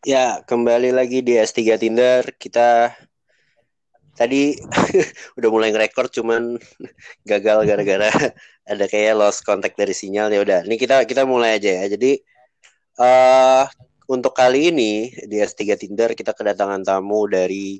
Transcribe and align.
Ya, 0.00 0.40
kembali 0.48 0.96
lagi 0.96 1.20
di 1.20 1.36
S3 1.36 1.76
Tinder. 1.76 2.24
Kita 2.40 2.88
tadi 4.16 4.56
udah 5.36 5.48
mulai 5.52 5.76
ngerekord 5.76 6.08
cuman 6.08 6.56
gagal 7.30 7.68
gara-gara 7.68 8.08
ada 8.72 8.84
kayak 8.88 9.12
lost 9.20 9.44
contact 9.44 9.76
dari 9.76 9.92
sinyal 9.92 10.32
ya 10.32 10.40
udah. 10.40 10.60
Ini 10.64 10.80
kita 10.80 11.04
kita 11.04 11.28
mulai 11.28 11.60
aja 11.60 11.84
ya. 11.84 11.92
Jadi 11.92 12.16
uh, 12.96 13.68
untuk 14.08 14.32
kali 14.32 14.72
ini 14.72 15.12
di 15.28 15.36
S3 15.36 15.76
Tinder 15.76 16.16
kita 16.16 16.32
kedatangan 16.32 16.80
tamu 16.80 17.28
dari 17.28 17.76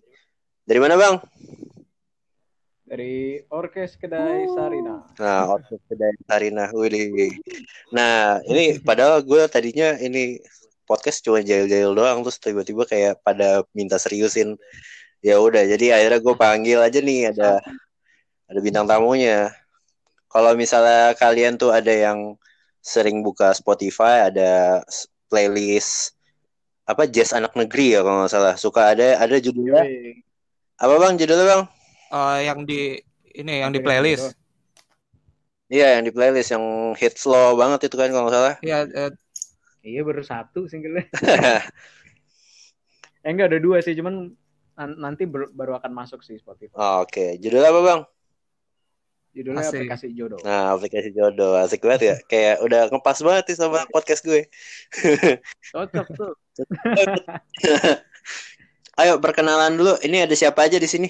dari 0.68 0.76
mana, 0.76 1.00
Bang? 1.00 1.24
dari 2.90 3.38
Orkes 3.54 3.94
Kedai 3.94 4.50
Sarina. 4.50 5.06
Nah, 5.22 5.46
Orkes 5.46 5.78
Kedai 5.86 6.10
Sarina. 6.26 6.74
Wih. 6.74 7.38
Nah, 7.94 8.42
ini 8.50 8.82
padahal 8.82 9.22
gue 9.22 9.46
tadinya 9.46 9.94
ini 9.94 10.42
podcast 10.90 11.22
cuma 11.22 11.38
jail-jail 11.38 11.94
doang 11.94 12.26
terus 12.26 12.42
tiba-tiba 12.42 12.82
kayak 12.82 13.22
pada 13.22 13.62
minta 13.70 13.94
seriusin. 13.94 14.58
Ya 15.22 15.38
udah, 15.38 15.62
jadi 15.62 15.94
akhirnya 16.00 16.18
gue 16.18 16.34
panggil 16.34 16.78
aja 16.82 16.98
nih 16.98 17.30
ada 17.30 17.62
ada 18.50 18.58
bintang 18.58 18.90
tamunya. 18.90 19.54
Kalau 20.26 20.58
misalnya 20.58 21.14
kalian 21.14 21.54
tuh 21.54 21.70
ada 21.70 21.94
yang 21.94 22.34
sering 22.82 23.22
buka 23.22 23.54
Spotify, 23.54 24.26
ada 24.34 24.82
playlist 25.30 26.18
apa 26.90 27.06
jazz 27.06 27.30
anak 27.30 27.54
negeri 27.54 27.94
ya 27.94 28.02
kalau 28.02 28.26
nggak 28.26 28.32
salah. 28.34 28.54
Suka 28.58 28.90
ada 28.90 29.22
ada 29.22 29.38
judulnya. 29.38 29.86
Apa 30.74 30.98
bang 30.98 31.14
judulnya 31.14 31.46
bang? 31.46 31.62
uh, 32.10 32.38
yang 32.42 32.66
di 32.66 32.98
ini 33.32 33.62
yang 33.62 33.70
di 33.70 33.80
playlist. 33.80 34.34
Iya, 35.70 35.98
yang 35.98 36.04
di 36.04 36.10
playlist 36.10 36.50
yang 36.50 36.66
hit 36.98 37.14
slow 37.14 37.54
banget 37.54 37.86
itu 37.86 37.94
kan 37.94 38.10
kalau 38.10 38.26
nggak 38.26 38.34
salah. 38.34 38.54
Iya, 38.58 38.78
uh, 38.90 39.10
iya 39.84 40.00
baru 40.04 40.22
satu 40.24 40.68
singlenya. 40.68 41.08
eh 43.24 43.30
enggak 43.30 43.52
ada 43.52 43.60
dua 43.60 43.84
sih, 43.84 43.96
cuman 43.96 44.32
nanti 44.96 45.28
baru 45.28 45.76
akan 45.76 45.92
masuk 45.92 46.24
sih 46.24 46.40
Spotify. 46.40 46.72
Oh, 46.76 47.04
Oke, 47.04 47.12
okay. 47.12 47.30
judulnya 47.36 47.68
apa 47.68 47.80
bang? 47.84 48.00
Judulnya 49.30 49.62
Asik. 49.62 49.86
aplikasi 49.86 50.10
jodoh. 50.10 50.42
Nah, 50.42 50.74
aplikasi 50.74 51.14
jodoh. 51.14 51.54
Asik 51.54 51.86
banget 51.86 52.02
ya. 52.02 52.16
Kayak 52.26 52.66
udah 52.66 52.90
ngepas 52.90 53.22
banget 53.22 53.54
sih 53.54 53.56
sama 53.62 53.86
podcast 53.94 54.26
gue. 54.26 54.50
Cocok 55.70 56.06
tuh. 56.18 56.34
Ayo 59.00 59.22
perkenalan 59.22 59.78
dulu. 59.78 59.94
Ini 60.02 60.26
ada 60.26 60.34
siapa 60.34 60.66
aja 60.66 60.82
di 60.82 60.90
sini? 60.90 61.06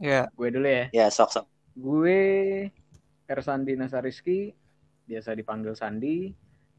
Ya. 0.00 0.32
Gue 0.32 0.48
dulu 0.48 0.64
ya. 0.64 0.88
Ya, 0.96 1.12
sok 1.12 1.36
sok. 1.36 1.44
Gue 1.76 2.20
Ersandi 3.28 3.76
Nasariski, 3.76 4.56
biasa 5.10 5.34
dipanggil 5.34 5.74
Sandi. 5.74 6.30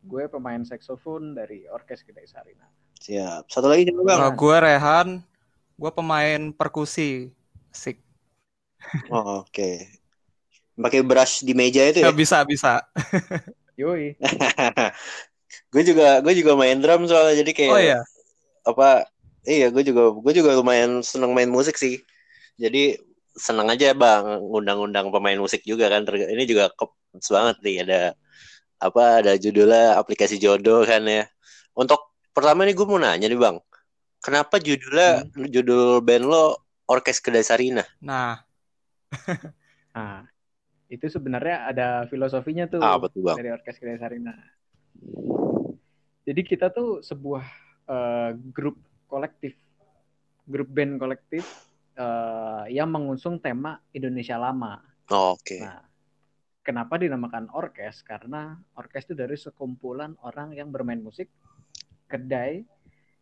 Gue 0.02 0.32
pemain 0.32 0.64
saksofon 0.64 1.36
dari 1.36 1.68
Orkes 1.68 2.08
Kedai 2.08 2.26
Sarina. 2.26 2.66
Siap. 3.04 3.52
Satu 3.52 3.68
lagi 3.68 3.92
juga 3.92 4.16
Bang. 4.16 4.20
Nah, 4.24 4.32
gue 4.34 4.58
Rehan, 4.58 5.10
gue 5.76 5.92
pemain 5.92 6.42
perkusi. 6.56 7.30
Sik. 7.76 8.00
Oh, 9.12 9.44
oke. 9.44 9.52
Okay. 9.52 9.92
Pakai 10.80 11.06
brush 11.06 11.46
di 11.46 11.54
meja 11.54 11.86
itu 11.86 12.02
ya? 12.02 12.10
ya 12.10 12.16
bisa, 12.16 12.42
bisa. 12.48 12.82
Yoi. 13.82 14.18
gue 15.72 15.84
juga 15.84 16.24
gue 16.24 16.34
juga 16.36 16.52
main 16.56 16.80
drum 16.80 17.08
soalnya 17.08 17.44
jadi 17.44 17.52
kayak 17.52 17.72
Oh 17.76 17.80
iya. 17.80 18.00
Apa 18.64 19.08
iya 19.44 19.68
gue 19.68 19.84
juga 19.84 20.16
gue 20.16 20.34
juga 20.34 20.56
lumayan 20.56 21.04
seneng 21.06 21.36
main 21.36 21.52
musik 21.52 21.78
sih. 21.78 22.02
Jadi 22.58 22.98
seneng 23.36 23.68
aja 23.72 23.94
bang. 23.96 24.40
Undang-undang 24.42 25.10
pemain 25.10 25.38
musik 25.38 25.64
juga 25.64 25.92
kan. 25.92 26.08
Ini 26.08 26.44
juga 26.48 26.72
keps 26.76 27.30
banget 27.32 27.58
nih. 27.64 27.76
Ada 27.88 28.02
apa 28.82 29.04
ada 29.22 29.34
judulnya 29.38 29.98
aplikasi 30.00 30.42
jodoh 30.42 30.84
kan 30.88 31.06
ya. 31.06 31.26
Untuk 31.76 32.16
pertama 32.32 32.66
nih 32.68 32.76
gue 32.76 32.88
mau 32.88 33.00
nanya 33.00 33.28
nih 33.28 33.40
bang. 33.40 33.58
Kenapa 34.22 34.62
judulnya 34.62 35.26
hmm. 35.26 35.50
judul 35.50 36.06
band 36.06 36.26
lo 36.30 36.62
Orkes 36.86 37.24
Kedai 37.24 37.42
Sarina 37.42 37.82
nah. 38.04 38.38
Nah 39.98 40.28
itu 40.92 41.08
sebenarnya 41.08 41.72
ada 41.72 41.88
filosofinya 42.12 42.68
tuh 42.68 42.84
ah, 42.84 43.00
betul 43.00 43.24
bang. 43.26 43.40
dari 43.40 43.50
Orkes 43.50 43.80
Kedai 43.80 43.98
Sarina 43.98 44.36
jadi 46.22 46.42
kita 46.46 46.70
tuh 46.70 47.02
sebuah 47.02 47.46
uh, 47.90 48.32
grup 48.54 48.78
kolektif. 49.10 49.58
Grup 50.46 50.70
band 50.70 51.02
kolektif 51.02 51.44
uh, 51.98 52.66
yang 52.72 52.92
mengusung 52.92 53.42
tema 53.42 53.82
Indonesia 53.92 54.38
lama. 54.40 54.80
Oh, 55.12 55.36
Oke. 55.36 55.58
Okay. 55.58 55.62
Nah, 55.66 55.84
kenapa 56.64 56.96
dinamakan 57.02 57.52
orkes? 57.52 58.06
Karena 58.06 58.56
orkes 58.78 59.10
itu 59.10 59.16
dari 59.18 59.36
sekumpulan 59.36 60.16
orang 60.24 60.56
yang 60.56 60.72
bermain 60.72 61.02
musik. 61.02 61.28
Kedai. 62.08 62.64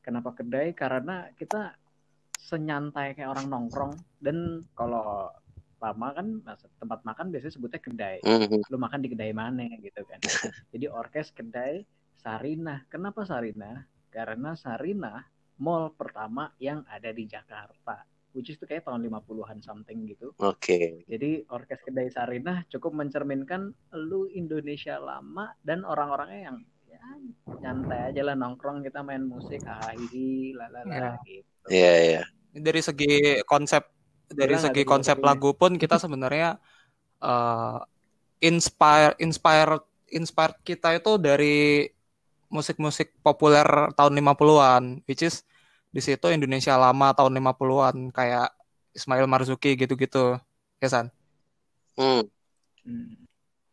Kenapa 0.03 0.33
kedai? 0.33 0.73
Karena 0.73 1.29
kita 1.33 1.73
senyantai 2.39 3.13
kayak 3.13 3.29
orang 3.29 3.47
nongkrong 3.51 3.93
dan 4.23 4.65
kalau 4.73 5.29
lama 5.79 6.07
kan 6.11 6.27
tempat 6.81 6.99
makan 7.05 7.31
biasanya 7.31 7.53
sebutnya 7.53 7.79
kedai. 7.79 8.17
Mm-hmm. 8.25 8.67
Lu 8.67 8.77
makan 8.81 8.99
di 8.99 9.09
kedai 9.13 9.31
mana 9.31 9.69
gitu 9.79 10.01
kan. 10.03 10.19
Jadi 10.73 10.85
orkes 10.89 11.31
kedai 11.31 11.85
Sarina. 12.19 12.83
Kenapa 12.91 13.23
Sarina? 13.23 13.85
Karena 14.09 14.57
Sarina 14.57 15.23
mall 15.59 15.93
pertama 15.93 16.51
yang 16.59 16.83
ada 16.87 17.11
di 17.13 17.27
Jakarta 17.27 18.08
which 18.33 18.53
is 18.53 18.57
itu 18.57 18.65
kayak 18.69 18.85
tahun 18.85 19.09
50-an 19.09 19.59
something 19.63 20.05
gitu. 20.05 20.31
Oke. 20.41 20.59
Okay. 20.61 20.87
Jadi 21.09 21.43
Orkes 21.49 21.81
Kedai 21.81 22.09
Sarinah 22.13 22.65
cukup 22.69 22.93
mencerminkan 22.93 23.73
lu 23.97 24.29
Indonesia 24.29 25.01
lama 25.01 25.53
dan 25.65 25.81
orang-orangnya 25.81 26.53
yang 26.53 26.57
ya 26.89 27.01
nyantai 27.61 28.13
aja 28.13 28.21
lah 28.25 28.35
nongkrong 28.37 28.85
kita 28.85 29.01
main 29.01 29.25
musik 29.25 29.61
hahihi 29.65 30.53
lalala 30.53 30.89
yeah. 30.93 31.15
gitu. 31.25 31.49
Iya, 31.69 31.81
yeah, 31.81 31.95
iya. 31.97 32.13
Yeah. 32.13 32.25
Dari 32.59 32.81
segi 32.81 33.13
konsep 33.45 33.83
dari 34.29 34.55
segi 34.61 34.85
konsep 34.85 35.17
lagu 35.21 35.57
pun 35.57 35.77
kita 35.81 35.97
sebenarnya 36.03 36.61
uh, 37.25 37.81
inspire 38.41 39.17
inspire 39.17 39.81
inspire 40.09 40.53
kita 40.65 40.97
itu 40.97 41.17
dari 41.17 41.85
musik-musik 42.49 43.13
populer 43.21 43.93
tahun 43.93 44.13
50-an 44.17 45.05
which 45.05 45.21
is 45.21 45.45
di 45.89 46.01
situ 46.05 46.27
Indonesia 46.29 46.77
lama 46.77 47.13
tahun 47.17 47.33
50-an 47.41 48.13
kayak 48.13 48.53
Ismail 48.93 49.25
Marzuki 49.25 49.73
gitu-gitu. 49.73 50.37
Ya 50.79 50.87
San? 50.89 51.07
Hmm. 51.97 52.25
hmm. 52.85 53.13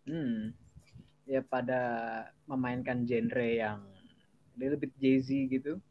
Hmm. 0.06 0.38
Ya 1.26 1.42
pada 1.42 1.82
memainkan 2.46 3.02
genre 3.04 3.46
yang 3.46 3.82
lebih 4.56 4.90
Jay-Z 4.96 5.28
gitu. 5.50 5.82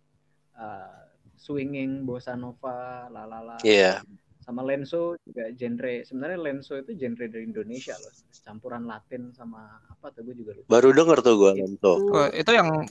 Uh, 0.56 1.04
swinging, 1.36 2.08
bossa 2.08 2.34
nova, 2.34 3.12
lalala. 3.12 3.60
Iya. 3.62 4.00
Yeah. 4.02 4.08
Sama 4.42 4.62
Lenso 4.62 5.18
juga 5.26 5.50
genre. 5.58 6.06
Sebenarnya 6.06 6.40
Lenso 6.40 6.78
itu 6.78 6.96
genre 6.96 7.26
dari 7.28 7.44
Indonesia 7.44 7.98
loh. 7.98 8.14
Campuran 8.46 8.86
Latin 8.86 9.34
sama 9.34 9.82
apa 9.90 10.14
tuh 10.14 10.22
gue 10.32 10.36
juga 10.38 10.54
lupa. 10.54 10.70
Baru 10.70 10.94
denger 10.94 11.18
tuh 11.26 11.36
gue 11.38 11.52
Lenso. 11.60 11.92
Oh, 11.98 12.30
itu 12.30 12.52
yang 12.54 12.86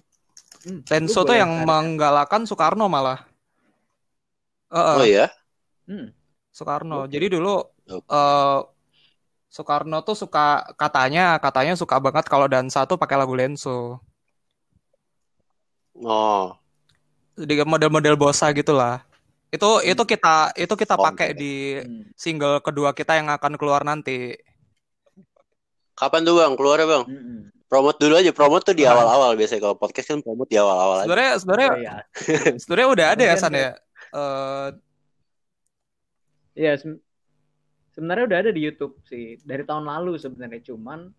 Hmm, 0.64 0.80
Tenso 0.80 1.20
tuh 1.28 1.36
yang 1.36 1.68
menggalakkan 1.68 2.48
Soekarno 2.48 2.88
malah. 2.88 3.20
Uh, 4.72 4.98
oh 5.00 5.04
ya? 5.04 5.28
Hmm. 5.84 6.08
Soekarno. 6.48 7.04
Okay. 7.04 7.20
Jadi 7.20 7.36
dulu 7.36 7.60
okay. 7.84 8.00
uh, 8.08 8.64
Soekarno 9.52 10.00
tuh 10.02 10.16
suka 10.16 10.64
katanya 10.74 11.36
katanya 11.38 11.76
suka 11.76 12.00
banget 12.00 12.26
kalau 12.26 12.48
dansa 12.48 12.88
tuh 12.88 12.96
pakai 12.96 13.20
lagu 13.20 13.36
Lenso. 13.36 14.00
Oh. 16.00 16.56
Di 17.36 17.54
model-model 17.62 18.16
bossa 18.16 18.48
gitulah. 18.56 19.04
Itu 19.52 19.78
hmm. 19.78 19.92
itu 19.94 20.02
kita 20.08 20.56
itu 20.58 20.74
kita 20.74 20.94
pakai 20.96 21.36
di 21.36 21.78
hmm. 21.78 22.16
single 22.16 22.58
kedua 22.64 22.96
kita 22.96 23.20
yang 23.20 23.28
akan 23.30 23.54
keluar 23.60 23.84
nanti. 23.84 24.34
Kapan 25.94 26.26
tuh 26.26 26.42
bang 26.42 26.58
keluar 26.58 26.82
ya 26.82 26.86
bang? 26.90 27.04
Promote 27.74 27.98
dulu 27.98 28.14
aja 28.14 28.30
promote 28.30 28.70
tuh 28.70 28.76
di 28.78 28.86
awal-awal. 28.86 29.34
Biasanya 29.34 29.66
kalau 29.66 29.74
podcast 29.74 30.06
kan 30.06 30.22
promote 30.22 30.46
di 30.46 30.62
awal-awal 30.62 31.02
sebenarnya 31.02 31.32
sebenarnya 31.42 31.70
oh, 31.74 31.78
iya. 31.82 31.94
sebenarnya 32.62 32.88
udah 32.94 33.06
ada 33.10 33.22
ya 33.26 33.34
san 33.34 33.50
ya? 33.50 33.74
uh... 34.14 34.70
ya 36.54 36.78
se 36.78 36.86
sebenarnya 37.98 38.24
udah 38.30 38.38
ada 38.46 38.50
di 38.54 38.62
YouTube 38.62 38.94
sih. 39.10 39.42
Dari 39.42 39.66
tahun 39.66 39.90
lalu 39.90 40.22
sebenarnya 40.22 40.70
cuman 40.70 41.10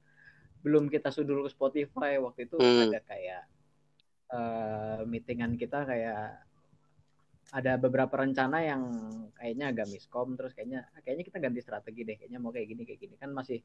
belum 0.63 0.87
kita 0.87 1.11
sudul 1.11 1.43
ke 1.43 1.51
Spotify. 1.51 2.23
Waktu 2.23 2.47
itu 2.47 2.55
hmm. 2.55 2.87
ada 2.87 2.99
kayak 3.03 3.43
uh, 4.31 4.99
meetingan 5.03 5.59
kita 5.59 5.83
kayak 5.83 6.39
ada 7.51 7.75
beberapa 7.75 8.15
rencana 8.15 8.63
yang 8.63 8.83
kayaknya 9.35 9.75
agak 9.75 9.91
miskom. 9.91 10.39
Terus 10.39 10.55
kayaknya 10.55 10.87
kayaknya 11.03 11.23
kita 11.27 11.37
ganti 11.43 11.59
strategi 11.59 12.07
deh. 12.07 12.15
Kayaknya 12.15 12.39
mau 12.39 12.55
kayak 12.55 12.67
gini 12.71 12.87
kayak 12.87 12.99
gini. 13.03 13.15
Kan 13.19 13.35
masih 13.35 13.59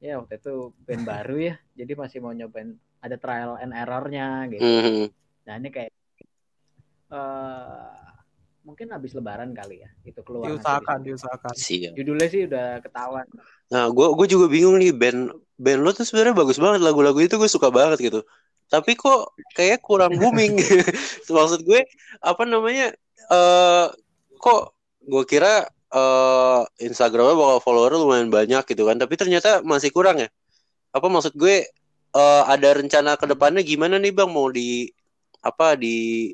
ya 0.00 0.16
waktu 0.18 0.40
itu 0.40 0.72
band 0.88 1.04
baru 1.04 1.36
ya. 1.36 1.54
Jadi 1.76 1.92
masih 1.94 2.18
mau 2.24 2.32
nyobain 2.32 2.74
ada 3.00 3.16
trial 3.20 3.60
and 3.60 3.72
errornya 3.76 4.48
gitu. 4.52 4.64
Mm-hmm. 4.64 5.06
nah 5.40 5.56
ini 5.56 5.68
kayak 5.72 5.90
uh, 7.08 7.96
mungkin 8.64 8.92
habis 8.92 9.12
lebaran 9.12 9.52
kali 9.52 9.84
ya. 9.84 9.90
Itu 10.04 10.20
keluar 10.24 10.48
diusahakan 10.48 10.98
diusahakan. 11.04 11.54
Siap. 11.56 11.92
judulnya 11.96 12.28
sih 12.28 12.48
udah 12.48 12.80
ketahuan. 12.84 13.26
Nah 13.72 13.88
gue 13.92 14.06
gue 14.16 14.26
juga 14.28 14.46
bingung 14.48 14.80
nih 14.80 14.92
band 14.92 15.32
band 15.60 15.80
lo 15.84 15.90
tuh 15.92 16.08
sebenarnya 16.08 16.36
bagus 16.36 16.56
banget. 16.56 16.80
Lagu-lagu 16.80 17.20
itu 17.20 17.36
gue 17.36 17.50
suka 17.50 17.68
banget 17.68 18.00
gitu. 18.00 18.20
Tapi 18.70 18.94
kok 18.94 19.34
kayak 19.56 19.84
kurang 19.84 20.16
booming. 20.16 20.60
Maksud 21.28 21.60
gue 21.64 21.84
apa 22.20 22.42
namanya 22.48 22.92
eh 23.30 23.86
kok 24.40 24.76
gue 25.04 25.24
kira 25.28 25.68
eh 25.90 26.62
Instagramnya 26.86 27.34
bakal 27.34 27.58
follower 27.62 27.92
lumayan 27.98 28.30
banyak 28.30 28.62
gitu 28.70 28.86
kan. 28.86 28.96
Tapi 28.98 29.14
ternyata 29.18 29.60
masih 29.66 29.90
kurang 29.90 30.22
ya. 30.22 30.28
Apa 30.94 31.06
maksud 31.10 31.34
gue 31.34 31.66
eh 32.10 32.42
ada 32.46 32.68
rencana 32.74 33.14
ke 33.18 33.26
depannya 33.26 33.62
gimana 33.66 33.98
nih 33.98 34.14
bang? 34.14 34.30
Mau 34.30 34.50
di 34.50 34.90
apa 35.42 35.74
di 35.74 36.30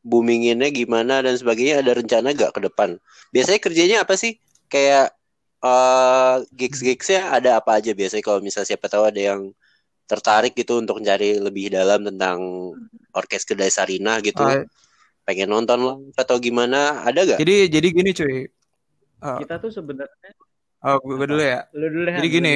boominginnya 0.00 0.72
gimana 0.72 1.20
dan 1.20 1.36
sebagainya? 1.36 1.84
Ada 1.84 1.92
rencana 2.00 2.32
gak 2.32 2.52
ke 2.56 2.60
depan? 2.72 2.96
Biasanya 3.32 3.60
kerjanya 3.60 3.96
apa 4.04 4.16
sih? 4.16 4.40
Kayak 4.72 5.12
eh 5.60 6.36
gigs 6.56 6.80
gigsnya 6.80 7.36
ada 7.36 7.60
apa 7.60 7.80
aja 7.80 7.92
biasanya? 7.92 8.24
Kalau 8.24 8.40
misalnya 8.40 8.68
siapa 8.72 8.88
tahu 8.88 9.04
ada 9.08 9.20
yang 9.20 9.52
tertarik 10.08 10.56
gitu 10.56 10.80
untuk 10.80 10.98
mencari 10.98 11.38
lebih 11.38 11.70
dalam 11.70 12.02
tentang 12.02 12.38
orkes 13.12 13.44
kedai 13.44 13.68
Sarina 13.70 14.18
gitu. 14.24 14.40
Ah, 14.42 14.64
pengen 15.28 15.52
nonton 15.52 15.78
lah 15.84 15.96
atau 16.16 16.40
gimana? 16.40 17.04
Ada 17.04 17.36
gak? 17.36 17.38
Jadi 17.44 17.56
jadi 17.68 17.88
gini 17.92 18.10
cuy. 18.16 18.36
Eh, 19.20 19.38
Kita 19.44 19.60
tuh 19.60 19.68
sebenarnya 19.68 20.32
oh, 20.80 20.96
gue 20.96 21.26
dulu 21.28 21.42
ya. 21.44 21.68
lu 21.76 21.86
dulu 21.92 22.08
Jadi 22.08 22.28
gini, 22.32 22.52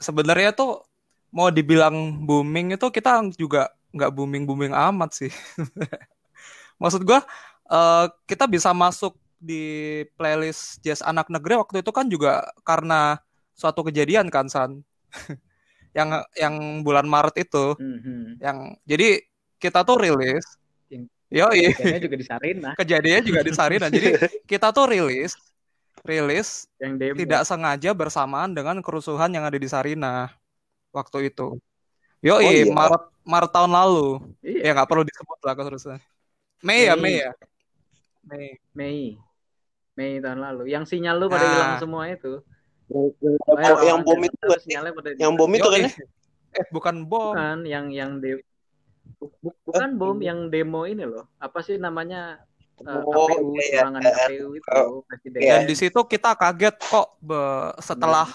sebenarnya 0.00 0.50
tuh 0.56 0.80
mau 1.28 1.52
dibilang 1.52 2.24
booming 2.24 2.72
itu 2.72 2.86
kita 2.88 3.20
juga 3.36 3.68
nggak 3.92 4.10
booming 4.16 4.48
booming 4.48 4.72
amat 4.72 5.12
sih. 5.12 5.32
Maksud 6.82 7.04
gua 7.04 7.20
eh, 7.68 8.06
kita 8.24 8.48
bisa 8.48 8.72
masuk 8.72 9.16
di 9.36 10.02
playlist 10.16 10.80
jazz 10.80 11.04
anak 11.04 11.28
negeri 11.28 11.60
waktu 11.60 11.84
itu 11.84 11.92
kan 11.92 12.08
juga 12.08 12.48
karena 12.64 13.20
suatu 13.52 13.84
kejadian 13.84 14.32
kan 14.32 14.48
San. 14.48 14.80
yang 15.96 16.12
yang 16.36 16.84
bulan 16.84 17.08
Maret 17.08 17.48
itu 17.48 17.72
Mhm. 17.80 18.36
yang 18.40 18.76
jadi 18.84 19.20
kita 19.56 19.80
tuh 19.84 19.96
rilis 20.00 20.44
Yo, 21.26 21.50
Kayaknya 21.50 21.98
juga 21.98 22.16
di 22.22 22.26
Sarina 22.26 22.70
kejadiannya 22.78 23.22
juga 23.26 23.40
di 23.42 23.50
Sarina. 23.50 23.86
Jadi 23.90 24.14
kita 24.50 24.70
tuh 24.70 24.86
rilis 24.86 25.34
rilis 26.06 26.70
yang 26.78 26.94
demo. 26.96 27.18
tidak 27.18 27.42
sengaja 27.44 27.90
bersamaan 27.92 28.54
dengan 28.54 28.78
kerusuhan 28.80 29.28
yang 29.34 29.42
ada 29.44 29.58
di 29.58 29.66
Sarina 29.66 30.30
waktu 30.94 31.28
itu. 31.28 31.58
Yo, 32.24 32.38
Oh, 32.38 32.40
iya. 32.40 32.70
Maret 32.72 33.02
Maret 33.26 33.50
tahun 33.52 33.70
lalu. 33.74 34.06
Iya, 34.40 34.60
Ya 34.62 34.70
nggak 34.72 34.88
perlu 34.88 35.02
disebut 35.04 35.38
lah 35.42 35.54
kerusuhan. 35.54 36.00
Mei 36.64 36.88
ya, 36.88 36.94
Mei. 36.96 37.02
Mei 37.02 37.16
ya. 37.20 37.32
Mei. 38.26 38.48
Mei. 38.72 39.00
Mei 39.94 40.12
tahun 40.18 40.40
lalu. 40.40 40.62
Yang 40.72 40.96
sinyal 40.96 41.16
lu 41.20 41.26
pada 41.28 41.44
Nah. 41.44 41.52
hilang 41.52 41.74
semua 41.82 42.02
itu. 42.08 42.40
yang, 42.86 43.10
Oh, 43.50 43.58
ya, 43.58 43.70
yang 43.90 44.00
bom 44.06 44.22
itu 44.22 44.34
kan 44.38 44.54
ya? 44.54 44.58
sinyalnya 44.62 44.92
pada 44.94 45.08
yang 45.18 45.34
bom 45.34 45.50
itu 45.50 45.66
kan 45.66 45.80
ya? 45.82 45.90
Eh, 46.56 46.66
bukan 46.70 46.94
bom. 47.04 47.34
bukan 47.34 47.58
yang 47.66 47.90
yang 47.90 48.22
de 48.22 48.40
bu- 49.18 49.34
bu- 49.42 49.58
bukan 49.66 49.90
bom 49.98 50.16
yang 50.22 50.48
demo 50.48 50.86
ini 50.86 51.02
loh. 51.02 51.26
Apa 51.42 51.60
sih 51.66 51.76
namanya? 51.76 52.40
Eh, 52.84 53.02
Oh, 53.04 53.28
KPU, 53.28 53.48
iya, 53.56 53.80
serangan 53.80 54.02
iya. 54.04 54.12
KPU 54.12 54.48
itu 54.58 54.68
Oh, 54.72 55.00
presiden. 55.08 55.38
iya. 55.40 55.50
Dan 55.56 55.60
di 55.70 55.74
situ 55.78 56.00
kita 56.04 56.30
kaget 56.36 56.76
kok 56.80 57.08
be- 57.22 57.72
setelah 57.80 58.26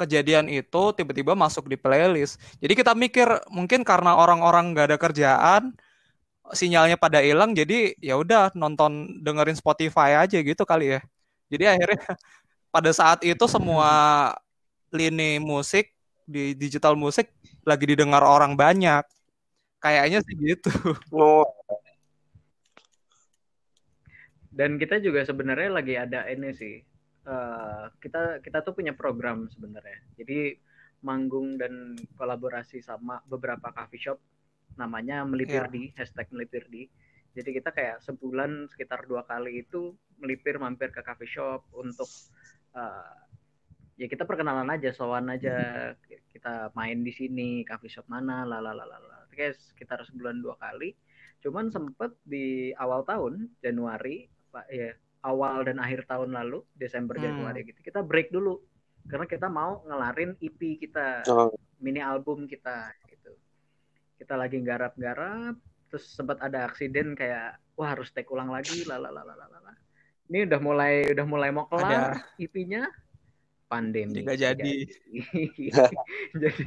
kejadian 0.00 0.48
itu 0.48 0.82
tiba-tiba 0.96 1.32
masuk 1.36 1.68
di 1.68 1.76
playlist. 1.76 2.40
Jadi 2.62 2.72
kita 2.72 2.92
mikir 2.96 3.28
mungkin 3.52 3.84
karena 3.84 4.16
orang-orang 4.16 4.72
nggak 4.72 4.86
ada 4.94 4.98
kerjaan, 4.98 5.62
sinyalnya 6.50 6.98
pada 6.98 7.22
hilang, 7.22 7.54
jadi 7.54 7.94
ya 8.02 8.18
udah 8.18 8.50
nonton 8.58 9.22
dengerin 9.22 9.54
Spotify 9.54 10.18
aja 10.18 10.38
gitu 10.42 10.62
kali 10.66 10.98
ya. 10.98 11.00
Jadi 11.52 11.64
akhirnya 11.68 12.00
pada 12.74 12.90
saat 12.94 13.20
itu 13.26 13.44
semua 13.50 13.90
lini 14.90 15.38
musik 15.38 15.92
di 16.26 16.54
digital 16.58 16.94
musik 16.98 17.30
lagi 17.66 17.84
didengar 17.90 18.22
orang 18.26 18.54
banyak. 18.58 19.04
Kayaknya 19.80 20.18
sih 20.26 20.34
gitu. 20.36 20.70
Oh, 21.14 21.44
Dan 24.60 24.76
kita 24.76 25.00
juga 25.00 25.24
sebenarnya 25.24 25.70
lagi 25.72 25.96
ada 25.96 26.28
ini 26.28 26.52
sih. 26.52 26.76
eh, 27.20 27.84
kita 28.00 28.40
kita 28.40 28.64
tuh 28.64 28.72
punya 28.76 28.96
program 28.96 29.44
sebenarnya. 29.52 30.00
Jadi 30.16 30.56
manggung 31.04 31.60
dan 31.60 31.92
kolaborasi 32.16 32.80
sama 32.80 33.20
beberapa 33.28 33.68
coffee 33.72 34.00
shop 34.00 34.18
namanya 34.80 35.24
melipir 35.28 35.68
Iya. 35.68 35.72
di 35.72 35.82
hashtag 35.96 36.28
melipir 36.32 36.64
di. 36.72 36.88
Jadi 37.36 37.60
kita 37.60 37.76
kayak 37.76 38.00
sebulan 38.04 38.72
sekitar 38.72 39.04
dua 39.04 39.28
kali 39.28 39.64
itu 39.64 39.92
melipir 40.16 40.56
mampir 40.56 40.88
ke 40.92 41.04
coffee 41.04 41.28
shop 41.28 41.60
untuk 41.76 42.08
eh, 42.72 43.16
ya 44.00 44.08
kita 44.08 44.24
perkenalan 44.24 44.72
aja, 44.72 44.88
sowan 44.96 45.28
aja 45.28 45.56
kita 46.32 46.72
main 46.72 47.04
di 47.04 47.12
sini 47.12 47.68
coffee 47.68 47.92
shop 47.92 48.08
mana, 48.08 48.48
lalalala. 48.48 49.28
Kayak 49.28 49.60
sekitar 49.60 50.08
sebulan 50.08 50.40
dua 50.40 50.56
kali. 50.56 50.96
Cuman 51.44 51.68
sempet 51.68 52.16
di 52.24 52.72
awal 52.80 53.04
tahun 53.04 53.52
Januari 53.60 54.39
Pak 54.50 54.66
ya 54.68 54.92
awal 55.22 55.64
dan 55.64 55.78
akhir 55.78 56.04
tahun 56.10 56.34
lalu 56.34 56.66
Desember 56.74 57.16
Hmm. 57.16 57.30
Januari 57.30 57.64
gitu. 57.70 57.80
Kita 57.80 58.04
break 58.04 58.34
dulu 58.34 58.58
karena 59.08 59.26
kita 59.26 59.48
mau 59.48 59.80
ngelarin 59.88 60.36
EP 60.38 60.60
kita 60.76 61.24
oh. 61.30 61.54
mini 61.80 62.02
album 62.02 62.44
kita 62.44 62.92
gitu. 63.08 63.32
Kita 64.20 64.36
lagi 64.36 64.60
garap-garap 64.60 65.56
terus 65.90 66.06
sempat 66.06 66.38
ada 66.38 66.70
aksiden 66.70 67.18
kayak 67.18 67.58
wah 67.74 67.94
harus 67.96 68.14
take 68.14 68.30
ulang 68.30 68.52
lagi 68.52 68.86
lalalala 68.86 69.50
ini 70.30 70.46
udah 70.46 70.60
mulai 70.62 70.94
udah 71.10 71.26
mulai 71.26 71.50
mau 71.50 71.66
kelar 71.66 72.22
EP-nya 72.38 72.86
pandemi 73.66 74.22
Nggak 74.22 74.38
jadi. 74.38 74.74
jadi 76.46 76.66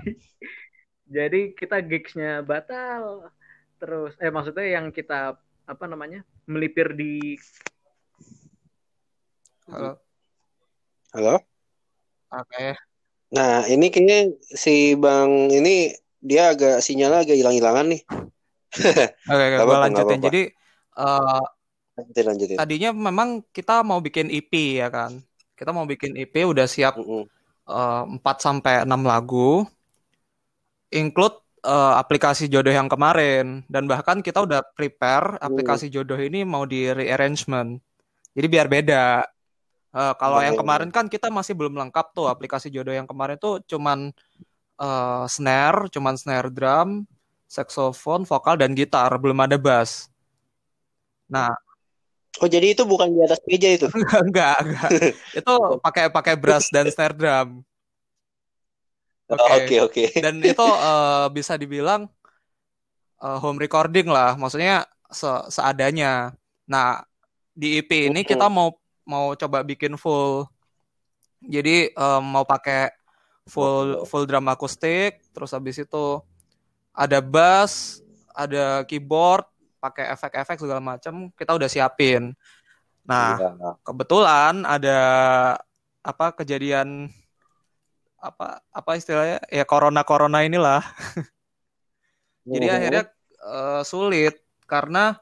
jadi 1.07 1.41
kita 1.55 1.79
gigsnya 1.87 2.43
batal. 2.43 3.31
Terus 3.79 4.19
eh 4.19 4.27
maksudnya 4.27 4.67
yang 4.67 4.91
kita 4.91 5.39
apa 5.63 5.85
namanya 5.87 6.27
melipir 6.43 6.91
di 6.91 7.39
Halo. 9.63 9.95
halo 11.15 11.35
Oke. 12.35 12.75
nah 13.31 13.63
ini 13.63 13.87
kayaknya 13.87 14.35
si 14.43 14.93
bang 14.99 15.47
ini 15.47 15.95
dia 16.19 16.51
agak 16.51 16.83
sinyalnya 16.83 17.23
agak 17.23 17.37
hilang-hilangan 17.39 17.87
nih 17.95 18.01
Oke, 19.31 19.45
Nggak 19.53 19.65
gue 19.69 19.77
lanjutin. 19.85 20.19
Jadi 20.19 20.41
eh, 20.97 21.41
lanjutin 21.93 22.25
lanjutin 22.25 22.57
tadinya 22.57 22.89
memang 22.89 23.45
kita 23.53 23.85
mau 23.85 24.01
bikin 24.01 24.33
EP 24.33 24.81
ya 24.81 24.89
kan. 24.89 25.21
Kita 25.53 25.69
mau 25.69 25.85
bikin 25.85 26.17
EP 26.17 26.33
udah 26.41 26.65
siap 26.65 26.97
Mm-mm. 26.97 27.23
eh, 27.69 28.03
4 28.17 28.19
sampai 28.41 28.81
6 28.83 29.05
lagu. 29.05 29.61
Include 30.89 31.37
eh, 31.63 31.93
aplikasi 32.01 32.49
jodoh 32.49 32.73
yang 32.73 32.89
kemarin 32.89 33.61
dan 33.69 33.85
bahkan 33.85 34.25
kita 34.25 34.41
udah 34.41 34.65
prepare 34.73 35.37
aplikasi 35.37 35.93
jodoh 35.93 36.17
ini 36.17 36.41
mau 36.41 36.65
di 36.65 36.89
rearrangement. 36.89 37.77
Jadi 38.33 38.47
biar 38.49 38.65
beda. 38.65 39.32
Eh, 39.93 40.13
kalau 40.21 40.39
yang 40.41 40.57
kemarin 40.57 40.89
kan 40.89 41.05
kita 41.05 41.29
masih 41.29 41.53
belum 41.53 41.77
lengkap 41.77 42.05
tuh 42.17 42.25
aplikasi 42.25 42.67
jodoh 42.73 42.93
yang 42.97 43.05
kemarin 43.05 43.37
tuh 43.37 43.61
cuman 43.71 44.09
eh, 44.81 45.25
snare, 45.35 45.79
cuman 45.95 46.15
snare 46.21 46.49
drum, 46.53 46.89
saxophone, 47.49 48.23
vokal 48.29 48.55
dan 48.61 48.71
gitar, 48.79 49.11
belum 49.23 49.39
ada 49.45 49.57
bass. 49.61 50.09
Nah, 51.31 51.51
oh 52.41 52.49
jadi 52.49 52.73
itu 52.73 52.83
bukan 52.85 53.13
di 53.13 53.19
atas 53.25 53.39
meja 53.49 53.69
itu 53.69 53.87
enggak, 54.25 54.57
enggak. 54.65 54.89
Itu 55.39 55.53
pakai 55.81 56.05
pakai 56.13 56.35
brass 56.37 56.69
dan 56.73 56.89
snare 56.89 57.15
drum. 57.17 57.49
Oh, 59.31 59.39
Oke. 59.39 59.65
oke 59.65 59.75
oke 59.87 60.03
Dan 60.23 60.35
itu 60.45 60.61
eh, 60.61 61.25
bisa 61.33 61.53
dibilang 61.57 62.05
eh, 63.23 63.37
home 63.43 63.57
recording 63.63 64.07
lah, 64.09 64.35
maksudnya 64.39 64.85
se- 65.19 65.47
seadanya. 65.55 66.33
Nah, 66.69 67.01
di 67.53 67.79
EP 67.79 67.91
ini 68.09 68.21
kita 68.25 68.45
mau 68.51 68.69
mau 69.03 69.35
coba 69.35 69.61
bikin 69.63 69.95
full. 69.99 70.47
Jadi 71.43 71.91
eh, 71.91 72.21
mau 72.23 72.47
pakai 72.47 72.91
full 73.47 74.07
full 74.07 74.23
drum 74.23 74.47
akustik, 74.47 75.19
terus 75.35 75.51
habis 75.51 75.79
itu 75.79 76.23
ada 76.95 77.19
bass, 77.19 77.99
ada 78.31 78.87
keyboard, 78.87 79.43
pakai 79.83 80.13
efek-efek 80.15 80.61
segala 80.63 80.79
macam, 80.79 81.27
kita 81.35 81.51
udah 81.51 81.67
siapin. 81.67 82.31
Nah, 83.03 83.35
Iya. 83.35 83.75
kebetulan 83.83 84.63
ada 84.63 84.99
apa 86.03 86.31
kejadian 86.35 87.11
apa 88.23 88.63
apa 88.71 88.91
istilahnya 88.95 89.43
ya 89.51 89.67
corona 89.67 90.07
corona 90.07 90.47
inilah 90.47 90.79
jadi 92.47 92.67
akhirnya 92.79 93.03
eh, 93.43 93.81
sulit 93.83 94.39
karena 94.63 95.19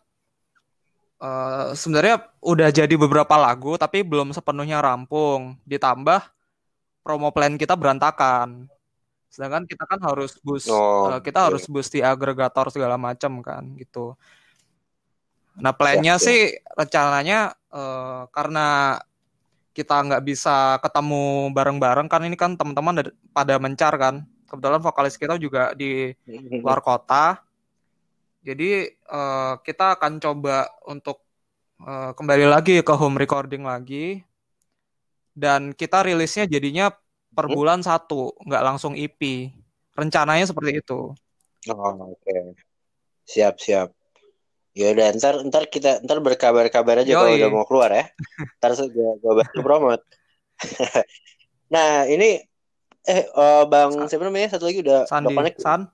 eh, 1.22 1.68
sebenarnya 1.74 2.16
udah 2.42 2.70
jadi 2.70 2.96
beberapa 2.98 3.38
lagu 3.38 3.78
tapi 3.78 4.02
belum 4.02 4.34
sepenuhnya 4.34 4.82
rampung. 4.82 5.56
Ditambah 5.64 6.22
promo 7.02 7.30
plan 7.30 7.56
kita 7.56 7.78
berantakan. 7.78 8.66
Sedangkan 9.32 9.64
kita 9.64 9.88
kan 9.88 10.02
harus 10.04 10.36
boost 10.42 10.68
Oh, 10.68 11.08
eh, 11.08 11.22
kita 11.24 11.46
oke. 11.46 11.48
harus 11.54 11.64
boost 11.66 11.94
di 11.94 12.04
agregator 12.04 12.68
segala 12.68 13.00
macam 13.00 13.40
kan 13.40 13.64
gitu. 13.80 14.18
Nah 15.56 15.72
plannya 15.72 16.16
Ya, 16.16 16.20
ya. 16.20 16.24
sih 16.24 16.40
rencananya 16.76 17.40
eh, 17.72 18.22
karena 18.32 19.00
kita 19.72 20.04
nggak 20.04 20.24
bisa 20.28 20.76
ketemu 20.84 21.48
bareng-bareng 21.56 22.12
kan 22.12 22.28
ini 22.28 22.36
kan 22.36 22.60
teman-teman 22.60 23.00
ada- 23.00 23.16
pada 23.32 23.56
mencar 23.56 23.96
kan. 23.96 24.16
Kebetulan 24.52 24.84
vokalis 24.84 25.16
kita 25.16 25.40
juga 25.40 25.72
di 25.72 26.12
luar 26.60 26.84
kota 26.90 27.40
Jadi 28.42 28.90
uh, 29.14 29.62
kita 29.62 30.02
akan 30.02 30.18
coba 30.18 30.66
untuk 30.90 31.22
uh, 31.86 32.12
kembali 32.18 32.50
lagi 32.50 32.82
ke 32.82 32.94
home 32.98 33.22
recording 33.22 33.62
lagi 33.62 34.26
dan 35.38 35.78
kita 35.78 36.02
rilisnya 36.02 36.50
jadinya 36.50 36.90
per 37.32 37.48
hmm? 37.48 37.56
bulan 37.56 37.80
satu, 37.86 38.34
nggak 38.44 38.66
langsung 38.66 38.98
EP. 38.98 39.54
Rencananya 39.94 40.50
seperti 40.50 40.82
itu. 40.82 41.14
Oh, 41.70 41.78
oke. 41.78 42.18
Okay. 42.26 42.58
Siap, 43.30 43.62
siap. 43.62 43.94
Ya 44.72 44.96
udah 44.96 45.12
ntar 45.20 45.36
ntar 45.52 45.68
kita 45.68 46.00
ntar 46.08 46.24
berkabar-kabar 46.24 47.04
aja 47.04 47.12
kalau 47.12 47.36
udah 47.36 47.52
mau 47.52 47.68
keluar 47.68 47.92
ya. 47.92 48.06
Ntar 48.64 48.72
gue 48.88 49.10
gue 49.20 49.34
bantu 49.36 49.60
promote. 49.60 50.04
nah 51.74 52.08
ini 52.08 52.40
eh 53.04 53.26
uh, 53.36 53.68
bang 53.68 54.08
siapa 54.08 54.24
namanya 54.24 54.56
satu 54.56 54.72
lagi 54.72 54.80
udah 54.80 55.12
Sandi. 55.12 55.36
San. 55.60 55.92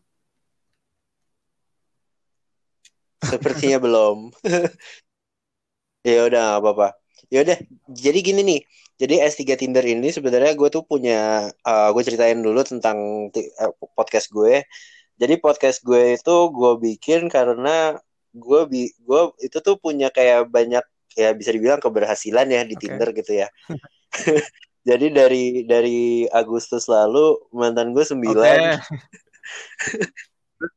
Sepertinya 3.24 3.78
belum. 3.82 4.18
ya 6.08 6.20
udah 6.28 6.42
nggak 6.58 6.62
apa-apa. 6.62 6.88
Ya 7.34 7.44
udah. 7.44 7.58
Jadi 7.92 8.20
gini 8.22 8.42
nih. 8.44 8.62
Jadi 8.98 9.22
S3 9.22 9.42
Tinder 9.62 9.86
ini 9.86 10.10
sebenarnya 10.10 10.58
gue 10.58 10.70
tuh 10.74 10.82
punya 10.82 11.54
uh, 11.62 11.90
gue 11.94 12.02
ceritain 12.02 12.42
dulu 12.42 12.66
tentang 12.66 13.30
uh, 13.30 13.74
podcast 13.94 14.34
gue. 14.34 14.66
Jadi 15.18 15.34
podcast 15.38 15.86
gue 15.86 16.18
itu 16.18 16.36
gue 16.50 16.72
bikin 16.82 17.30
karena 17.30 17.98
gue 18.34 18.62
bi 18.70 18.90
gue 19.02 19.22
itu 19.42 19.58
tuh 19.62 19.78
punya 19.82 20.14
kayak 20.14 20.50
banyak 20.50 20.86
ya 21.18 21.34
bisa 21.34 21.50
dibilang 21.50 21.82
keberhasilan 21.82 22.46
ya 22.50 22.62
di 22.66 22.78
okay. 22.78 22.82
Tinder 22.90 23.10
gitu 23.14 23.32
ya. 23.46 23.48
Jadi 24.88 25.06
dari 25.12 25.46
dari 25.68 26.24
Agustus 26.32 26.88
lalu 26.88 27.36
mantan 27.52 27.92
gue 27.92 28.06
sembilan. 28.08 28.58
Okay. 28.80 30.06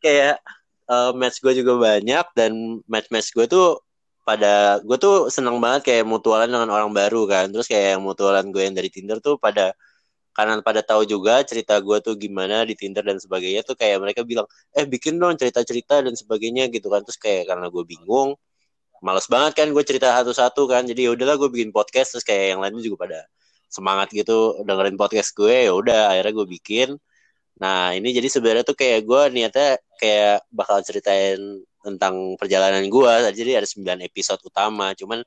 Kayak 0.03 0.43
uh, 0.91 1.13
match 1.15 1.39
gue 1.45 1.53
juga 1.63 1.73
banyak 1.79 2.27
dan 2.35 2.53
match-match 2.91 3.31
gue 3.37 3.47
tuh 3.47 3.79
pada 4.27 4.79
gue 4.85 4.97
tuh 5.01 5.17
seneng 5.33 5.57
banget 5.63 5.83
kayak 5.89 6.05
mutualan 6.07 6.51
dengan 6.51 6.71
orang 6.71 6.91
baru 6.93 7.25
kan. 7.31 7.47
Terus 7.55 7.67
kayak 7.71 7.99
yang 7.99 8.03
mutualan 8.05 8.47
gue 8.55 8.63
yang 8.67 8.75
dari 8.77 8.91
Tinder 8.93 9.19
tuh 9.23 9.39
pada 9.41 9.73
karena 10.37 10.63
pada 10.63 10.81
tahu 10.87 11.03
juga 11.09 11.43
cerita 11.43 11.75
gue 11.83 11.99
tuh 12.07 12.15
gimana 12.19 12.63
di 12.69 12.75
Tinder 12.79 13.03
dan 13.03 13.19
sebagainya 13.19 13.63
tuh 13.67 13.75
kayak 13.79 13.99
mereka 14.03 14.23
bilang 14.27 14.47
eh 14.77 14.87
bikin 14.87 15.19
dong 15.19 15.35
cerita-cerita 15.41 16.03
dan 16.07 16.15
sebagainya 16.19 16.71
gitu 16.75 16.89
kan. 16.93 17.03
Terus 17.07 17.19
kayak 17.19 17.51
karena 17.51 17.67
gue 17.73 17.85
bingung 17.87 18.37
males 19.03 19.27
banget 19.33 19.53
kan 19.59 19.69
gue 19.73 19.85
cerita 19.87 20.13
satu-satu 20.21 20.63
kan. 20.71 20.83
Jadi 20.87 21.09
ya 21.09 21.11
udahlah 21.17 21.37
gue 21.41 21.49
bikin 21.51 21.71
podcast 21.75 22.19
terus 22.19 22.25
kayak 22.27 22.57
yang 22.57 22.61
lainnya 22.63 22.83
juga 22.85 22.99
pada 23.09 23.19
semangat 23.71 24.11
gitu 24.13 24.61
dengerin 24.67 24.99
podcast 24.99 25.31
gue 25.39 25.71
ya 25.71 25.73
udah 25.73 26.11
akhirnya 26.15 26.35
gue 26.43 26.47
bikin 26.59 26.89
nah 27.57 27.93
ini 27.97 28.15
jadi 28.15 28.29
sebenarnya 28.31 28.65
tuh 28.65 28.77
kayak 28.79 29.05
gue 29.05 29.23
niatnya 29.33 29.81
kayak 30.01 30.45
bakal 30.53 30.81
ceritain 30.85 31.61
tentang 31.81 32.37
perjalanan 32.37 32.85
gue 32.89 33.13
jadi 33.33 33.61
ada 33.61 33.69
9 33.69 34.05
episode 34.05 34.41
utama. 34.45 34.93
Cuman 34.93 35.25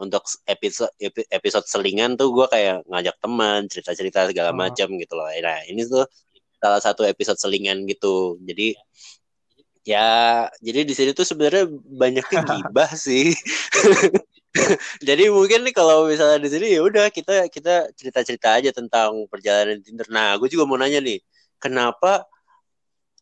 untuk 0.00 0.24
episode 0.48 0.90
episode 1.30 1.66
selingan 1.68 2.18
tuh 2.18 2.32
gue 2.34 2.46
kayak 2.50 2.82
ngajak 2.88 3.16
teman 3.22 3.60
cerita-cerita 3.70 4.28
segala 4.32 4.50
oh. 4.50 4.56
macam 4.58 4.88
gitu 4.98 5.14
loh. 5.14 5.28
Nah 5.30 5.62
ini 5.68 5.84
tuh 5.86 6.04
salah 6.58 6.80
satu 6.82 7.04
episode 7.06 7.38
selingan 7.38 7.84
gitu. 7.86 8.40
Jadi 8.42 8.74
ya 9.82 10.46
jadi 10.62 10.86
di 10.86 10.94
sini 10.94 11.10
tuh 11.14 11.26
sebenarnya 11.26 11.70
banyaknya 11.86 12.40
gibah 12.50 12.90
sih. 12.96 13.32
Jadi 15.00 15.32
mungkin 15.32 15.64
nih 15.64 15.72
kalau 15.72 16.04
misalnya 16.04 16.36
di 16.36 16.52
sini 16.52 16.76
ya 16.76 16.84
udah 16.84 17.08
kita 17.08 17.48
kita 17.48 17.88
cerita-cerita 17.96 18.60
aja 18.60 18.68
tentang 18.68 19.24
perjalanan 19.24 19.80
Tinder. 19.80 20.04
Nah 20.12 20.36
gue 20.36 20.44
juga 20.52 20.68
mau 20.68 20.76
nanya 20.76 21.00
nih 21.00 21.24
kenapa 21.62 22.26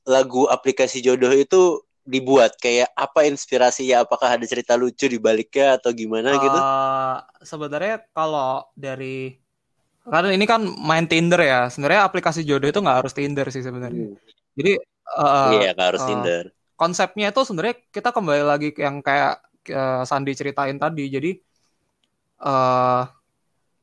lagu 0.09 0.49
aplikasi 0.49 1.05
jodoh 1.05 1.31
itu 1.37 1.85
dibuat? 2.09 2.57
Kayak 2.57 2.89
apa 2.97 3.29
inspirasinya? 3.29 4.09
Apakah 4.09 4.41
ada 4.41 4.47
cerita 4.49 4.75
lucu 4.81 5.05
di 5.05 5.21
baliknya 5.21 5.77
atau 5.77 5.93
gimana 5.93 6.33
uh, 6.33 6.41
gitu? 6.41 6.59
Eh, 6.59 7.17
sebenarnya 7.45 7.97
kalau 8.17 8.65
dari 8.73 9.37
karena 10.09 10.33
ini 10.33 10.49
kan 10.49 10.65
main 10.65 11.05
Tinder 11.05 11.45
ya. 11.45 11.69
Sebenarnya 11.69 12.09
aplikasi 12.09 12.41
jodoh 12.43 12.73
itu 12.73 12.81
nggak 12.81 12.99
harus 13.05 13.13
Tinder 13.13 13.47
sih 13.53 13.61
sebenarnya. 13.61 14.17
Hmm. 14.17 14.17
jadi 14.57 14.83
uh, 15.15 15.55
iya 15.63 15.71
nggak 15.77 15.89
harus 15.95 16.03
uh, 16.03 16.09
Tinder. 16.09 16.45
konsepnya 16.75 17.29
itu 17.29 17.45
sebenarnya 17.45 17.77
kita 17.93 18.09
kembali 18.09 18.41
lagi 18.41 18.73
yang 18.75 19.05
kayak 19.05 19.45
uh, 19.69 20.03
Sandi 20.09 20.33
ceritain 20.33 20.81
tadi. 20.81 21.13
Jadi 21.13 21.37
uh, 22.41 23.05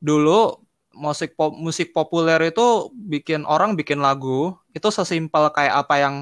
dulu 0.02 0.67
musik 0.98 1.38
pop 1.38 1.54
musik 1.54 1.94
populer 1.94 2.50
itu 2.50 2.90
bikin 2.92 3.46
orang 3.46 3.78
bikin 3.78 4.02
lagu 4.02 4.58
itu 4.74 4.88
sesimpel 4.90 5.54
kayak 5.54 5.86
apa 5.86 5.94
yang 6.02 6.14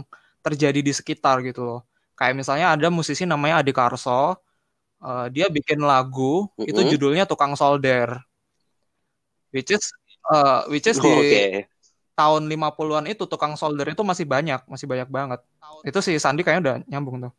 terjadi 0.45 0.85
di 0.85 0.93
sekitar 0.93 1.41
gitu 1.43 1.65
loh 1.65 1.81
Kayak 2.17 2.35
misalnya 2.41 2.73
ada 2.73 2.89
musisi 2.89 3.29
namanya 3.29 3.61
Adi 3.61 3.77
Karso, 3.77 4.41
uh, 5.05 5.27
dia 5.29 5.53
bikin 5.53 5.85
lagu 5.85 6.49
mm 6.49 6.65
-hmm. 6.65 6.71
itu 6.73 6.81
judulnya 6.97 7.29
Tukang 7.29 7.53
Solder. 7.53 8.25
Which 9.53 9.69
is 9.69 9.93
uh, 10.33 10.65
which 10.73 10.89
is 10.89 10.97
oh, 10.99 11.05
di 11.05 11.13
okay. 11.13 11.49
tahun 12.17 12.49
50-an 12.49 13.05
itu 13.09 13.25
tukang 13.29 13.55
solder 13.55 13.93
itu 13.93 14.03
masih 14.05 14.27
banyak, 14.29 14.61
masih 14.69 14.85
banyak 14.89 15.09
banget. 15.09 15.41
Itu 15.87 16.03
si 16.05 16.17
Sandi 16.21 16.43
kayaknya 16.45 16.61
udah 16.61 16.77
nyambung 16.91 17.17
tuh. 17.29 17.33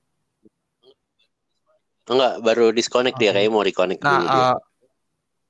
Enggak, 2.07 2.33
baru 2.39 2.71
disconnect 2.71 3.19
okay. 3.19 3.29
dia 3.29 3.35
kayak 3.35 3.51
mau 3.51 3.61
reconnect 3.61 4.01
nah, 4.01 4.09
dulu 4.17 4.25
dia. 4.25 4.49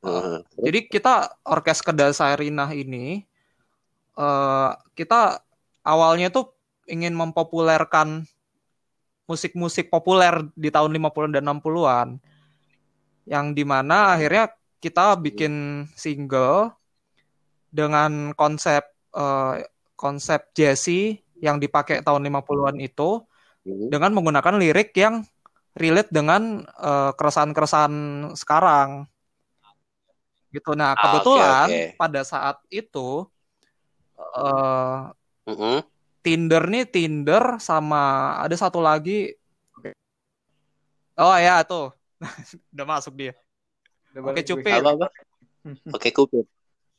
Uh, 0.07 0.39
Jadi 0.55 0.87
kita 0.87 1.35
orkes 1.43 1.83
Kedasarinah 1.83 2.71
ini 2.71 3.27
uh, 4.15 4.71
kita 4.95 5.43
awalnya 5.83 6.31
tuh 6.31 6.55
ingin 6.87 7.11
mempopulerkan 7.11 8.23
musik-musik 9.27 9.91
populer 9.91 10.39
di 10.55 10.71
tahun 10.71 10.95
50-an 10.95 11.31
dan 11.35 11.43
60-an. 11.43 12.07
Yang 13.27 13.45
di 13.51 13.63
mana 13.67 14.15
akhirnya 14.15 14.55
kita 14.79 15.19
bikin 15.19 15.83
single 15.99 16.71
dengan 17.67 18.31
konsep 18.31 18.87
uh, 19.11 19.59
konsep 19.99 20.55
Jesse 20.55 21.19
yang 21.43 21.59
dipakai 21.59 21.99
tahun 22.01 22.23
50-an 22.31 22.79
itu 22.79 23.21
hmm. 23.67 23.91
dengan 23.91 24.15
menggunakan 24.15 24.55
lirik 24.55 24.95
yang 24.95 25.27
relate 25.77 26.09
dengan 26.09 26.63
uh, 26.79 27.11
keresahan-keresahan 27.13 27.93
sekarang. 28.33 29.05
Gitu. 30.57 30.73
Nah, 30.73 30.91
ah, 30.91 30.97
kebetulan 30.97 31.67
okay, 31.69 31.83
okay. 31.93 31.99
pada 32.01 32.21
saat 32.25 32.57
itu 32.73 33.29
uh, 34.17 35.13
mm 35.45 35.55
-hmm 35.55 35.77
Tinder 36.27 36.67
nih 36.67 36.83
Tinder 36.83 37.55
sama 37.63 38.35
ada 38.43 38.51
satu 38.59 38.83
lagi. 38.83 39.31
Oh 41.15 41.31
ya 41.39 41.63
tuh. 41.63 41.95
Udah 42.75 42.83
masuk 42.83 43.15
dia. 43.15 43.31
Oke 44.11 44.43
cupid. 44.43 44.83
Oke 45.95 46.09
cupid. 46.11 46.43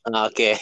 Ah, 0.09 0.25
oke. 0.31 0.55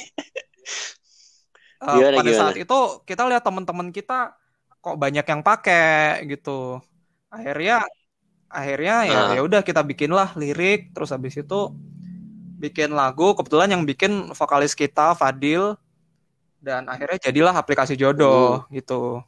Uh, 1.77 2.10
pada 2.10 2.25
gimana? 2.25 2.39
saat 2.42 2.58
itu 2.58 2.80
kita 3.06 3.24
lihat 3.30 3.46
teman-teman 3.46 3.94
kita 3.94 4.34
kok 4.82 4.98
banyak 4.98 5.24
yang 5.24 5.46
pakai 5.46 6.25
gitu. 6.25 6.82
Akhirnya 7.30 7.86
akhirnya 8.50 8.96
ya 9.06 9.20
uh. 9.22 9.32
ya 9.38 9.42
udah 9.46 9.62
kita 9.63 9.86
bikinlah 9.86 10.36
lirik. 10.36 10.92
Terus 10.92 11.16
habis 11.16 11.38
itu 11.38 11.72
bikin 12.57 12.89
lagu 12.91 13.37
kebetulan 13.37 13.69
yang 13.69 13.85
bikin 13.85 14.33
vokalis 14.33 14.73
kita 14.73 15.13
Fadil 15.13 15.77
dan 16.57 16.89
akhirnya 16.89 17.29
jadilah 17.29 17.53
aplikasi 17.53 17.93
jodoh 17.93 18.65
hmm. 18.65 18.81
gitu 18.81 19.21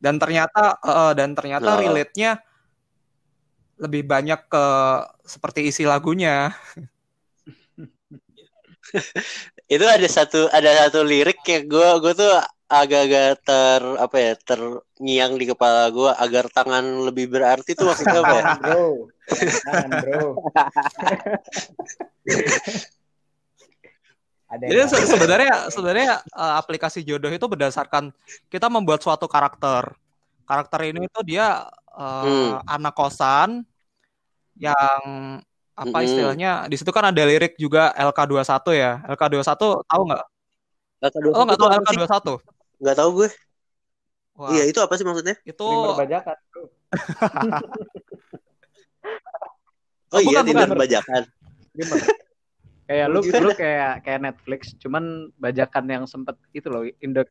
dan 0.00 0.16
ternyata 0.16 0.80
uh, 0.80 1.12
dan 1.12 1.36
ternyata 1.36 1.76
oh. 1.76 1.80
relate-nya 1.80 2.40
lebih 3.76 4.08
banyak 4.08 4.40
ke 4.48 4.66
seperti 5.28 5.68
isi 5.68 5.84
lagunya 5.84 6.56
itu 9.74 9.84
ada 9.84 10.08
satu 10.08 10.48
ada 10.48 10.88
satu 10.88 11.04
lirik 11.04 11.44
yang 11.44 11.68
gue 11.68 11.88
gue 12.00 12.12
tuh 12.16 12.32
agak-agak 12.66 13.46
ter 13.46 13.82
apa 13.94 14.16
ya 14.18 14.32
terngiang 14.42 15.38
di 15.38 15.46
kepala 15.46 15.86
gue 15.94 16.10
agar 16.18 16.50
tangan 16.50 17.06
lebih 17.06 17.30
berarti 17.30 17.78
tuh 17.78 17.86
maksudnya 17.86 18.26
apa 18.26 18.34
ya 18.34 18.44
bro 18.62 18.86
tangan 19.62 19.90
bro 20.02 20.26
Ada 24.46 24.62
Jadi 24.62 24.78
se 24.86 24.96
sebenarnya 25.10 25.54
sebenarnya 25.74 26.22
uh, 26.30 26.54
aplikasi 26.62 27.02
jodoh 27.02 27.34
itu 27.34 27.42
berdasarkan 27.50 28.14
kita 28.46 28.70
membuat 28.70 29.02
suatu 29.02 29.26
karakter. 29.26 29.90
Karakter 30.46 30.86
ini 30.86 31.10
itu 31.10 31.20
dia 31.26 31.66
uh, 31.90 32.22
hmm. 32.22 32.62
anak 32.62 32.94
kosan 32.94 33.66
yang 34.54 35.02
apa 35.74 35.98
hmm. 35.98 36.06
istilahnya 36.06 36.50
di 36.70 36.78
situ 36.78 36.94
kan 36.94 37.10
ada 37.10 37.22
lirik 37.26 37.58
juga 37.58 37.90
LK21 37.98 38.46
ya. 38.78 39.02
LK21 39.18 39.82
tahu 39.82 40.02
nggak? 40.14 40.24
LK21 41.10 41.34
oh 41.34 41.42
nggak 41.42 41.58
tahu 41.58 41.68
LK21? 41.82 42.55
Nggak 42.82 42.96
tahu 42.96 43.10
gue. 43.22 43.28
Wah. 44.36 44.52
Iya 44.52 44.68
itu 44.68 44.78
apa 44.84 44.94
sih 45.00 45.06
maksudnya? 45.06 45.36
Itu 45.48 45.64
bajakan. 45.96 46.36
oh, 50.12 50.16
oh 50.16 50.20
iya, 50.20 50.40
bukan, 50.44 50.76
bajakan. 50.76 51.22
Kayak 52.86 53.06
lu 53.10 53.18
lu 53.18 53.50
kayak 53.58 54.06
kayak 54.06 54.20
Netflix, 54.22 54.78
cuman 54.78 55.34
bajakan 55.42 55.90
yang 55.90 56.04
sempet 56.06 56.38
itu 56.54 56.70
loh 56.70 56.86
Indo 57.02 57.26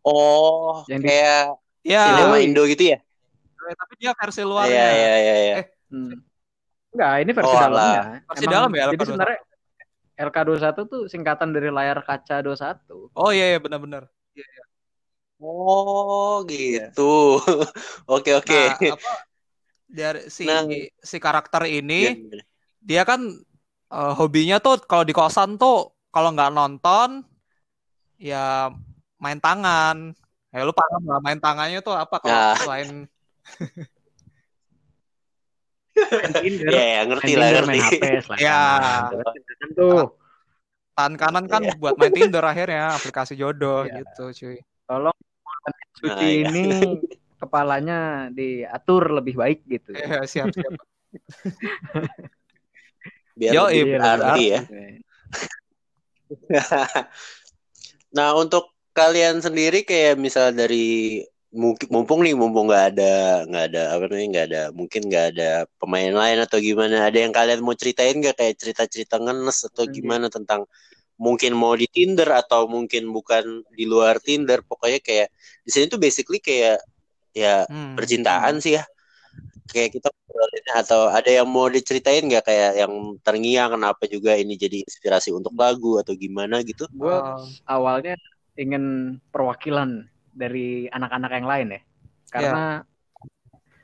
Oh, 0.00 0.80
yang 0.88 1.04
kayak 1.04 1.60
di... 1.84 1.92
ya 1.92 2.08
sinema 2.08 2.40
Indo 2.40 2.64
gitu 2.64 2.96
ya? 2.96 2.98
Eh, 3.68 3.74
tapi 3.76 3.92
dia 4.00 4.16
versi 4.16 4.40
luarnya. 4.40 4.72
Iya 4.72 4.88
iya 4.96 5.14
iya. 5.20 5.36
iya. 5.36 5.56
Eh, 5.60 5.66
Hmm. 5.92 6.16
Enggak, 6.96 7.12
ini 7.20 7.30
versi 7.36 7.52
Oh, 7.52 7.60
dalamnya. 7.60 8.02
Versi 8.24 8.46
dalam 8.48 8.70
ya, 8.72 8.84
Jadi 8.88 8.96
LK21? 8.96 9.08
sebenarnya 9.12 9.38
LK21 10.16 10.78
tuh 10.88 11.02
singkatan 11.08 11.48
dari 11.52 11.68
layar 11.68 11.98
kaca 12.00 12.40
21. 12.40 13.12
Oh 13.12 13.28
iya 13.28 13.52
iya 13.52 13.58
benar-benar. 13.60 14.08
Oh 15.42 16.46
Iya. 16.46 16.90
gitu. 16.94 17.02
Oke 18.12 18.30
oke. 18.38 18.54
Nah, 18.54 18.94
apa 18.94 19.10
dari 19.90 20.20
si 20.30 20.46
Nah. 20.46 20.62
si 21.02 21.16
karakter 21.18 21.62
ini 21.66 22.00
Iya, 22.06 22.12
iya. 22.14 22.42
dia 22.82 23.02
kan 23.10 23.20
eh, 23.92 24.12
hobinya 24.18 24.56
tuh 24.62 24.78
kalau 24.90 25.04
di 25.08 25.14
kosan 25.14 25.58
tuh 25.58 25.92
kalau 26.14 26.30
nggak 26.34 26.52
nonton 26.54 27.26
ya 28.20 28.70
main 29.22 29.38
tangan. 29.42 30.14
Ya 30.52 30.68
lu 30.68 30.72
paham 30.76 31.02
lah 31.08 31.18
main 31.24 31.40
tangannya 31.40 31.80
tuh 31.80 31.94
apa 31.96 32.16
kalau 32.22 32.36
Nah. 32.36 32.54
selain 32.60 33.08
Iya, 36.42 36.68
iya, 36.70 37.00
ngerti 37.08 37.32
lah, 37.36 37.48
ngerti. 37.52 37.78
HP, 37.84 38.04
Ya. 38.40 38.60
Kan 39.60 39.68
tuh, 39.76 40.16
tangan 41.02 41.18
kanan 41.18 41.44
kan 41.50 41.62
Iya. 41.66 41.74
buat 41.74 41.98
main 41.98 42.14
Tinder 42.14 42.44
akhirnya 42.46 42.94
aplikasi 42.94 43.34
jodoh 43.34 43.82
Iya. 43.82 44.06
gitu 44.06 44.24
cuy. 44.30 44.58
tolong 44.86 45.16
suci 45.98 46.06
Nah, 46.06 46.22
iya. 46.22 46.46
ini 46.46 46.66
kepalanya 47.42 47.98
diatur 48.30 49.18
lebih 49.18 49.34
baik 49.34 49.66
gitu. 49.66 49.90
Iya 49.98 50.22
siap 50.30 50.54
siap. 50.54 50.72
Biar 53.38 53.52
Yo, 53.56 53.62
lebih 53.66 53.82
Iya, 53.82 53.98
berarti 53.98 54.42
ya. 54.46 54.60
lebih 54.62 55.02
Nah, 58.16 58.36
untuk 58.36 58.70
kalian 58.92 59.40
sendiri 59.40 59.88
kayak 59.88 60.20
misal 60.20 60.52
dari 60.52 61.24
mungkin 61.52 61.88
mumpung 61.92 62.24
nih 62.24 62.32
mumpung 62.32 62.64
nggak 62.64 62.96
ada 62.96 63.44
nggak 63.44 63.64
ada 63.72 63.82
apa 63.92 64.04
namanya 64.08 64.28
nggak 64.32 64.46
ada 64.48 64.62
mungkin 64.72 65.00
nggak 65.04 65.26
ada 65.36 65.50
pemain 65.76 66.08
lain 66.08 66.38
atau 66.40 66.56
gimana 66.56 67.04
ada 67.04 67.18
yang 67.20 67.28
kalian 67.28 67.60
mau 67.60 67.76
ceritain 67.76 68.16
nggak 68.16 68.40
kayak 68.40 68.56
cerita-cerita 68.56 69.20
ngenes 69.20 69.68
atau 69.68 69.84
gimana 69.84 70.32
tentang 70.32 70.64
mungkin 71.22 71.54
mau 71.54 71.78
di 71.78 71.86
Tinder 71.86 72.26
atau 72.34 72.66
mungkin 72.66 73.06
bukan 73.14 73.62
di 73.70 73.86
luar 73.86 74.18
Tinder 74.18 74.66
pokoknya 74.66 74.98
kayak 74.98 75.28
di 75.62 75.70
sini 75.70 75.86
tuh 75.86 76.02
basically 76.02 76.42
kayak 76.42 76.82
ya 77.30 77.62
Hmm. 77.70 77.94
percintaan 77.94 78.58
sih 78.58 78.76
ya 78.76 78.84
kayak 79.70 79.94
kita 79.94 80.10
atau 80.74 81.08
ada 81.08 81.30
yang 81.30 81.46
mau 81.46 81.70
diceritain 81.70 82.26
nggak 82.26 82.44
kayak 82.44 82.72
yang 82.82 82.92
terngiang 83.22 83.70
kenapa 83.72 84.04
juga 84.10 84.34
ini 84.34 84.58
jadi 84.58 84.82
inspirasi 84.82 85.30
untuk 85.30 85.54
lagu 85.54 86.02
atau 86.02 86.12
gimana 86.18 86.60
gitu 86.66 86.90
Gue 86.90 87.14
Oh. 87.14 87.46
awalnya 87.70 88.18
ingin 88.58 89.16
perwakilan 89.32 90.10
dari 90.32 90.88
anak-anak 90.88 91.30
yang 91.32 91.48
lain 91.48 91.68
ya. 91.76 91.80
Karena 92.32 92.64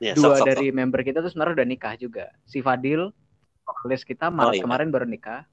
ya 0.00 0.12
dua 0.16 0.36
sok, 0.36 0.44
sok, 0.44 0.46
dari 0.48 0.68
member 0.72 1.00
kita 1.04 1.20
tuh 1.24 1.30
sebenarnya 1.32 1.62
udah 1.62 1.68
nikah 1.68 1.94
juga. 2.00 2.24
Si 2.44 2.60
Fadil, 2.60 3.12
vokalis 3.64 4.04
kita 4.04 4.28
Maret 4.32 4.60
iya. 4.60 4.64
kemarin 4.64 4.88
baru 4.88 5.06
nikah. 5.08 5.44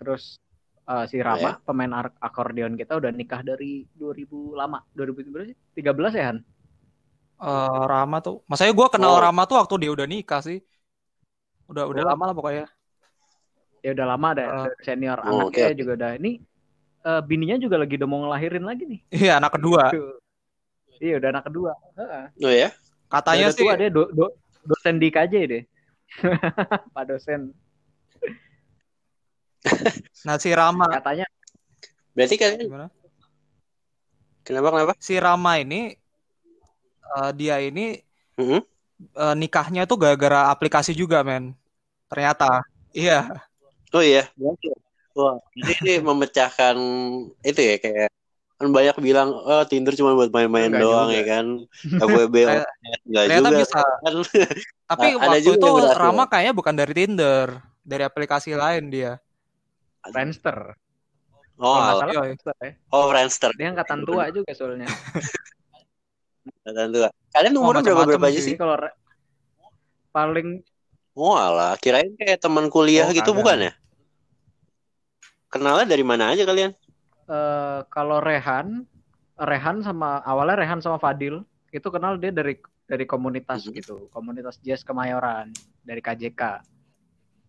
Terus 0.00 0.40
eh, 0.88 1.04
si 1.06 1.16
Rama, 1.20 1.60
pemain 1.62 1.92
ar- 1.94 2.16
akordeon 2.18 2.74
kita 2.74 2.96
udah 2.96 3.12
nikah 3.12 3.44
dari 3.44 3.84
2000 3.92 4.56
lama. 4.56 4.80
2000 4.92 5.28
berapa 5.28 5.46
sih? 5.48 5.56
13 5.74 6.12
ya, 6.12 6.24
Han? 6.32 6.38
Eh, 7.38 7.82
Rama 7.86 8.18
tuh, 8.18 8.42
masanya 8.44 8.72
gue 8.74 8.88
kenal 8.90 9.14
Oh. 9.14 9.22
Rama 9.22 9.46
tuh 9.46 9.56
waktu 9.60 9.74
dia 9.86 9.90
udah 9.94 10.06
nikah 10.06 10.40
sih. 10.42 10.58
Udah 11.68 11.84
udah 11.86 12.02
Oh. 12.02 12.08
lama 12.10 12.24
lah 12.26 12.34
pokoknya. 12.34 12.66
Ya 13.78 13.94
udah 13.94 14.06
lama 14.08 14.26
ada 14.34 14.44
Ah. 14.44 14.66
senior 14.82 15.22
Oh, 15.22 15.46
anaknya 15.46 15.70
oke. 15.70 15.78
juga 15.78 15.92
udah 15.94 16.10
ini 16.18 16.42
eh, 16.98 17.22
bininya 17.22 17.56
juga 17.56 17.78
lagi 17.78 17.94
udah 17.94 18.08
mau 18.10 18.26
ngelahirin 18.26 18.64
lagi 18.66 18.84
nih. 18.84 19.00
Iya 19.14 19.38
anak 19.38 19.54
kedua. 19.54 19.86
Iya 20.98 21.14
udah 21.22 21.28
anak 21.30 21.44
kedua. 21.46 21.72
Heeh. 21.94 22.24
Oh 22.42 22.50
ya 22.52 22.68
Katanya 23.06 23.48
Udah 23.48 23.56
sih. 23.56 23.64
tua 23.64 23.74
dia 23.78 23.88
do, 23.88 24.02
do- 24.12 24.34
dosen 24.66 24.98
di 24.98 25.08
KJ 25.08 25.34
deh. 25.46 25.62
Pak 26.96 27.04
dosen. 27.06 27.54
Nah 30.22 30.36
si 30.36 30.50
Rama, 30.50 30.86
Katanya 30.90 31.26
berarti 32.12 32.34
kalian 32.34 32.60
gimana? 32.62 32.86
kenapa 34.42 34.68
kenapa 34.72 34.92
Si 34.98 35.14
Rama 35.14 35.52
ini 35.56 35.94
eh, 37.08 37.30
dia 37.32 37.56
ini 37.58 37.98
Mhm. 38.34 38.60
eh, 39.14 39.34
nikahnya 39.34 39.84
tuh 39.84 39.96
gara-gara 39.96 40.48
aplikasi 40.48 40.92
juga 40.92 41.22
men. 41.22 41.54
Ternyata. 42.08 42.64
Iya. 42.90 43.44
oh 43.88 44.00
iya 44.00 44.28
wah 45.12 45.34
ini, 45.54 45.72
ini 45.80 45.94
memecahkan 45.98 46.76
itu 47.40 47.56
ya 47.58 47.76
kayak 47.76 48.08
kan 48.54 48.68
banyak 48.68 48.96
bilang 48.98 49.32
oh 49.32 49.64
Tinder 49.64 49.92
cuma 49.92 50.12
buat 50.12 50.28
main-main 50.28 50.68
Enggak 50.68 50.82
doang 50.82 51.08
juga. 51.08 51.16
ya 51.16 51.24
kan 51.24 51.46
FWB 52.04 52.34
Ternyata- 52.38 52.74
nggak 53.06 53.22
ternyata 53.24 53.48
juga 53.48 53.58
bisa. 53.60 53.80
kan 53.80 54.14
Tapi 54.90 55.06
Ada 55.10 55.20
waktu 55.20 55.40
juga 55.42 55.56
itu 55.56 55.68
berhasil. 55.74 56.00
Rama 56.00 56.24
kayaknya 56.26 56.52
bukan 56.52 56.74
dari 56.74 56.92
Tinder, 56.92 57.46
dari 57.82 58.02
aplikasi 58.02 58.50
lain 58.52 58.84
dia. 58.88 59.12
Friendster. 60.04 60.74
oh 61.58 61.74
al- 61.74 61.98
salah 61.98 62.12
Iya. 62.12 62.20
Friendster 62.22 62.54
ya. 62.58 62.70
oh 62.88 63.04
Friendster 63.08 63.50
Dia 63.54 63.68
angkatan 63.70 64.00
tua 64.02 64.24
juga 64.30 64.50
soalnya. 64.52 64.86
Tentu. 66.64 66.98
kalian 67.28 67.52
Oh, 67.54 67.60
umurnya 67.60 67.82
berapa 67.82 68.04
berapa 68.06 68.26
aja 68.28 68.40
sih. 68.40 68.54
kalau 68.54 68.76
re- 68.76 68.96
paling 70.10 70.60
oh 71.12 71.32
alah 71.32 71.76
kirain 71.76 72.12
kayak 72.14 72.38
teman 72.38 72.68
kuliah 72.68 73.04
Oh, 73.04 73.12
gitu 73.12 73.32
kagak. 73.32 73.38
bukan 73.38 73.58
ya 73.60 73.72
kenalnya 75.48 75.86
dari 75.86 76.04
mana 76.04 76.32
aja 76.32 76.44
kalian 76.44 76.72
eh, 77.26 77.80
kalau 77.88 78.20
Rehan, 78.20 78.84
Rehan 79.36 79.80
sama 79.80 80.20
awalnya 80.22 80.56
Rehan 80.58 80.80
sama 80.80 80.96
Fadil 80.96 81.40
itu 81.68 81.88
kenal 81.88 82.16
dia 82.16 82.30
dari 82.30 82.56
dari 82.84 83.04
komunitas 83.04 83.68
Mhm. 83.68 83.72
gitu, 83.74 83.96
komunitas 84.08 84.56
jazz 84.58 84.80
Kemayoran 84.80 85.52
dari 85.82 86.00
KJK. 86.00 86.64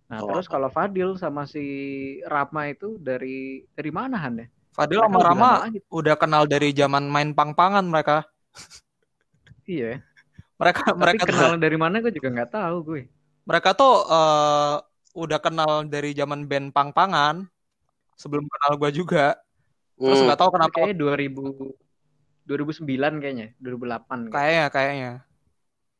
Nah, 0.09 0.19
Oh. 0.19 0.33
terus 0.33 0.49
kalau 0.49 0.67
Fadil 0.67 1.13
sama 1.15 1.45
si 1.45 1.61
Rama 2.25 2.65
itu 2.67 2.97
dari 2.97 3.61
dari 3.69 3.91
mana 3.93 4.17
Han 4.17 4.41
ya? 4.41 4.47
Fadil 4.73 4.97
Mereka 4.97 5.09
sama 5.11 5.19
Rama 5.21 5.49
udah 5.87 6.15
kenal 6.17 6.43
dari 6.45 6.73
zaman 6.73 7.05
main 7.05 7.29
pang-pangan 7.31 7.85
mereka. 7.85 8.25
Iya. 9.63 10.01
Mereka 10.57 10.81
Tapi 10.83 10.97
mereka 10.97 11.21
tuh, 11.23 11.29
kenal 11.31 11.51
dari 11.55 11.77
mana 11.77 12.01
gue 12.01 12.11
juga 12.11 12.29
nggak 12.31 12.51
tahu 12.51 12.75
gue. 12.83 13.01
mereka 13.45 13.73
tuh 13.73 13.93
eh, 14.03 14.75
udah 15.15 15.39
kenal 15.39 15.85
dari 15.85 16.13
zaman 16.13 16.45
band 16.45 16.69
pang-pangan 16.69 17.45
sebelum 18.13 18.45
kenal 18.45 18.77
gua 18.77 18.89
juga. 18.89 19.25
Terus 19.95 20.19
Hmm. 20.19 20.25
nggak 20.25 20.39
tahu 20.39 20.49
kenapa 20.53 20.73
Kayaknya 20.75 20.95
2000 20.97 21.43
2009 22.45 23.21
kayaknya, 23.21 23.47
2008 23.57 24.25
kayaknya. 24.25 24.33
kayaknya 24.33 24.65
kayaknya 24.69 25.11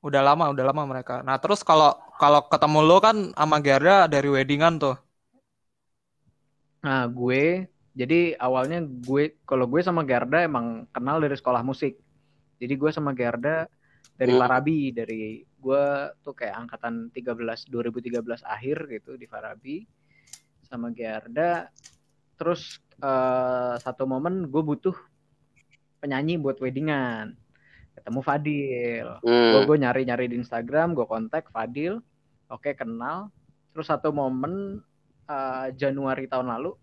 udah 0.08 0.22
lama 0.28 0.44
udah 0.54 0.66
lama 0.70 0.84
mereka. 0.92 1.14
Nah 1.28 1.38
terus 1.44 1.60
kalau 1.70 1.92
kalau 2.22 2.40
ketemu 2.52 2.80
lo 2.88 2.98
kan 3.06 3.18
sama 3.40 3.58
Gerda 3.66 3.96
dari 4.14 4.28
weddingan 4.36 4.74
tuh. 4.84 4.96
Nah, 6.86 7.04
gue 7.12 7.68
jadi 8.00 8.16
awalnya 8.40 8.80
gue 8.88 9.24
kalau 9.50 9.66
gue 9.68 9.82
sama 9.84 10.02
Garda 10.08 10.38
emang 10.48 10.88
kenal 10.96 11.20
dari 11.20 11.36
sekolah 11.36 11.62
musik. 11.66 12.00
Jadi 12.62 12.74
gue 12.82 12.92
sama 12.96 13.12
Garda 13.16 13.68
dari 14.20 14.32
Hmm. 14.32 14.40
Farabi, 14.40 14.92
dari 14.96 15.44
gue 15.44 15.84
tuh 16.24 16.34
kayak 16.36 16.56
angkatan 16.68 17.12
13 17.16 17.68
2013 17.72 18.44
akhir 18.48 18.78
gitu 18.96 19.12
di 19.20 19.28
Farabi 19.28 19.78
sama 20.70 20.90
Garda. 20.96 21.68
Terus 22.40 22.62
eh, 23.04 23.76
satu 23.84 24.04
momen 24.10 24.48
gue 24.54 24.64
butuh 24.64 24.96
penyanyi 26.02 26.36
buat 26.44 26.58
weddingan. 26.64 27.36
Ketemu 28.00 28.22
Fadil. 28.24 29.08
Hmm. 29.20 29.52
Gue 29.54 29.62
gue 29.68 29.78
nyari-nyari 29.84 30.32
di 30.32 30.40
Instagram, 30.40 30.96
gue 30.96 31.04
kontak 31.04 31.52
Fadil. 31.52 32.00
Oke, 32.48 32.72
kenal. 32.72 33.28
Terus 33.76 33.86
satu 33.86 34.10
momen 34.10 34.80
eh, 35.28 35.68
Januari 35.76 36.26
tahun 36.26 36.50
lalu, 36.50 36.74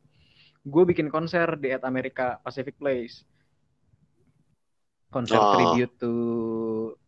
gue 0.62 0.84
bikin 0.86 1.08
konser 1.08 1.56
di 1.56 1.72
At 1.72 1.82
America 1.82 2.38
Pacific 2.38 2.76
Place. 2.76 3.24
Konser 5.08 5.34
Oh. 5.34 5.54
tribute 5.56 5.94
to 5.98 6.12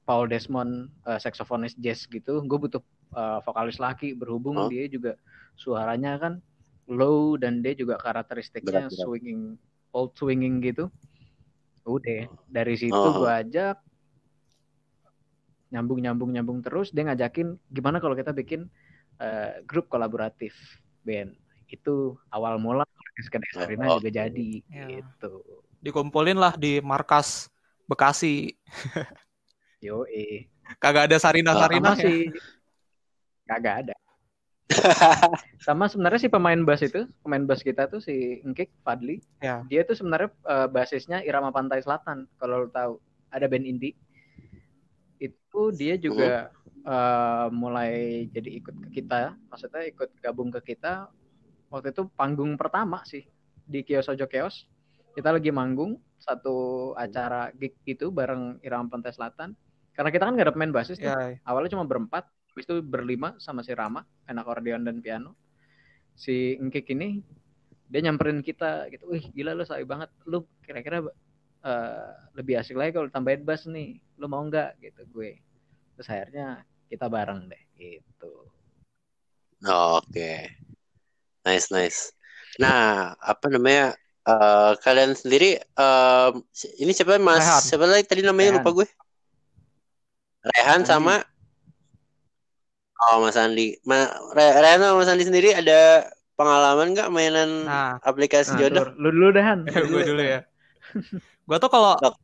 Paul 0.03 0.27
Desmond, 0.27 0.89
eh, 1.05 1.21
saksofonis 1.21 1.77
jazz 1.77 2.09
gitu. 2.09 2.41
Gue 2.43 2.59
butuh 2.59 2.83
eh, 3.09 3.39
vokalis 3.41 3.79
laki, 3.79 4.13
berhubung 4.13 4.57
Oh. 4.57 4.69
dia 4.69 4.85
juga 4.85 5.17
suaranya 5.55 6.19
kan 6.19 6.33
low 6.85 7.37
dan 7.37 7.61
dia 7.61 7.73
juga 7.73 7.97
karakteristiknya 7.97 8.89
Berat, 8.89 8.93
berat. 8.93 9.01
swinging, 9.01 9.43
old 9.93 10.13
swinging 10.13 10.61
gitu. 10.61 10.89
Udah, 11.85 12.29
dari 12.45 12.77
situ 12.77 12.93
Oh. 12.93 13.25
gue 13.25 13.33
ajak 13.33 13.81
nyambung 15.69 16.01
nyambung 16.01 16.31
nyambung 16.33 16.59
terus 16.61 16.89
dia 16.89 17.05
ngajakin 17.05 17.57
gimana 17.69 17.99
kalau 17.99 18.13
kita 18.13 18.33
bikin 18.33 18.67
eh, 19.19 19.61
grup 19.65 19.87
kolaboratif 19.87 20.55
band 21.03 21.37
itu 21.69 22.17
awal 22.29 22.57
mula 22.57 22.89
Orkes 22.89 23.29
Kedai 23.29 23.53
Sarina 23.53 23.85
Oh. 23.87 24.01
juga 24.01 24.09
jadi 24.11 24.51
Ya. 24.67 24.89
gitu 24.89 25.45
Dikumpulin 25.79 26.35
lah 26.35 26.57
di 26.57 26.81
markas 26.81 27.47
Bekasi. 27.85 28.53
yo 29.81 30.03
eh 30.05 30.49
Kagak 30.77 31.09
ada 31.09 31.17
Sarina 31.17 31.53
Sarina 31.55 31.93
sama 31.93 32.03
si 32.03 32.29
kagak 33.45 33.75
ada 33.87 33.95
sama 35.65 35.89
sebenarnya 35.89 36.21
si 36.21 36.29
pemain 36.29 36.61
bass 36.61 36.85
itu 36.85 37.09
pemain 37.25 37.41
bass 37.41 37.65
kita 37.65 37.89
tuh 37.89 38.05
si 38.05 38.45
Engkik 38.45 38.69
Fadli 38.85 39.25
Ya. 39.41 39.65
dia 39.65 39.81
tuh 39.83 39.97
sebenarnya 39.97 40.29
eh, 40.45 40.69
basisnya 40.69 41.25
Irama 41.25 41.49
Pantai 41.49 41.81
Selatan 41.81 42.29
kalau 42.37 42.65
lo 42.65 42.69
tahu 42.69 43.01
ada 43.31 43.49
band 43.49 43.65
indie 43.65 43.97
itu 45.59 45.75
dia 45.75 45.95
juga 45.99 46.55
uh, 46.87 47.51
mulai 47.51 48.25
jadi 48.31 48.63
ikut 48.63 48.75
ke 48.87 49.03
kita, 49.03 49.35
maksudnya 49.51 49.83
ikut 49.91 50.15
gabung 50.23 50.55
ke 50.55 50.75
kita 50.75 51.11
waktu 51.67 51.91
itu 51.91 52.07
panggung 52.15 52.55
pertama 52.55 53.03
sih 53.03 53.27
di 53.67 53.83
Kios 53.83 54.07
Ojo 54.07 54.31
Kios. 54.31 54.71
Kita 55.19 55.35
lagi 55.35 55.51
manggung 55.51 55.99
satu 56.23 56.95
acara 56.95 57.51
gig 57.59 57.75
gitu 57.83 58.15
bareng 58.15 58.63
Irama 58.63 58.87
Pantai 58.87 59.11
Selatan. 59.11 59.59
Karena 59.99 60.15
kita 60.15 60.31
kan 60.31 60.39
gak 60.39 60.47
ada 60.47 60.55
pemain 60.55 60.71
basis 60.71 60.95
tuh. 60.95 61.11
Ya, 61.11 61.43
Awalnya 61.43 61.75
cuma 61.75 61.83
berempat, 61.83 62.31
habis 62.55 62.71
itu 62.71 62.79
berlima 62.87 63.35
sama 63.43 63.67
si 63.67 63.75
Rama, 63.75 64.07
enak 64.31 64.47
akordeon 64.47 64.87
dan 64.87 65.03
piano. 65.03 65.35
Si 66.15 66.55
Engkik 66.55 66.87
ini 66.95 67.19
dia 67.91 68.07
nyamperin 68.07 68.47
kita 68.47 68.87
gitu, 68.95 69.11
wih 69.11 69.27
gila 69.35 69.59
lu 69.59 69.67
sabi 69.67 69.83
banget, 69.83 70.07
lu 70.23 70.47
kira-kira 70.63 71.03
uh, 71.67 72.11
lebih 72.39 72.63
asik 72.63 72.79
lagi 72.79 72.95
kalau 72.95 73.11
tambahin 73.11 73.43
bass 73.43 73.67
nih, 73.67 73.99
lu 74.23 74.31
mau 74.31 74.47
nggak 74.47 74.79
gitu 74.87 75.03
gue. 75.11 75.43
Terus 75.99 76.15
akhirnya 76.15 76.63
kita 76.87 77.11
bareng 77.11 77.51
deh 77.51 77.59
gitu. 77.75 78.47
Oh, 79.67 79.99
Oke, 79.99 80.07
okay. 80.15 80.39
nice 81.43 81.75
nice. 81.75 82.15
Nah 82.63 83.19
apa 83.19 83.51
namanya 83.51 83.99
uh, 84.23 84.79
kalian 84.79 85.19
sendiri 85.19 85.59
uh, 85.75 86.31
ini 86.79 86.95
siapa 86.95 87.19
mas 87.19 87.43
Rehan. 87.43 87.63
siapa 87.67 87.83
lagi 87.91 88.07
tadi 88.07 88.23
namanya 88.23 88.55
Rehan. 88.55 88.63
lupa 88.63 88.71
gue. 88.79 88.89
Rehan 90.55 90.87
Andi. 90.87 90.87
sama 90.87 91.15
Oh 93.11 93.19
Mas 93.19 93.35
Andi. 93.35 93.75
Ma, 93.83 94.07
Re- 94.39 94.59
Rehan 94.63 94.79
sama 94.79 95.03
Mas 95.03 95.11
Andi 95.11 95.27
sendiri 95.27 95.51
ada 95.51 96.07
pengalaman 96.39 96.95
nggak 96.95 97.11
mainan 97.11 97.67
Nah, 97.67 97.99
aplikasi 98.07 98.55
Nah, 98.55 98.59
jodoh? 98.63 98.87
Lu 98.95 99.11
dulu 99.11 99.35
dahan. 99.35 99.67
gue 99.91 100.03
dulu 100.07 100.23
ya. 100.23 100.47
gue 101.51 101.57
tuh 101.59 101.71
kalau 101.75 101.99
Sok. 101.99 102.15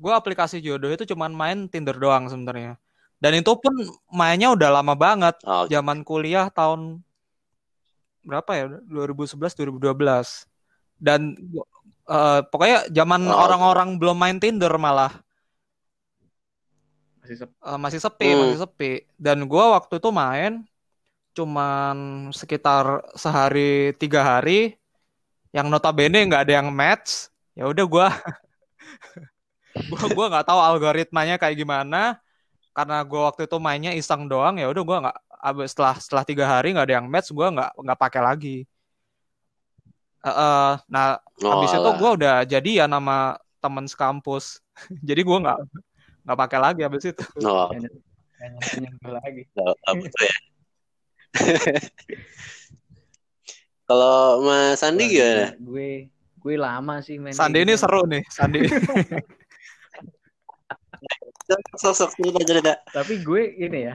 Gue 0.00 0.12
aplikasi 0.16 0.64
jodoh 0.64 0.88
itu 0.88 1.04
cuman 1.04 1.28
main 1.30 1.58
Tinder 1.68 1.92
doang 1.94 2.24
sebenarnya. 2.26 2.80
Dan 3.20 3.36
itu 3.36 3.52
pun 3.52 3.74
mainnya 4.08 4.48
udah 4.56 4.80
lama 4.80 4.96
banget. 4.96 5.36
Oh, 5.44 5.68
Zaman 5.68 6.00
kuliah 6.00 6.48
tahun 6.48 7.04
berapa 8.24 8.50
ya? 8.56 8.64
2011 8.88 9.52
2012. 9.52 10.48
Dan 10.96 11.36
eh, 12.08 12.40
pokoknya 12.48 12.88
zaman 12.88 13.28
Oh. 13.28 13.36
orang-orang 13.36 14.00
belum 14.00 14.16
main 14.16 14.40
Tinder 14.40 14.72
malah 14.80 15.12
Masih 17.20 17.36
sep- 17.46 17.60
Eh, 17.60 17.78
masih 17.78 18.00
sepi, 18.00 18.28
Hmm. 18.32 18.40
masih 18.42 18.58
sepi. 18.64 18.92
Dan 19.14 19.44
gua 19.44 19.76
waktu 19.76 20.00
itu 20.00 20.08
main 20.10 20.64
cuman 21.30 21.96
sekitar 22.34 23.06
sehari 23.14 23.94
tiga 23.94 24.24
hari, 24.24 24.74
yang 25.54 25.70
notabene 25.70 26.26
nggak 26.26 26.48
ada 26.48 26.54
yang 26.58 26.68
match. 26.74 27.30
Ya 27.54 27.68
udah 27.70 27.84
gua, 27.86 28.08
gua 29.88 30.06
gua 30.12 30.26
nggak 30.36 30.46
tahu 30.46 30.60
algoritmanya 30.60 31.36
kayak 31.40 31.56
gimana. 31.56 32.18
Karena 32.76 33.02
gua 33.02 33.32
waktu 33.32 33.44
itu 33.48 33.56
mainnya 33.58 33.92
iseng 33.96 34.28
doang, 34.30 34.58
ya 34.60 34.68
udah 34.70 34.82
gua 34.84 34.98
nggak. 35.08 35.16
abis- 35.40 35.72
Setelah 35.72 35.94
setelah 35.96 36.24
tiga 36.28 36.44
hari 36.44 36.76
nggak 36.76 36.86
ada 36.86 36.96
yang 37.00 37.06
match, 37.08 37.32
gua 37.32 37.48
nggak 37.48 37.70
nggak 37.80 37.98
pakai 37.98 38.20
lagi. 38.20 38.56
Eh, 40.20 40.28
eh, 40.28 40.72
nah, 40.84 41.16
oh, 41.40 41.50
habis 41.56 41.72
itu 41.72 41.90
gua 41.96 42.10
udah 42.12 42.34
jadian 42.44 42.92
sama 42.92 43.40
temen 43.60 43.84
sekampus. 43.88 44.60
Jadi 45.08 45.20
gua 45.24 45.38
nggak 45.40 45.58
nggak 46.28 46.38
pakai 46.46 46.58
lagi 46.60 46.80
habis 46.84 47.04
itu. 47.08 47.24
Oh, 47.48 47.72
lagi. 49.08 49.42
ya. 49.56 50.36
Kalau 53.90 54.46
Mas 54.46 54.78
Sandi 54.78 55.10
gimana? 55.10 55.50
Gue 55.58 56.06
gue 56.38 56.54
lama 56.54 57.02
sih 57.02 57.18
main. 57.18 57.34
Sandi 57.34 57.58
kayak 57.58 57.66
ini 57.66 57.74
gitu. 57.74 57.82
seru 57.82 58.02
nih, 58.06 58.22
Sandi. 58.30 58.60
Sok 61.76 61.94
sok 61.94 62.10
cerita 62.14 62.40
cerita. 62.46 62.72
Tapi 62.86 63.20
gue 63.20 63.42
ini 63.58 63.80
ya. 63.90 63.94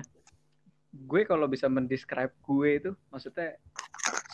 Gue 0.91 1.23
kalau 1.23 1.47
bisa 1.47 1.67
mendescribe 1.67 2.31
gue 2.39 2.69
itu 2.71 2.91
maksudnya 3.11 3.55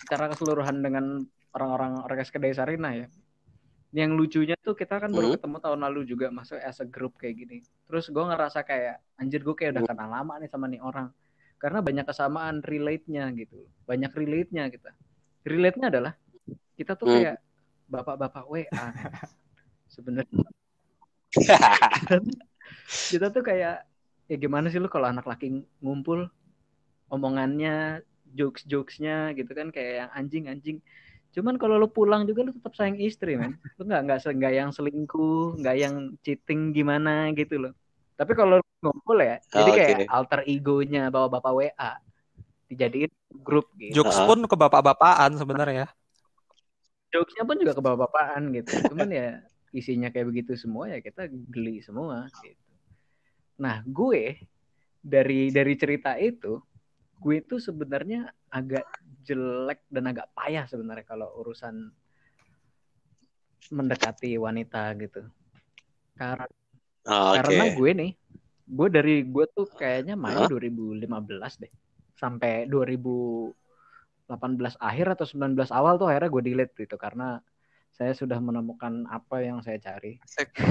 secara 0.02 0.30
keseluruhan 0.30 0.82
dengan 0.82 1.22
orang-orang 1.54 2.02
orkes 2.02 2.30
kedai 2.30 2.54
Sarina 2.54 2.94
ya. 2.94 3.08
Yang 3.92 4.12
lucunya 4.16 4.56
tuh 4.56 4.72
kita 4.72 5.04
kan 5.04 5.12
baru 5.12 5.34
Hmm. 5.34 5.36
ketemu 5.36 5.58
tahun 5.60 5.80
lalu 5.84 6.02
juga 6.08 6.28
masuk 6.32 6.58
as 6.58 6.80
a 6.80 6.88
group 6.88 7.20
kayak 7.20 7.36
gini. 7.38 7.58
Terus 7.90 8.08
gue 8.08 8.24
ngerasa 8.24 8.64
kayak 8.64 9.04
anjir 9.20 9.44
gue 9.44 9.52
kayak 9.52 9.76
udah 9.76 9.84
Hmm. 9.84 9.92
kenal 9.92 10.10
lama 10.10 10.34
nih 10.40 10.50
sama 10.50 10.66
nih 10.72 10.80
orang. 10.80 11.12
Karena 11.60 11.84
banyak 11.84 12.06
kesamaan 12.08 12.64
relate-nya 12.64 13.30
gitu. 13.36 13.68
Banyak 13.86 14.12
relate-nya 14.16 14.72
kita. 14.72 14.96
Relate-nya 15.44 15.92
adalah 15.92 16.14
kita 16.74 16.96
tuh 16.96 17.06
Hmm. 17.06 17.16
kayak 17.20 17.38
bapak-bapak 17.92 18.46
WA. 18.48 18.66
Sebenarnya 19.92 20.48
kita 23.10 23.30
tuh 23.30 23.44
kayak 23.44 23.84
ya 24.26 24.36
gimana 24.40 24.72
sih 24.72 24.80
lu 24.80 24.88
kalau 24.88 25.12
anak 25.12 25.28
laki 25.28 25.52
ngumpul 25.84 26.32
omongannya 27.12 28.00
jokes 28.32 28.64
jokesnya 28.64 29.36
gitu 29.36 29.52
kan 29.52 29.70
kayak 29.70 30.08
yang 30.08 30.12
anjing 30.16 30.46
anjing. 30.48 30.78
Cuman 31.32 31.56
kalau 31.56 31.80
lu 31.80 31.88
pulang 31.88 32.28
juga 32.28 32.44
lu 32.44 32.52
tetap 32.52 32.76
sayang 32.76 33.00
istri 33.00 33.36
men. 33.36 33.56
Lu 33.80 33.88
nggak 33.88 34.02
nggak 34.08 34.20
nggak 34.24 34.54
yang 34.56 34.70
selingkuh 34.72 35.60
nggak 35.60 35.76
yang 35.80 35.96
cheating 36.24 36.72
gimana 36.72 37.32
gitu 37.36 37.60
loh. 37.60 37.74
Tapi 38.16 38.32
kalau 38.36 38.60
lu 38.60 38.66
ngumpul 38.84 39.20
ya 39.20 39.40
jadi 39.48 39.70
Oh, 39.70 39.76
kayak 39.76 39.92
oke. 40.00 40.06
alter 40.08 40.40
egonya 40.48 41.12
bawa 41.12 41.28
bapak 41.28 41.52
WA 41.52 41.92
dijadiin 42.72 43.12
grup 43.44 43.68
gitu. 43.76 44.00
Jokes 44.00 44.16
Ah. 44.16 44.28
pun 44.28 44.40
ke 44.48 44.56
bapak-bapakan 44.56 45.32
sebenarnya. 45.36 45.88
jokesnya 47.12 47.44
pun 47.44 47.60
juga 47.60 47.76
ke 47.76 47.84
bapak-bapakan 47.84 48.42
gitu. 48.56 48.72
Cuman 48.96 49.12
ya 49.12 49.44
isinya 49.76 50.08
kayak 50.08 50.32
begitu 50.32 50.56
semua 50.56 50.88
ya 50.88 51.04
kita 51.04 51.28
geli 51.28 51.84
semua 51.84 52.24
gitu 52.40 52.56
nah 53.62 53.86
gue 53.86 54.42
dari 55.02 55.54
dari 55.54 55.74
cerita 55.78 56.18
itu 56.18 56.58
gue 57.22 57.36
itu 57.38 57.62
sebenarnya 57.62 58.26
agak 58.50 58.86
jelek 59.22 59.86
dan 59.86 60.10
agak 60.10 60.34
payah 60.34 60.66
sebenarnya 60.66 61.06
kalau 61.06 61.30
urusan 61.46 61.94
mendekati 63.70 64.42
wanita 64.42 64.98
gitu 64.98 65.22
karena 66.18 66.50
Oh, 67.10 67.34
Oke. 67.34 67.42
karena 67.42 67.74
gue 67.74 67.92
nih 67.98 68.12
gue 68.72 68.88
dari 68.94 69.26
gue 69.26 69.46
tuh 69.50 69.66
kayaknya 69.74 70.14
main 70.14 70.46
Hah? 70.46 70.50
2015 70.54 71.10
deh 71.58 71.74
sampai 72.14 72.70
2018 72.70 73.58
akhir 74.78 75.18
atau 75.18 75.26
19 75.26 75.74
awal 75.74 75.98
tuh 75.98 76.14
akhirnya 76.14 76.30
gue 76.30 76.44
delete 76.46 76.78
gitu 76.78 76.94
karena 77.02 77.42
saya 77.90 78.14
sudah 78.14 78.38
menemukan 78.38 79.10
apa 79.10 79.42
yang 79.42 79.66
saya 79.66 79.82
cari 79.82 80.22
Asik. 80.22 80.54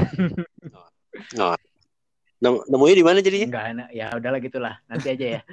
Nem- 1.35 1.59
Nemunya 2.41 2.97
di 2.97 3.05
mana 3.05 3.21
jadinya? 3.21 3.47
enggak 3.53 3.67
enak 3.77 3.89
ya 3.93 4.07
udahlah 4.17 4.41
gitulah 4.41 4.75
nanti 4.89 5.07
aja 5.13 5.27
ya 5.39 5.41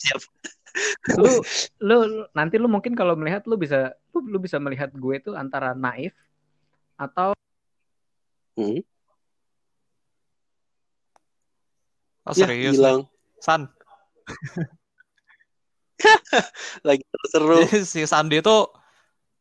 Siap. 0.00 0.20
lu, 1.20 1.32
lu 1.84 1.96
nanti 2.32 2.56
lu 2.56 2.68
mungkin 2.68 2.96
kalau 2.96 3.16
melihat 3.16 3.44
lu 3.44 3.56
bisa 3.56 3.92
lu, 4.12 4.24
lu 4.28 4.38
bisa 4.40 4.56
melihat 4.56 4.88
gue 4.92 5.16
tuh 5.20 5.36
antara 5.36 5.76
naif 5.76 6.12
atau 6.96 7.36
Hmm. 8.56 8.80
Oh, 12.24 12.32
Ya, 12.32 12.48
serius. 12.48 12.80
nih. 12.80 12.80
hilang. 12.80 13.00
San. 13.44 13.68
Lagi 16.88 17.04
seru. 17.28 17.60
Si 17.84 18.08
Sandi 18.08 18.40
itu 18.40 18.56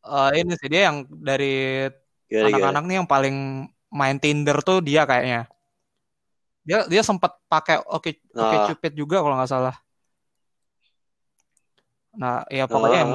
eh, 0.04 0.30
ini 0.44 0.54
sih 0.60 0.68
dia 0.68 0.92
yang 0.92 1.08
dari 1.10 1.88
anak-anak 2.28 2.84
nih 2.86 2.96
yang 3.00 3.08
paling 3.08 3.66
main 3.96 4.20
Tinder 4.20 4.60
tuh 4.60 4.84
dia 4.84 5.08
kayaknya. 5.08 5.48
Dia 6.68 6.84
dia 6.86 7.00
sempat 7.00 7.40
pakai 7.48 7.80
Oke 7.88 8.20
Oke 8.36 8.56
Ah. 8.58 8.68
Cupid 8.68 8.94
juga 8.94 9.24
kalau 9.24 9.40
nggak 9.40 9.48
salah. 9.48 9.76
Nah, 12.16 12.44
ya 12.48 12.66
pokoknya 12.66 12.96
Ah. 12.96 13.04
yang 13.04 13.12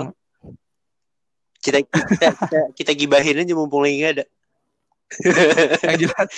Kita, 1.61 1.77
kita, 1.85 2.29
kita, 2.41 2.61
kita 2.73 2.93
gibahin 2.97 3.45
aja 3.45 3.53
mumpung 3.53 3.85
lagi 3.85 4.01
ada. 4.01 4.25
yang 5.85 6.09
jelas 6.09 6.29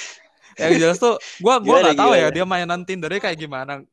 yang 0.58 0.72
jelas 0.74 0.96
tuh 0.98 1.14
gua 1.38 1.62
gua 1.62 1.78
Gimana, 1.78 1.84
nggak 1.86 2.00
tahu 2.02 2.12
ya 2.18 2.28
dia 2.28 2.42
mainan 2.42 2.82
Tindernya 2.82 3.22
kayak 3.22 3.38
gimana. 3.38 3.86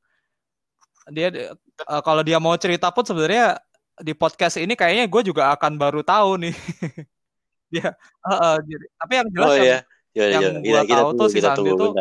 Dia 1.06 1.30
eh, 1.30 1.54
kalau 2.02 2.26
dia 2.26 2.42
mau 2.42 2.58
cerita 2.58 2.90
pun 2.90 3.06
sebenarnya 3.06 3.62
di 4.02 4.18
podcast 4.18 4.58
ini 4.58 4.74
kayaknya 4.74 5.06
gue 5.06 5.22
juga 5.22 5.54
akan 5.54 5.78
baru 5.78 6.02
tahu 6.02 6.50
nih. 6.50 6.56
dia 7.78 7.94
eh, 8.26 8.58
jadi- 8.66 8.90
tapi 8.98 9.14
yang 9.14 9.28
jelas 9.30 9.46
Oh 9.46 9.54
yang 9.54 9.66
iya. 9.70 9.80
Gimana, 10.28 10.34
yang 10.36 10.44
gimana? 10.60 10.68
gua 10.68 10.80
Kita, 10.82 10.90
kita 10.90 11.00
tahu 11.00 11.10
tunggu, 11.10 11.22
tuh 11.22 11.28
si 11.32 11.38
kita 11.40 11.50
Sandi 11.56 11.72
tuh 11.72 11.92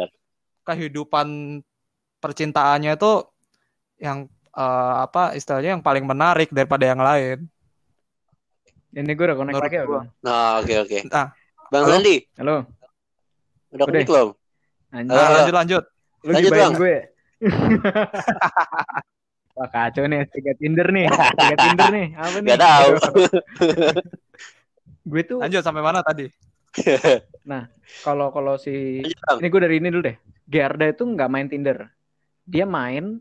kehidupan 0.66 1.26
percintaannya 2.18 2.92
itu 2.98 3.12
yang 4.02 4.18
eh, 4.58 4.94
apa 5.06 5.22
istilahnya 5.38 5.70
yang 5.78 5.84
paling 5.84 6.04
menarik 6.04 6.48
daripada 6.50 6.84
yang 6.88 6.98
lain. 7.00 7.46
ini 8.88 9.12
gue 9.14 9.26
udah 9.30 9.36
connect 9.38 9.54
Menurut 9.54 9.68
lagi 9.68 9.76
ya 9.78 9.84
belum? 9.84 10.04
Nah, 10.24 10.58
oke 10.64 10.74
oke. 10.82 10.98
Nah, 11.12 11.26
Bang 11.70 11.82
halo? 11.86 11.92
Sandi, 12.00 12.16
halo 12.40 12.56
udah 13.68 13.84
connect 13.84 14.08
belum? 14.08 14.28
anjing 14.88 15.12
Nah, 15.12 15.24
Halo. 15.28 15.34
lanjut 15.36 15.54
lanjut. 15.54 15.82
lu 16.24 16.32
Lanjut, 16.34 16.50
Bang. 16.56 16.72
gue 16.74 16.96
Wah 19.58 19.68
kacau 19.74 20.06
nih 20.06 20.22
tiga 20.30 20.52
Tinder 20.54 20.86
nih 20.90 21.06
tiga 21.10 21.56
Tinder 21.58 21.86
nih 21.90 22.06
apa 22.14 22.36
nih 22.38 22.50
Gak 22.54 22.60
tahu. 22.62 22.90
gue 25.10 25.22
tuh 25.26 25.38
Lanjut 25.42 25.62
sampai 25.62 25.82
mana 25.82 26.00
tadi? 26.02 26.30
Kalau 28.04 28.28
kalau 28.30 28.60
si 28.60 29.00
Bang. 29.24 29.40
ini 29.40 29.46
gue 29.48 29.60
dari 29.64 29.76
ini 29.80 29.88
dulu 29.88 30.02
deh. 30.04 30.16
Gerda 30.44 30.92
itu 30.92 31.02
nggak 31.08 31.30
main 31.32 31.48
Tinder. 31.48 31.88
Dia 32.44 32.68
main 32.68 33.20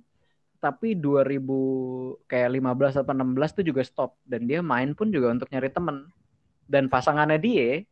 tapi 0.58 0.98
2000 0.98 2.18
kayak 2.26 2.50
15 2.50 3.00
atau 3.00 3.14
16 3.14 3.56
tuh 3.62 3.66
juga 3.66 3.82
stop 3.86 4.18
dan 4.26 4.50
dia 4.50 4.60
main 4.60 4.92
pun 4.98 5.14
juga 5.14 5.30
untuk 5.30 5.48
nyari 5.54 5.70
temen 5.70 6.10
dan 6.66 6.90
pasangannya 6.90 7.38
dia 7.38 7.86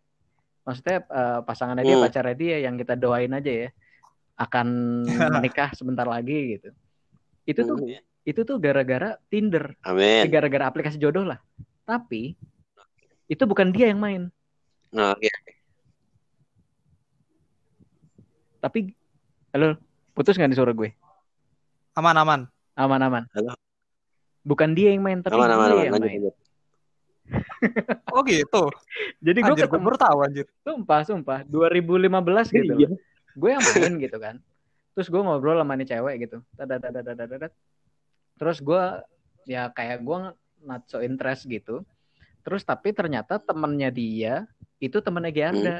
maksudnya 0.65 1.05
eh, 1.05 1.39
pasangannya 1.45 1.85
dia 1.85 1.95
Hmm. 1.95 2.05
pacarnya 2.09 2.35
dia 2.35 2.55
yang 2.65 2.75
kita 2.75 2.97
doain 2.97 3.29
aja 3.37 3.51
ya 3.53 3.69
akan 4.41 4.67
menikah 5.37 5.71
sebentar 5.77 6.09
lagi 6.09 6.57
gitu 6.57 6.69
itu 7.45 7.61
tuh 7.61 7.77
Hmm. 7.85 8.01
itu 8.25 8.41
tuh 8.41 8.57
gara-gara 8.57 9.13
Tinder 9.29 9.77
Amin. 9.85 10.25
gara-gara 10.33 10.65
aplikasi 10.65 10.97
jodoh 10.97 11.21
lah 11.21 11.37
tapi 11.85 12.33
itu 13.29 13.43
bukan 13.45 13.69
dia 13.69 13.93
yang 13.93 14.01
main 14.01 14.33
Nah, 14.89 15.13
oke. 15.13 15.29
tapi 18.57 18.97
halo 19.53 19.77
putus 20.11 20.35
nggak 20.35 20.49
nih 20.49 20.57
suara 20.57 20.73
gue 20.73 20.89
Aman 21.93 22.17
aman. 22.17 22.41
aman 22.73 23.01
aman 23.01 23.23
Halo. 23.31 23.53
bukan 24.41 24.73
dia 24.73 24.91
yang 24.91 24.99
main 24.99 25.21
tapi 25.21 25.37
Aman, 25.37 25.47
aman, 25.47 25.67
gue 25.67 25.71
aman. 25.71 25.83
yang 25.83 25.93
Lanjut, 25.93 26.05
main 26.05 26.21
lanjut. 26.21 26.35
Oh 28.09 28.21
gitu. 28.21 28.63
jadi 29.19 29.39
gue 29.39 29.53
Anjir, 29.53 29.65
gue 29.65 29.69
ketemu 29.69 29.85
baru 29.85 29.97
tahu 29.97 30.17
anjir. 30.21 30.45
sumpah 30.61 31.01
sumpah 31.03 31.39
2015 31.43 32.09
gitu 32.51 32.73
Iya. 32.75 32.89
gue 33.35 33.49
yang 33.51 33.63
main 33.63 33.93
gitu 33.99 34.17
kan 34.17 34.35
terus 34.93 35.07
gue 35.07 35.21
ngobrol 35.21 35.59
sama 35.59 35.75
nih 35.75 35.87
cewek 35.87 36.15
gitu 36.23 36.37
terus 38.35 38.57
gue 38.59 38.83
ya 39.45 39.69
kayak 39.69 40.01
gue 40.01 40.17
not 40.63 40.81
so 40.87 40.99
interest 40.99 41.45
gitu 41.45 41.85
terus 42.45 42.61
tapi 42.61 42.93
ternyata 42.93 43.41
temennya 43.41 43.89
dia 43.89 44.45
itu 44.77 45.01
temennya 45.01 45.33
Giarda 45.33 45.77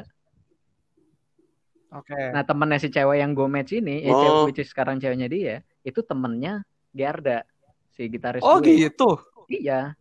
Oke. 1.93 2.17
nah 2.33 2.41
temennya 2.43 2.81
si 2.81 2.89
cewek 2.89 3.21
yang 3.21 3.31
gue 3.31 3.47
match 3.47 3.71
ini 3.77 4.03
ya 4.03 4.11
Oh. 4.11 4.19
cewek 4.19 4.39
which 4.49 4.61
is 4.65 4.69
sekarang 4.73 4.97
ceweknya 4.97 5.29
dia 5.29 5.55
itu 5.85 6.01
temennya 6.01 6.65
Giarda 6.91 7.45
si 7.93 8.09
gitaris 8.09 8.41
Oh 8.43 8.59
gue 8.59 8.75
gitu. 8.89 9.15
iya 9.47 9.93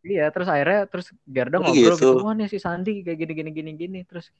iya 0.00 0.30
terus 0.30 0.46
akhirnya 0.46 0.86
terus 0.86 1.10
Garda 1.26 1.58
Oh, 1.58 1.66
ngobrol 1.66 1.98
gitu. 1.98 2.14
gitu 2.16 2.24
wah 2.24 2.32
nih 2.32 2.46
si 2.48 2.62
Sandi 2.62 3.02
kayak 3.02 3.18
gini 3.20 3.32
gini 3.34 3.50
gini 3.52 3.70
gini 3.74 4.00
terus 4.06 4.30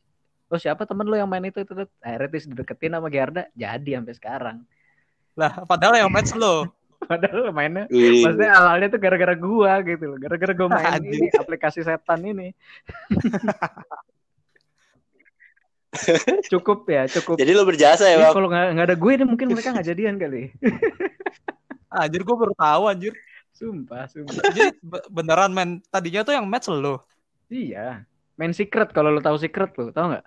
oh 0.47 0.57
siapa 0.57 0.87
temen 0.87 1.05
lo 1.05 1.19
yang 1.19 1.27
main 1.27 1.43
itu, 1.43 1.67
itu, 1.67 1.75
itu. 1.75 1.85
akhirnya 1.99 2.29
terus 2.31 2.47
dideketin 2.47 2.95
sama 2.95 3.09
Garda 3.11 3.43
jadi 3.53 3.99
sampai 3.99 4.15
sekarang 4.15 4.59
Lah, 5.37 5.69
padahal 5.69 6.01
yang 6.01 6.09
match 6.09 6.33
lo. 6.33 6.65
padahal 7.11 7.51
mainnya 7.51 7.85
Wih. 7.89 8.25
maksudnya 8.25 8.51
awalnya 8.55 8.89
tuh 8.89 9.01
gara-gara 9.01 9.35
gua 9.35 9.73
gitu 9.81 10.05
loh 10.09 10.19
gara-gara 10.19 10.53
gua 10.53 10.69
main 10.73 11.03
ini 11.07 11.29
aplikasi 11.31 11.81
setan 11.81 12.21
ini 12.23 12.51
cukup 16.53 16.85
ya 16.87 17.09
cukup 17.09 17.41
Jadi 17.41 17.53
lo 17.53 17.65
berjasa 17.65 18.05
ya, 18.05 18.17
Ini 18.17 18.23
Bang? 18.23 18.35
kalau 18.35 18.49
nggak 18.49 18.67
nggak 18.77 18.87
ada 18.87 18.97
gue 18.97 19.13
nih 19.15 19.27
mungkin 19.27 19.47
mereka 19.49 19.73
nggak 19.73 19.87
jadian 19.87 20.17
kali 20.17 20.53
Anjir, 21.89 22.21
gue 22.21 22.37
baru 22.37 22.53
tahu 22.53 22.83
anjir. 22.87 23.15
sumpah 23.51 24.05
sumpah 24.05 24.37
Jadi 24.53 24.77
be- 24.79 25.07
beneran 25.09 25.49
men 25.49 25.81
tadinya 25.89 26.21
tuh 26.21 26.37
yang 26.37 26.45
match 26.45 26.69
lo. 26.69 27.01
iya 27.49 28.05
main 28.37 28.53
secret 28.53 28.93
kalau 28.93 29.09
lo 29.09 29.19
tahu 29.19 29.41
secret 29.41 29.73
lo 29.75 29.89
tau 29.89 30.13
nggak 30.13 30.27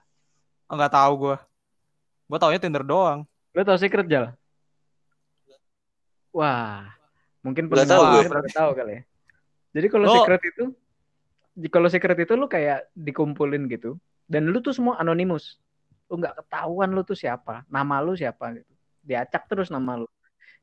Oh, 0.66 0.78
nggak 0.78 0.94
tahu 0.94 1.14
gue. 1.20 1.38
Gue 2.26 2.38
taunya 2.38 2.62
Tinder 2.62 2.86
doang. 2.86 3.26
Lo 3.54 3.62
tau 3.62 3.74
secret 3.74 4.06
Jal? 4.06 4.38
Wah, 6.30 6.86
mungkin 7.42 7.66
pendengar 7.68 7.98
tahu 7.98 8.04
gue 8.14 8.24
baru 8.30 8.50
tahu 8.52 8.70
kali 8.78 8.92
ya. 8.94 9.02
Jadi 9.70 9.88
kalau 9.90 10.06
Lo- 10.06 10.16
secret 10.22 10.42
itu, 10.46 10.64
kalau 11.70 11.88
secret 11.90 12.18
itu 12.22 12.34
lu 12.34 12.46
kayak 12.46 12.90
dikumpulin 12.94 13.66
gitu, 13.70 13.98
dan 14.26 14.50
lu 14.50 14.62
tuh 14.62 14.74
semua 14.74 14.98
anonimus. 14.98 15.58
Lu 16.10 16.18
nggak 16.18 16.42
ketahuan 16.46 16.90
lu 16.90 17.02
tuh 17.06 17.18
siapa, 17.18 17.66
nama 17.70 18.02
lu 18.02 18.14
siapa 18.14 18.58
gitu. 18.58 18.72
Diacak 19.06 19.46
terus 19.50 19.70
nama 19.70 19.98
lu. 19.98 20.08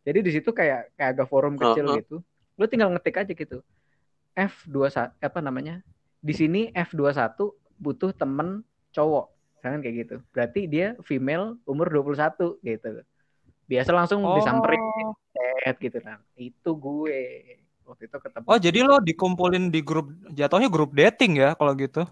Jadi 0.07 0.23
di 0.23 0.31
situ 0.31 0.55
kayak 0.55 0.95
kayak 0.95 1.11
agak 1.19 1.27
forum 1.27 1.59
kecil 1.59 1.87
Uh-uh. 1.91 1.99
gitu. 1.99 2.17
Lu 2.55 2.65
tinggal 2.71 2.91
ngetik 2.95 3.19
aja 3.19 3.33
gitu. 3.35 3.59
F21 4.35 5.17
apa 5.19 5.39
namanya? 5.41 5.83
Di 6.23 6.35
sini 6.35 6.71
F21 6.71 7.35
butuh 7.79 8.11
temen 8.13 8.63
cowok. 8.93 9.33
Misalkan 9.59 9.81
kayak 9.83 9.95
gitu. 10.07 10.17
Berarti 10.31 10.61
dia 10.69 10.95
female 11.03 11.59
umur 11.67 11.91
21 11.91 12.59
gitu. 12.61 13.03
Biasa 13.67 13.91
langsung 13.91 14.23
Oh. 14.23 14.39
disamperin 14.39 14.79
chat 15.67 15.77
gitu 15.83 15.99
kan. 15.99 16.23
Itu 16.39 16.79
gue. 16.79 17.19
Waktu 17.83 18.07
itu 18.07 18.17
ketemu. 18.23 18.47
Oh, 18.47 18.59
jadi 18.63 18.79
lo 18.87 19.03
dikumpulin 19.03 19.75
di 19.75 19.83
grup 19.83 20.15
jatuhnya 20.31 20.71
grup 20.71 20.95
dating 20.95 21.43
ya 21.43 21.59
kalau 21.59 21.75
gitu. 21.75 22.07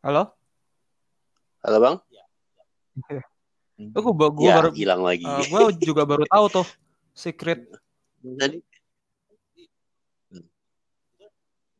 Halo? 0.00 0.32
Halo, 1.60 1.76
Bang? 1.76 1.96
Oh, 3.92 4.12
gue 4.16 4.28
gue 4.32 4.48
ya, 4.48 4.56
baru 4.56 4.70
hilang 4.72 5.04
lagi. 5.04 5.28
eh, 5.28 5.44
gue 5.44 5.62
juga 5.84 6.08
baru 6.08 6.24
tahu 6.24 6.44
tuh 6.48 6.66
secret. 7.12 7.68
Tadi. 8.24 8.64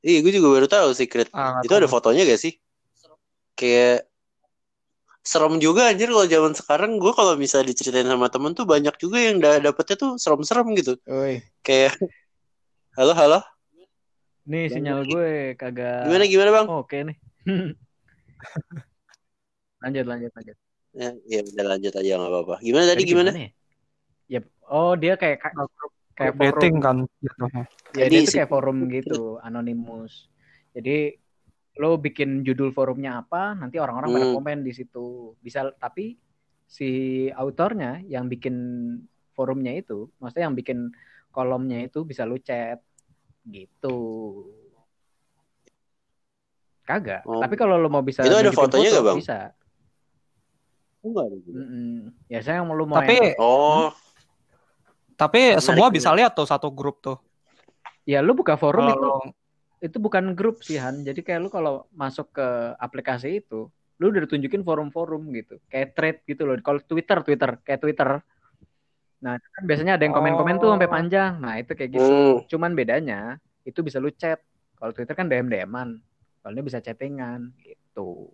Iya, 0.00 0.18
gue 0.24 0.32
juga 0.36 0.48
baru 0.60 0.68
tahu 0.68 0.88
secret. 0.92 1.32
Ah, 1.32 1.60
Itu 1.64 1.72
ada 1.72 1.88
tahu. 1.88 1.96
fotonya 1.96 2.28
gak 2.28 2.40
sih? 2.40 2.56
Kayak 3.56 4.09
serem 5.20 5.60
juga 5.60 5.92
anjir 5.92 6.08
kalau 6.08 6.24
zaman 6.24 6.52
sekarang 6.56 6.90
gue 6.96 7.12
kalau 7.12 7.36
bisa 7.36 7.60
diceritain 7.60 8.08
sama 8.08 8.32
temen 8.32 8.56
tuh 8.56 8.64
banyak 8.64 8.96
juga 8.96 9.20
yang 9.20 9.36
da 9.38 9.60
dapetnya 9.60 9.96
tuh 10.00 10.10
serem-serem 10.16 10.66
gitu. 10.80 10.96
Oi, 11.06 11.44
Kayak 11.60 12.00
halo 12.96 13.12
halo 13.14 13.40
nih 14.50 14.66
sinyal 14.66 15.06
gue 15.06 15.54
kagak. 15.54 16.08
gimana 16.10 16.24
gimana 16.26 16.50
bang? 16.50 16.66
Oh, 16.66 16.82
Oke 16.82 16.98
nih. 17.06 17.16
lanjut 19.84 20.04
lanjut 20.08 20.32
lanjut. 20.34 20.56
Ya, 20.90 21.14
ya 21.22 21.40
udah 21.46 21.64
lanjut 21.76 21.92
aja 21.94 22.10
nggak 22.18 22.30
apa-apa. 22.34 22.54
Gimana 22.64 22.84
tadi 22.90 23.02
Tadi 23.06 23.10
gimana? 23.14 23.30
ya? 23.30 23.50
Yap. 24.38 24.44
Oh, 24.66 24.92
dia 24.98 25.14
kayak 25.14 25.38
kayak, 25.38 25.54
kayak 26.18 26.34
dating 26.40 26.76
forum. 26.80 26.82
kan 26.82 26.96
jatuhnya. 27.22 27.62
Ya, 27.94 28.06
Jadi 28.06 28.14
dia 28.16 28.20
tuh 28.26 28.32
si- 28.34 28.38
kayak 28.42 28.50
forum 28.50 28.76
gitu, 28.90 29.38
anonimus. 29.44 30.26
Jadi 30.74 31.19
lo 31.80 31.96
bikin 31.96 32.44
judul 32.44 32.70
forumnya 32.70 33.18
apa, 33.18 33.56
nanti 33.56 33.80
orang-orang 33.80 34.12
pada 34.12 34.26
Hmm. 34.28 34.36
komen 34.36 34.58
di 34.60 34.70
situ. 34.70 35.32
Bisa 35.40 35.72
tapi 35.74 36.12
si 36.68 36.90
autornya 37.32 38.04
yang 38.04 38.28
bikin 38.28 38.52
forumnya 39.32 39.72
itu, 39.72 40.12
maksudnya 40.20 40.44
yang 40.44 40.54
bikin 40.54 40.92
kolomnya 41.32 41.80
itu 41.80 42.04
bisa 42.04 42.22
lu 42.22 42.36
chat 42.36 42.84
gitu. 43.42 43.96
Kagak. 46.84 47.22
Oh. 47.24 47.38
Tapi 47.38 47.54
kalau 47.54 47.78
lo 47.78 47.88
mau 47.88 48.02
bisa 48.02 48.20
Itu 48.20 48.34
ada 48.34 48.50
fotonya 48.50 48.90
foto, 48.90 48.94
nggak, 48.94 49.06
Bang? 49.06 49.18
Bisa. 49.22 49.38
Enggak 51.00 51.24
ada. 51.24 51.36
Ya 52.28 52.38
saya 52.42 52.60
mau 52.60 52.74
lu 52.74 52.84
mau 52.84 52.98
Tapi 52.98 53.14
yang- 53.16 53.38
Oh, 53.40 53.88
tapi 55.16 55.54
Menarik, 55.54 55.64
semua 55.64 55.86
bisa 55.88 56.10
lihat 56.12 56.32
tuh 56.34 56.44
satu 56.44 56.68
grup 56.68 57.00
tuh. 57.00 57.16
ya 58.04 58.18
lu 58.18 58.32
buka 58.32 58.56
forum 58.56 58.84
Kalau 58.84 58.92
itu 58.92 59.10
itu 59.80 59.96
bukan 59.96 60.36
grup 60.36 60.60
sih 60.60 60.76
Han. 60.76 61.02
Jadi 61.02 61.24
kayak 61.24 61.40
lu 61.40 61.48
kalau 61.48 61.88
masuk 61.96 62.36
ke 62.36 62.46
aplikasi 62.76 63.40
itu, 63.40 63.72
lu 63.96 64.12
udah 64.12 64.28
ditunjukin 64.28 64.60
forum-forum 64.60 65.32
gitu. 65.32 65.56
Kayak 65.72 65.88
thread 65.96 66.16
gitu 66.28 66.44
loh. 66.44 66.56
Kalau 66.60 66.80
Twitter, 66.84 67.18
Twitter, 67.24 67.50
kayak 67.64 67.80
Twitter. 67.80 68.10
Nah, 69.20 69.36
kan 69.36 69.62
biasanya 69.68 70.00
ada 70.00 70.04
yang 70.04 70.16
komen-komen 70.16 70.56
tuh 70.60 70.72
sampai 70.72 70.88
Oh. 70.88 70.92
panjang. 70.92 71.32
Nah, 71.40 71.60
itu 71.60 71.72
kayak 71.76 71.90
gitu. 71.96 72.08
hmm. 72.08 72.48
Cuman 72.48 72.72
bedanya 72.72 73.36
itu 73.64 73.80
bisa 73.84 74.00
lu 74.00 74.12
chat. 74.12 74.40
Kalau 74.80 74.92
Twitter 74.96 75.12
kan 75.12 75.28
DM-DM-an. 75.28 76.00
Kalau 76.40 76.52
ini 76.56 76.62
bisa 76.64 76.80
chattingan 76.80 77.52
gitu. 77.60 78.32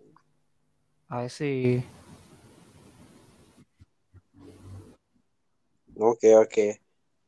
I 1.11 1.27
see. 1.27 1.83
Oke 5.97 6.29
oke. 6.39 6.67
Lo, 6.69 6.86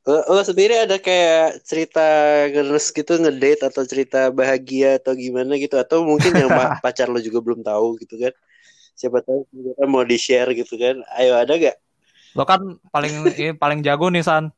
lo 0.10 0.42
sendiri 0.42 0.80
ada 0.80 0.98
kayak 0.98 1.62
cerita 1.68 2.02
ngeres 2.50 2.90
gitu 2.90 3.20
ngedate 3.20 3.68
atau 3.68 3.84
cerita 3.86 4.32
bahagia 4.34 4.98
atau 4.98 5.14
gimana 5.14 5.60
gitu 5.60 5.76
atau 5.76 6.02
mungkin 6.08 6.34
yang 6.34 6.50
pa- 6.50 6.80
pacar 6.84 7.12
lo 7.12 7.20
juga 7.20 7.44
belum 7.44 7.62
tahu 7.62 8.00
gitu 8.02 8.16
kan? 8.18 8.34
Siapa 8.96 9.22
tahu 9.22 9.46
kita 9.52 9.86
mau 9.86 10.04
di 10.08 10.18
share 10.18 10.52
gitu 10.56 10.80
kan? 10.80 11.04
Ayo 11.20 11.36
ada 11.36 11.54
gak? 11.56 11.78
Lo 12.34 12.44
kan 12.48 12.80
paling 12.90 13.14
ini 13.40 13.52
paling 13.54 13.84
jago 13.84 14.10
nih 14.10 14.24
San. 14.26 14.50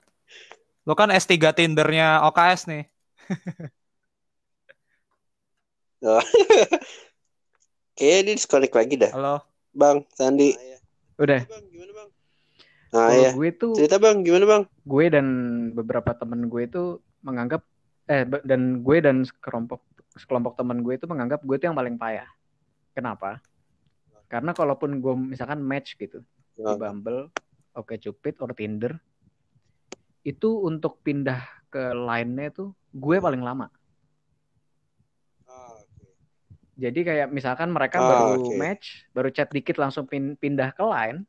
Lo 0.85 0.93
kan 0.97 1.09
S3 1.13 1.53
Tindernya 1.53 2.25
OKS 2.29 2.69
nih. 2.69 2.83
Kayaknya 7.97 8.21
dia 8.25 8.33
disconnect 8.33 8.73
lagi 8.73 8.95
dah. 8.97 9.11
Halo. 9.13 9.45
Bang 9.77 10.01
Sandi. 10.17 10.57
Udah. 11.21 11.45
Bang 11.45 11.63
gimana 11.69 11.90
bang? 11.90 11.90
Nah 12.91 13.07
Kalau 13.07 13.23
ya. 13.23 13.31
gue 13.31 13.49
tuh 13.55 13.73
Cerita 13.73 13.95
bang 13.97 14.19
gimana 14.21 14.45
bang? 14.45 14.63
gue 14.83 15.05
dan 15.07 15.25
beberapa 15.71 16.11
temen 16.11 16.51
gue 16.51 16.67
itu 16.67 16.83
menganggap 17.21 17.63
eh 18.05 18.25
dan 18.43 18.83
gue 18.83 18.97
dan 18.99 19.23
sekelompok 19.23 19.79
sekelompok 20.17 20.59
temen 20.59 20.83
gue 20.83 20.99
itu 20.99 21.07
menganggap 21.07 21.39
gue 21.39 21.55
itu 21.55 21.65
yang 21.65 21.77
paling 21.77 21.95
payah. 21.95 22.27
Kenapa? 22.91 23.39
Karena 24.27 24.51
kalaupun 24.51 24.99
gue 24.99 25.15
misalkan 25.15 25.63
match 25.63 25.95
gitu 25.95 26.19
di 26.51 26.61
Oh. 26.61 26.75
Bumble, 26.75 27.31
OkCupid, 27.71 28.43
or 28.43 28.51
Tinder, 28.51 28.99
itu 30.21 30.49
untuk 30.61 30.99
pindah 30.99 31.39
ke 31.71 31.95
lainnya 31.95 32.51
itu 32.51 32.69
gue 32.91 33.17
paling 33.17 33.39
lama. 33.39 33.71
Jadi 36.75 36.99
kayak 37.05 37.29
misalkan 37.29 37.69
mereka 37.69 38.01
Ah, 38.01 38.07
baru 38.09 38.41
oke. 38.41 38.55
match, 38.57 39.05
baru 39.13 39.29
chat 39.29 39.47
dikit 39.47 39.77
langsung 39.77 40.09
pin- 40.09 40.33
pindah 40.35 40.73
ke 40.73 40.81
line. 40.81 41.23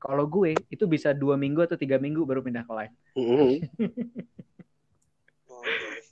Kalau 0.00 0.24
gue 0.24 0.56
itu 0.66 0.84
bisa 0.84 1.12
dua 1.12 1.36
minggu 1.36 1.60
atau 1.60 1.76
tiga 1.76 2.00
minggu 2.00 2.24
baru 2.24 2.40
pindah 2.40 2.64
ke 2.64 2.72
line. 2.72 2.94
Mhm. 3.14 3.50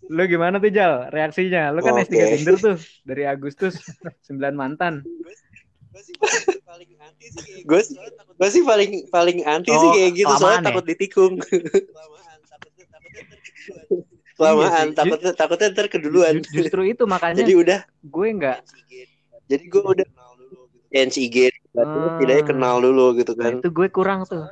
Lu 0.06 0.22
gimana 0.24 0.56
tuh 0.56 0.68
Jal 0.68 1.08
reaksinya? 1.08 1.68
Lu 1.68 1.80
kan 1.80 1.96
Oke. 1.96 2.04
S3 2.06 2.16
Tinder 2.30 2.56
tuh 2.56 2.76
dari 3.02 3.24
Agustus 3.24 3.80
9 4.24 4.52
mantan. 4.52 5.04
gue 7.64 7.80
gue 8.38 8.48
sih 8.48 8.62
paling 8.62 9.08
paling 9.08 9.42
anti 9.42 9.72
sih 9.72 9.82
Oh, 9.82 9.90
kayak 9.90 10.12
gitu 10.14 10.32
soalnya 10.38 10.60
ya? 10.60 10.66
takut 10.70 10.84
ditikung 10.86 11.32
Iya 11.40 11.64
kelamaan 14.38 14.86
sih. 14.86 14.94
takutnya 14.94 15.32
takutnya 15.34 15.68
ntar 15.74 15.86
keduluan 15.90 16.38
Ju- 16.38 16.54
Justru 16.54 16.86
itu 16.86 17.02
makanya 17.02 17.42
jadi 17.42 17.52
udah 17.56 17.78
gue 18.00 18.28
nggak 18.30 18.58
jadi 19.44 19.64
gue 19.66 19.82
udah 19.82 20.06
NCG 20.88 21.36
berarti 21.78 21.98
Ah. 22.02 22.18
tidaknya 22.18 22.44
kenal 22.44 22.76
dulu 22.82 23.06
gitu 23.14 23.32
nah, 23.32 23.38
kan. 23.46 23.52
itu 23.62 23.68
gue 23.70 23.88
kurang 23.88 24.20
tuh. 24.26 24.42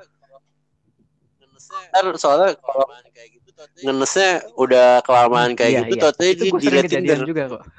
ntar 1.90 2.14
soalnya 2.14 2.54
kalau 2.56 2.86
ngenesnya 3.82 4.30
udah 4.54 5.02
kelamaan 5.02 5.58
kayak 5.58 5.72
Iya, 5.72 5.80
gitu 5.82 5.94
iya. 5.96 6.02
totalnya 6.06 6.32
Itu 6.32 6.38
di 6.38 6.46
gue 6.46 6.50
sering 6.54 6.62
dilihat 6.62 6.84
kejadian 6.86 7.18
Tinder. 7.18 7.26
juga 7.26 7.42
kok. 7.50 7.62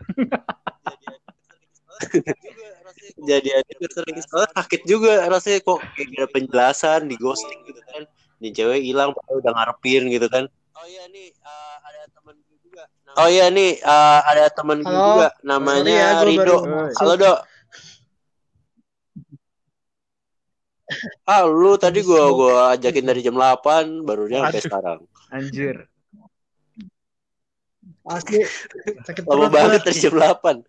jadi 3.29 3.49
juga 3.65 3.87
sering 3.93 4.17
soalnya 4.21 4.49
sakit 4.53 4.81
juga 4.85 5.13
rasanya 5.25 5.59
kok 5.63 5.79
kayak 5.95 6.09
ada 6.13 6.27
penjelasan 6.29 7.01
di 7.07 7.15
ghosting 7.17 7.59
gitu 7.65 7.81
kan. 7.87 8.03
Nih 8.37 8.51
cewek 8.53 8.81
hilang 8.83 9.09
padahal 9.15 9.37
udah 9.41 9.51
ngarepin 9.55 10.03
gitu 10.11 10.27
kan. 10.29 10.45
Oh 10.77 10.85
iya 10.85 11.09
nih 11.09 11.33
uh, 11.41 11.77
ada 11.81 12.03
temen 12.11 12.35
gue 12.37 12.57
juga. 12.61 12.83
Oh 13.17 13.27
iya 13.29 13.45
nih 13.49 13.71
uh, 13.81 14.19
ada 14.25 14.45
temen 14.51 14.77
gue 14.81 14.91
Halo. 14.91 15.07
juga. 15.17 15.27
Namanya 15.41 15.93
ya, 15.93 16.09
Rido. 16.21 16.37
baru 16.37 16.57
halo 16.93 17.13
dok 17.17 17.37
ah 21.27 21.43
lu 21.43 21.75
tadi 21.75 21.99
gua 22.01 22.23
gua 22.31 22.53
ajakin 22.73 23.03
dari 23.03 23.19
jam 23.19 23.35
8 23.35 24.07
baru 24.07 24.23
dia 24.27 24.47
sampai 24.47 24.61
sekarang 24.63 24.99
Anjir. 25.27 25.75
Asli 28.07 28.39
sakit 29.03 29.27
lama 29.27 29.51
banget 29.51 29.83
dari 29.83 29.99
jam 29.99 30.15
8 30.15 30.63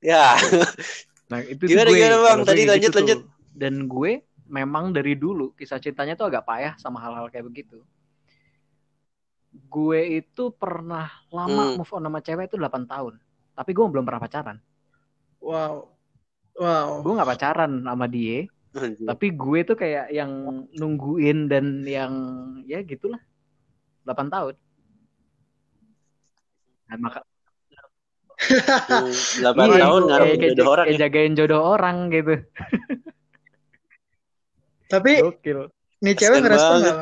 ya 0.12 0.36
Nah, 1.30 1.46
itu 1.46 1.62
Gimana, 1.62 1.94
gue. 1.94 1.96
gimana, 1.96 2.16
Bang? 2.26 2.38
gue 2.42 2.48
Tadi 2.50 2.62
lanjut, 2.66 2.90
gitu 2.90 2.98
tuh. 2.98 2.98
lanjut. 3.06 3.20
Dan 3.54 3.74
gue 3.86 4.12
memang 4.50 4.90
dari 4.90 5.14
dulu 5.14 5.54
kisah 5.54 5.78
cintanya 5.78 6.18
tuh 6.18 6.26
agak 6.26 6.42
payah 6.42 6.74
sama 6.74 6.98
hal-hal 6.98 7.30
kayak 7.30 7.46
begitu. 7.46 7.78
Gue 9.70 10.18
itu 10.18 10.50
pernah 10.50 11.06
lama 11.30 11.70
Hmm. 11.70 11.78
move 11.78 11.92
on 11.94 12.02
sama 12.02 12.18
cewek 12.18 12.50
itu 12.50 12.58
8 12.58 12.82
tahun. 12.82 13.14
Tapi 13.54 13.70
gue 13.70 13.86
belum 13.86 14.02
pernah 14.02 14.18
pacaran. 14.18 14.58
Wow. 15.38 15.89
Wow. 16.60 17.00
Gue 17.00 17.12
nggak 17.16 17.30
pacaran 17.30 17.72
sama 17.80 18.04
dia. 18.04 18.44
Anjir. 18.70 19.02
Tapi 19.02 19.26
gue 19.32 19.58
tuh 19.64 19.74
kayak 19.74 20.12
yang 20.12 20.30
nungguin 20.70 21.48
dan 21.48 21.82
yang 21.82 22.12
ya 22.64 22.84
gitulah. 22.84 23.18
8 24.04 24.28
tahun. 24.28 24.54
Nah, 26.86 26.98
maka 26.98 27.20
Hmm, 28.40 29.12
8 29.44 29.52
Iya, 29.68 29.84
tahun 29.84 30.00
kayak- 30.00 30.08
ngarepin 30.08 30.38
kayak, 30.38 30.52
jodoh 30.54 30.68
orang 30.70 30.86
kayak 30.86 30.96
ya. 30.96 31.02
jagain 31.02 31.32
jodoh 31.34 31.60
orang 31.62 31.96
gitu. 32.08 32.34
Tapi 34.88 35.12
Gokil. 35.20 35.58
nih 36.00 36.14
cewek 36.14 36.38
ngerespon 36.40 36.78
bang? 36.80 37.00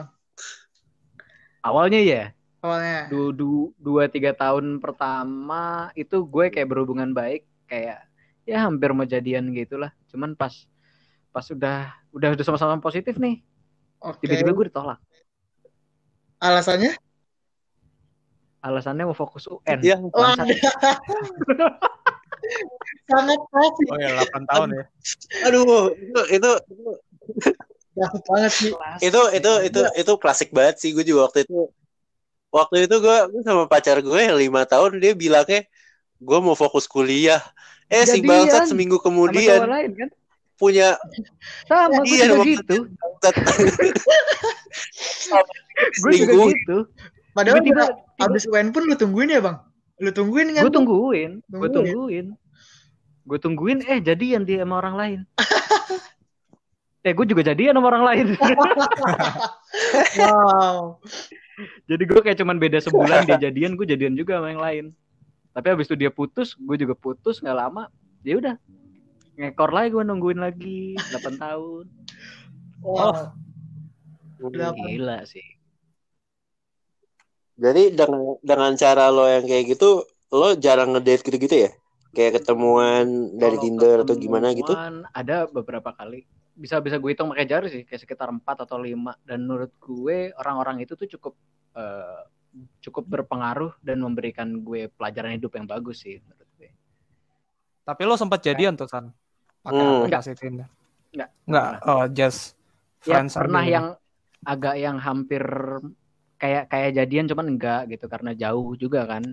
Awalnya 1.61 2.01
ya, 2.01 2.23
Awalnya. 2.59 3.07
du, 3.07 3.31
du, 3.31 3.49
dua 3.77 4.09
tiga 4.09 4.33
tahun 4.33 4.79
pertama 4.79 5.64
itu 5.94 6.18
gue 6.21 6.49
kayak 6.49 6.66
berhubungan 6.66 7.12
baik 7.12 7.47
kayak 7.64 8.08
ya 8.48 8.64
hampir 8.64 8.96
mau 8.96 9.04
jadian 9.04 9.52
gitulah 9.52 9.92
cuman 10.08 10.32
pas 10.32 10.64
pas 11.28 11.44
udah 11.52 11.92
udah 12.11 12.32
udah 12.32 12.44
sama-sama 12.44 12.80
positif 12.80 13.20
nih 13.20 13.44
Oke. 14.00 14.24
tiba-tiba 14.24 14.56
gue 14.56 14.66
ditolak 14.72 14.96
Alasannya? 16.38 16.94
alasannya 18.58 19.04
mau 19.04 19.14
fokus 19.14 19.44
UN 19.46 19.78
Iya. 19.82 19.96
Bangsat. 20.02 20.46
sangat 23.11 23.40
klasik. 23.50 23.87
Oh 23.90 23.98
ya 23.98 24.11
8 24.30 24.46
tahun 24.46 24.68
ya. 24.74 24.84
Aduh, 25.50 25.90
itu 25.92 26.20
itu 26.32 26.50
Klasik 27.98 28.22
banget 28.30 28.52
sih. 28.54 28.70
itu 29.02 29.20
itu 29.34 29.52
itu 29.66 29.80
itu 29.98 30.12
klasik 30.16 30.50
banget 30.54 30.78
sih 30.78 30.94
gue 30.94 31.02
juga 31.02 31.26
waktu 31.26 31.42
itu 31.42 31.66
waktu 32.48 32.87
itu 32.87 32.96
gue 33.02 33.16
gue 33.34 33.42
sama 33.42 33.66
pacar 33.66 33.98
gue 33.98 34.22
lima 34.38 34.62
tahun 34.62 35.02
dia 35.02 35.18
bilangnya 35.18 35.66
gue 36.18 36.38
mau 36.42 36.54
fokus 36.54 36.85
kuliah 36.85 37.40
eh 37.87 38.04
si 38.04 38.20
Jadian. 38.20 38.46
bangsat 38.46 38.62
seminggu 38.68 38.98
sama 38.98 39.04
kemudian 39.07 39.59
lain 39.64 39.92
kan 39.94 40.09
punya 40.59 40.98
sama 41.64 42.02
gue 42.02 42.07
Jadian 42.11 42.18
juga 42.18 42.35
sama 42.35 42.44
gitu 42.44 42.76
gue 46.02 46.12
juga 46.16 46.35
gitu 46.52 46.78
Padahal 47.37 47.62
tiba-tiba 47.62 47.85
abis 48.18 48.50
UN 48.50 48.74
pun 48.74 48.83
lu 48.83 48.98
tungguin 48.98 49.31
ya 49.31 49.38
bang? 49.38 49.62
Lu 50.02 50.11
tungguin 50.11 50.59
kan? 50.59 50.62
gue 50.66 50.72
tungguin 50.74 51.31
gue 51.38 51.68
Tungguin. 51.70 51.70
tungguin 51.70 52.26
gue 53.28 53.38
tungguin 53.38 53.78
eh 53.87 54.00
jadian 54.02 54.42
dia 54.42 54.66
sama 54.66 54.83
orang 54.83 54.94
lain 54.98 55.20
eh 57.07 57.12
gue 57.14 57.26
juga 57.28 57.42
jadian 57.46 57.78
sama 57.78 57.88
orang 57.94 58.04
lain 58.04 58.26
Wow. 60.18 60.98
Jadi 61.87 62.02
gue 62.07 62.20
kayak 62.22 62.38
cuman 62.38 62.57
beda 62.57 62.78
sebulan 62.81 63.26
dia 63.26 63.38
jadian, 63.38 63.74
gue 63.74 63.85
jadian 63.85 64.14
juga 64.14 64.38
sama 64.38 64.54
yang 64.54 64.62
lain. 64.62 64.85
Tapi 65.59 65.75
habis 65.75 65.90
itu 65.90 65.99
dia 65.99 66.14
putus, 66.14 66.55
gue 66.55 66.77
juga 66.79 66.94
putus 66.94 67.42
nggak 67.42 67.59
lama. 67.59 67.90
Ya 68.23 68.38
udah, 68.38 68.55
ngekor 69.35 69.75
lagi 69.75 69.90
gue 69.90 70.07
nungguin 70.07 70.38
lagi 70.38 70.94
8 71.11 71.35
tahun. 71.42 71.85
Wow. 72.79 73.35
Delapan. 74.38 74.87
Gila 74.87 75.18
sih. 75.27 75.59
jadi 77.59 77.90
dengan 77.90 78.38
dengan 78.40 78.73
cara 78.79 79.11
lo 79.11 79.27
yang 79.27 79.42
kayak 79.42 79.75
gitu 79.75 80.07
lo 80.31 80.55
jarang 80.55 80.94
ngedate 80.94 81.27
gitu-gitu 81.27 81.66
ya 81.66 81.71
kayak 82.14 82.40
ketemuan 82.40 83.35
dari 83.35 83.59
Kalau 83.59 83.64
Tinder 83.66 83.97
atau 84.07 84.14
gimana 84.14 84.55
gitu 84.55 84.73
Ada 85.12 85.51
beberapa 85.51 85.92
kali. 85.92 86.25
Bisa 86.59 86.83
bisa 86.83 86.99
gue 86.99 87.11
hitung 87.14 87.31
pakai 87.31 87.47
jari 87.47 87.66
sih, 87.71 87.83
kayak 87.87 88.03
sekitar 88.03 88.31
4 88.31 88.42
atau 88.66 88.79
5 88.81 89.14
dan 89.23 89.47
menurut 89.47 89.71
gue 89.79 90.35
orang-orang 90.38 90.83
itu 90.83 90.99
tuh 90.99 91.07
cukup 91.18 91.35
eh, 91.79 92.23
cukup 92.82 93.04
berpengaruh 93.06 93.76
dan 93.84 94.00
memberikan 94.02 94.62
gue 94.64 94.88
pelajaran 94.94 95.37
hidup 95.37 95.54
yang 95.54 95.66
bagus 95.68 96.02
sih 96.02 96.18
menurut 96.24 96.48
gue. 96.58 96.70
Tapi 97.84 98.02
lo 98.04 98.14
sempat 98.16 98.40
jadian 98.42 98.74
tuh 98.74 98.88
San. 98.88 99.12
Pakai 99.62 99.78
Hmm. 99.78 99.92
aplikasi 100.02 100.32
Tinder. 100.34 100.68
Enggak. 101.12 101.30
Enggak, 101.48 101.70
oh 101.88 102.04
just 102.11 102.54
ya 103.06 103.22
friends 103.22 103.32
pernah 103.38 103.62
aja. 103.64 103.72
yang 103.72 103.87
agak 104.44 104.74
yang 104.78 104.96
hampir 104.98 105.42
kayak 106.38 106.70
kayak 106.70 106.90
jadian 106.94 107.26
cuman 107.26 107.46
enggak 107.56 107.82
gitu 107.90 108.06
karena 108.06 108.30
jauh 108.34 108.74
juga 108.78 109.06
kan 109.06 109.24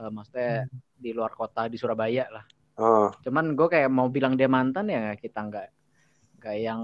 Eh, 0.00 0.08
maksudnya 0.08 0.64
di 0.96 1.12
luar 1.12 1.28
kota 1.36 1.68
di 1.68 1.76
Surabaya 1.76 2.24
lah 2.32 2.44
oh 2.80 3.12
cuman 3.20 3.52
gue 3.52 3.68
kayak 3.68 3.92
mau 3.92 4.08
bilang 4.08 4.32
dia 4.32 4.48
mantan 4.48 4.88
ya 4.88 5.12
kita 5.12 5.44
enggak 5.44 5.68
enggak 6.40 6.56
yang 6.56 6.80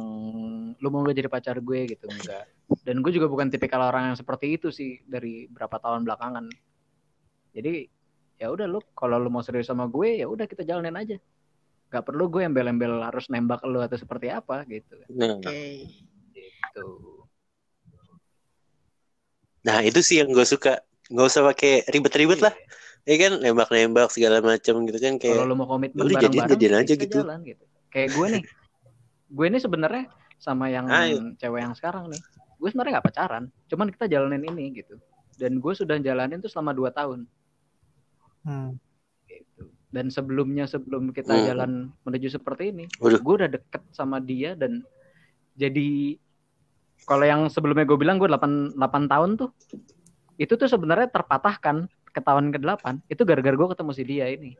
lu 0.76 0.88
mau 0.92 1.00
gak 1.00 1.16
jadi 1.16 1.29
pacar 1.33 1.57
gue 1.64 1.96
gitu 1.96 2.05
enggak 2.12 2.44
dan 2.66 2.98
gue 2.98 3.12
juga 3.14 3.31
bukan 3.31 3.46
tipikal 3.46 3.79
orang 3.79 4.11
yang 4.11 4.16
seperti 4.18 4.59
itu 4.59 4.74
sih 4.74 4.98
dari 5.07 5.46
berapa 5.46 5.79
tahun 5.79 6.02
belakangan. 6.02 6.50
Jadi 7.55 7.87
ya 8.37 8.50
udah 8.50 8.66
lu 8.66 8.83
kalau 8.92 9.22
lu 9.22 9.31
mau 9.31 9.40
serius 9.40 9.70
sama 9.70 9.87
gue 9.87 10.18
ya 10.22 10.26
udah 10.26 10.50
kita 10.50 10.66
jalanin 10.66 10.98
aja. 10.98 11.16
Gak 11.87 12.02
perlu 12.02 12.26
gue 12.26 12.42
embel-embel 12.42 12.98
harus 13.07 13.31
nembak 13.31 13.62
lu 13.62 13.79
atau 13.79 13.94
seperti 13.94 14.35
apa 14.35 14.66
gitu. 14.66 14.98
Nah 15.14 15.38
Oke. 15.38 15.87
gitu. 16.35 16.86
Nah 19.62 19.78
itu 19.86 20.03
sih 20.03 20.18
yang 20.18 20.34
gue 20.34 20.43
suka. 20.43 20.82
Nggak 21.07 21.26
usah 21.30 21.43
pakai 21.55 21.86
ribet-ribet 21.86 22.43
lah. 22.43 22.55
Ya 23.07 23.14
kan? 23.14 23.38
Nembak-nembak 23.38 24.11
segala 24.11 24.43
macam 24.43 24.82
gitu 24.91 24.99
kan 24.99 25.22
kayak 25.22 25.38
kalau 25.38 25.47
lu 25.47 25.55
mau 25.55 25.70
komitmen 25.70 26.03
udah 26.03 26.18
jadian- 26.18 26.51
bareng-bareng 26.51 26.51
jadian 26.59 26.74
aja 26.82 26.95
kita 26.99 27.03
gitu. 27.07 27.16
jalan 27.22 27.38
gitu. 27.47 27.64
Kayak 27.95 28.09
gue 28.11 28.26
nih. 28.26 28.45
Gue 29.30 29.47
ini 29.47 29.59
sebenarnya 29.62 30.05
sama 30.43 30.66
yang 30.66 30.91
Ayo. 30.91 31.30
cewek 31.38 31.62
yang 31.62 31.74
sekarang 31.78 32.11
nih 32.11 32.18
gue 32.57 32.68
sebenarnya 32.68 32.92
nggak 32.94 33.07
pacaran 33.07 33.44
cuman 33.66 33.88
kita 33.88 34.04
jalanin 34.07 34.44
ini 34.46 34.64
gitu 34.74 34.96
dan 35.36 35.57
gue 35.57 35.72
sudah 35.72 35.96
jalanin 35.98 36.38
tuh 36.38 36.48
selama 36.48 36.72
dua 36.72 36.90
tahun 36.90 37.24
Hmm. 38.42 38.78
gitu 39.26 39.66
dan 39.88 40.07
sebelumnya 40.07 40.64
sebelum 40.64 41.11
kita 41.11 41.34
Hmm. 41.34 41.44
jalan 41.44 41.70
menuju 42.02 42.30
seperti 42.30 42.70
ini 42.70 42.84
Waduh. 42.96 43.18
gue 43.18 43.34
udah 43.36 43.50
deket 43.50 43.82
sama 43.90 44.16
dia 44.18 44.54
dan 44.54 44.86
jadi 45.52 46.14
kalau 47.02 47.22
yang 47.22 47.42
sebelumnya 47.46 47.82
gue 47.82 47.96
bilang 47.96 48.16
gue 48.16 48.26
8, 48.26 48.72
8 48.72 48.78
tahun 49.07 49.30
tuh 49.36 49.50
itu 50.36 50.52
tuh 50.52 50.66
sebenarnya 50.66 51.09
terpatahkan 51.09 51.86
ke 52.07 52.20
tahun 52.20 52.48
ke-8 52.50 53.02
itu 53.07 53.22
gara-gara 53.22 53.54
gue 53.54 53.68
ketemu 53.68 53.90
si 53.92 54.02
dia 54.02 54.26
ini 54.26 54.54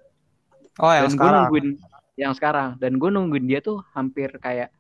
Oh 0.77 0.91
yang 0.91 1.07
dan 1.07 1.11
gue 1.11 1.17
sekarang. 1.17 1.37
nungguin 1.39 1.69
yang 2.17 2.33
sekarang 2.33 2.69
dan 2.77 2.93
gue 2.97 3.09
nungguin 3.09 3.47
dia 3.47 3.61
tuh 3.61 3.87
hampir 3.93 4.35
kayak 4.37 4.73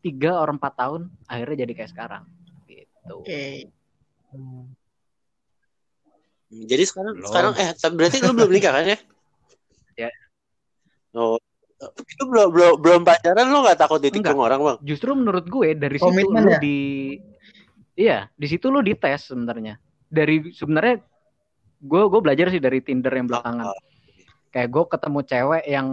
tiga 0.00 0.34
or 0.34 0.48
empat 0.48 0.76
tahun 0.76 1.10
akhirnya 1.26 1.66
jadi 1.66 1.72
kayak 1.74 1.90
sekarang 1.90 2.22
gitu 3.02 3.14
Oke. 3.22 3.42
Hmm. 4.32 4.72
Jadi 6.52 6.84
sekarang 6.84 7.14
Belum. 7.16 7.28
sekarang 7.32 7.52
eh 7.56 7.68
tapi 7.74 7.94
berarti 7.96 8.16
lu 8.20 8.32
belum 8.36 8.50
nikah 8.52 8.72
kan 8.72 8.86
ya? 8.86 8.98
Ya. 9.92 10.08
Oh. 11.12 11.36
Itu 12.08 12.24
belum 12.24 12.48
belum 12.48 12.72
belum 12.80 13.00
pacaran 13.04 13.44
lu 13.44 13.60
nggak 13.60 13.76
takut 13.76 14.00
ditikung 14.00 14.40
orang, 14.40 14.60
Bang? 14.64 14.78
Justru 14.80 15.12
menurut 15.12 15.44
gue 15.44 15.76
dari 15.76 16.00
situ 16.00 16.08
Komitmen 16.08 16.48
lu 16.48 16.52
ya? 16.56 16.60
di 16.62 16.78
Iya, 17.92 18.18
di 18.32 18.46
situ 18.48 18.72
lu 18.72 18.80
dites 18.80 19.28
sebenarnya. 19.28 19.76
Dari 20.08 20.48
sebenarnya 20.56 21.04
gue 21.82 22.02
gue 22.08 22.20
belajar 22.24 22.48
sih 22.48 22.62
dari 22.62 22.80
Tinder 22.80 23.12
yang 23.12 23.28
belakangan. 23.28 23.68
Oh, 23.68 23.80
Kayak 24.48 24.68
gue 24.72 24.84
ketemu 24.96 25.20
cewek 25.28 25.62
yang 25.68 25.88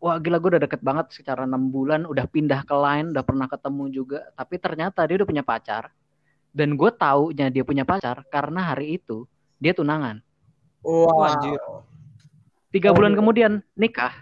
wah 0.00 0.16
gila 0.20 0.36
gue 0.40 0.50
udah 0.56 0.62
deket 0.64 0.80
banget 0.80 1.06
secara 1.12 1.44
enam 1.44 1.68
bulan, 1.68 2.08
udah 2.08 2.24
pindah 2.24 2.64
ke 2.64 2.72
lain, 2.76 3.12
udah 3.12 3.24
pernah 3.24 3.44
ketemu 3.48 3.84
juga. 3.92 4.20
Tapi 4.32 4.56
ternyata 4.56 5.04
dia 5.04 5.20
udah 5.20 5.28
punya 5.28 5.44
pacar. 5.44 5.92
Dan 6.54 6.78
gue 6.78 6.86
taunya 6.88 7.50
dia 7.50 7.60
punya 7.60 7.82
pacar 7.82 8.22
karena 8.28 8.62
hari 8.64 8.96
itu 8.96 9.26
dia 9.58 9.74
tunangan. 9.74 10.22
Wow. 10.80 11.26
anjir. 11.26 11.58
Tiga 12.70 12.90
Oh. 12.90 12.94
bulan 12.94 13.12
kemudian 13.12 13.62
nikah 13.74 14.12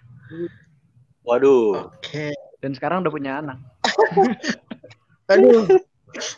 Waduh. 1.23 1.93
Oke. 1.93 2.33
dan 2.59 2.73
sekarang 2.73 3.03
udah 3.03 3.11
punya 3.11 3.33
anak. 3.39 3.59
Aduh. 5.29 5.67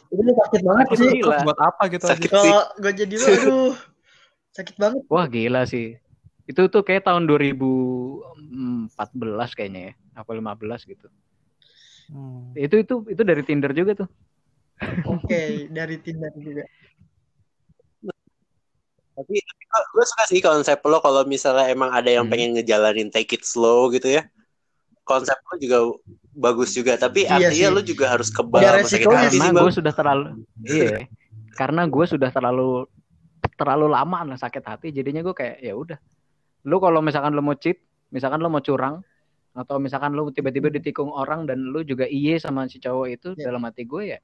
Ini 0.09 0.31
sakit 0.33 0.61
banget 0.63 0.87
Sakit 0.87 0.99
sih. 1.01 1.11
gila. 1.19 1.37
buat 1.43 1.59
apa 1.59 1.83
gitu 1.89 2.05
Sakit 2.05 2.31
anjir. 2.31 2.39
sih. 2.39 2.49
Kalau 2.49 2.65
gue 2.77 2.93
jadi 2.95 3.15
lu, 3.15 3.27
aduh. 3.27 3.73
Sakit 4.51 4.75
banget. 4.77 5.03
Wah 5.07 5.27
gila 5.27 5.63
sih. 5.65 5.99
Itu 6.45 6.69
tuh 6.69 6.83
kayak 6.83 7.05
tahun 7.05 7.27
2014 7.27 8.87
kayaknya 9.53 9.81
ya. 9.85 9.93
Apa 10.15 10.31
15 10.33 10.55
gitu. 10.87 11.07
Hmm. 12.07 12.53
Itu 12.55 12.79
itu 12.79 12.95
itu 13.09 13.23
dari 13.23 13.43
Tinder 13.43 13.73
juga 13.73 13.97
tuh. 13.97 14.09
Oke, 15.07 15.41
dari 15.69 15.97
Tinder 15.99 16.33
juga. 16.35 16.65
Tapi 19.15 19.37
gue 19.95 20.05
suka 20.07 20.25
sih 20.27 20.43
konsep 20.43 20.79
lo 20.83 20.99
kalau 20.99 21.23
misalnya 21.23 21.71
emang 21.71 21.91
ada 21.91 22.11
yang 22.11 22.27
Hmm. 22.27 22.33
pengen 22.35 22.51
ngejalanin 22.59 23.09
take 23.09 23.31
it 23.33 23.47
slow 23.47 23.87
gitu 23.89 24.11
ya. 24.11 24.27
Konsep 25.07 25.37
lo 25.39 25.55
juga 25.57 25.79
bagus 26.35 26.75
juga, 26.75 26.97
tapi 26.97 27.23
Iya 27.23 27.51
artinya 27.51 27.69
sih. 27.71 27.75
lo 27.79 27.83
juga 27.85 28.05
harus 28.11 28.29
kebal 28.29 28.59
Ada 28.59 28.67
sama 28.67 28.75
sakit 28.75 28.83
resikonya 28.83 29.19
hati 29.21 29.39
Karena 29.39 29.47
sih, 29.47 29.63
gue 29.63 29.73
sudah 29.73 29.93
terlalu 29.95 30.25
iya. 30.67 30.97
Karena 31.55 31.83
gue 31.87 32.05
sudah 32.11 32.31
terlalu 32.31 32.71
terlalu 33.55 33.87
lama 33.87 34.19
lah 34.27 34.39
sakit 34.41 34.65
hati 34.65 34.89
jadinya 34.91 35.23
gue 35.23 35.31
kayak 35.31 35.63
ya 35.63 35.75
udah. 35.77 35.99
Lu 36.67 36.83
kalau 36.83 36.99
misalkan 36.99 37.31
lu 37.31 37.45
mau 37.45 37.55
cheat, 37.55 37.79
misalkan 38.11 38.43
lu 38.43 38.51
mau 38.51 38.59
curang 38.59 38.99
atau 39.55 39.79
misalkan 39.79 40.11
lu 40.11 40.35
tiba-tiba 40.35 40.67
ditikung 40.67 41.15
orang 41.15 41.47
dan 41.47 41.63
lu 41.63 41.87
juga 41.87 42.11
iye 42.11 42.43
sama 42.43 42.67
si 42.67 42.83
cowok 42.83 43.07
itu 43.07 43.29
Ya. 43.39 43.47
dalam 43.47 43.63
hati 43.63 43.87
gue 43.87 44.11
ya 44.11 44.19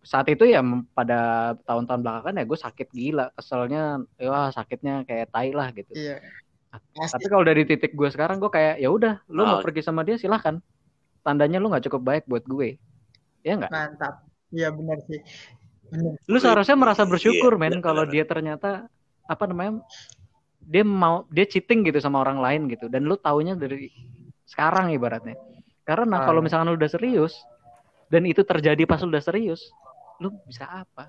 saat 0.00 0.26
itu 0.28 0.48
ya 0.48 0.64
pada 0.90 1.52
tahun-tahun 1.68 2.00
belakangan 2.00 2.40
ya 2.40 2.44
gue 2.44 2.58
sakit 2.58 2.88
gila 2.88 3.26
keselnya 3.36 4.00
wah 4.24 4.48
sakitnya 4.48 5.04
kayak 5.04 5.28
tai 5.28 5.52
lah 5.52 5.68
gitu 5.70 5.92
Iya. 5.92 6.18
Tapi 6.70 6.86
Pasti. 7.02 7.26
kalau 7.26 7.42
dari 7.42 7.66
titik 7.66 7.92
gue 7.92 8.06
sekarang 8.08 8.38
gue 8.38 8.46
kayak 8.46 8.78
ya 8.78 8.86
udah, 8.88 9.18
lu 9.26 9.42
mau 9.42 9.58
Oh. 9.58 9.62
pergi 9.62 9.82
sama 9.82 10.06
dia 10.06 10.14
silahkan. 10.14 10.62
Tandanya 11.20 11.58
lu 11.58 11.66
nggak 11.66 11.90
cukup 11.90 11.98
baik 12.00 12.24
buat 12.30 12.46
gue. 12.46 12.78
Ya 13.42 13.58
nggak? 13.58 13.74
Mantap. 13.74 14.22
Iya 14.54 14.70
benar 14.70 15.02
sih. 15.04 15.18
Benar. 15.90 16.14
Lu 16.30 16.38
seharusnya 16.38 16.78
merasa 16.78 17.02
bersyukur 17.02 17.58
Iya, 17.58 17.60
men 17.60 17.82
kalau 17.82 18.06
dia 18.06 18.22
ternyata 18.22 18.86
apa 19.26 19.44
namanya 19.50 19.82
dia 20.62 20.86
mau 20.86 21.26
dia 21.26 21.42
cheating 21.42 21.82
gitu 21.82 21.98
sama 21.98 22.22
orang 22.22 22.38
lain 22.38 22.70
gitu 22.70 22.86
dan 22.86 23.02
lu 23.02 23.18
taunya 23.18 23.58
dari 23.58 23.90
sekarang 24.46 24.94
ibaratnya. 24.94 25.34
Karena 25.82 26.22
Ah. 26.22 26.24
kalau 26.24 26.38
misalkan 26.38 26.70
lu 26.70 26.78
udah 26.78 26.86
serius 26.86 27.34
dan 28.06 28.22
itu 28.30 28.46
terjadi 28.46 28.86
pas 28.86 29.02
lu 29.02 29.10
udah 29.10 29.26
serius, 29.26 29.74
lu 30.20 30.28
bisa 30.44 30.68
apa? 30.68 31.08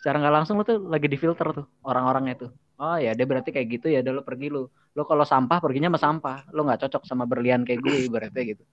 Secara 0.00 0.18
nggak 0.18 0.34
langsung 0.34 0.58
lu 0.58 0.64
tuh 0.66 0.82
lagi 0.88 1.06
difilter 1.06 1.46
tuh 1.54 1.66
orang-orangnya 1.86 2.48
tuh. 2.48 2.50
Oh 2.80 2.96
ya 2.96 3.12
dia 3.12 3.28
berarti 3.28 3.52
kayak 3.52 3.68
gitu 3.76 3.86
ya, 3.92 4.00
udah 4.00 4.12
lu 4.18 4.22
pergi 4.24 4.48
lu. 4.48 4.66
Lu 4.96 5.02
kalau 5.04 5.22
sampah 5.22 5.60
perginya 5.60 5.92
sama 5.92 6.00
sampah. 6.00 6.38
Lu 6.50 6.64
nggak 6.64 6.80
cocok 6.88 7.04
sama 7.04 7.28
berlian 7.28 7.62
kayak 7.62 7.84
gue 7.84 8.08
ibaratnya 8.08 8.56
gitu. 8.56 8.64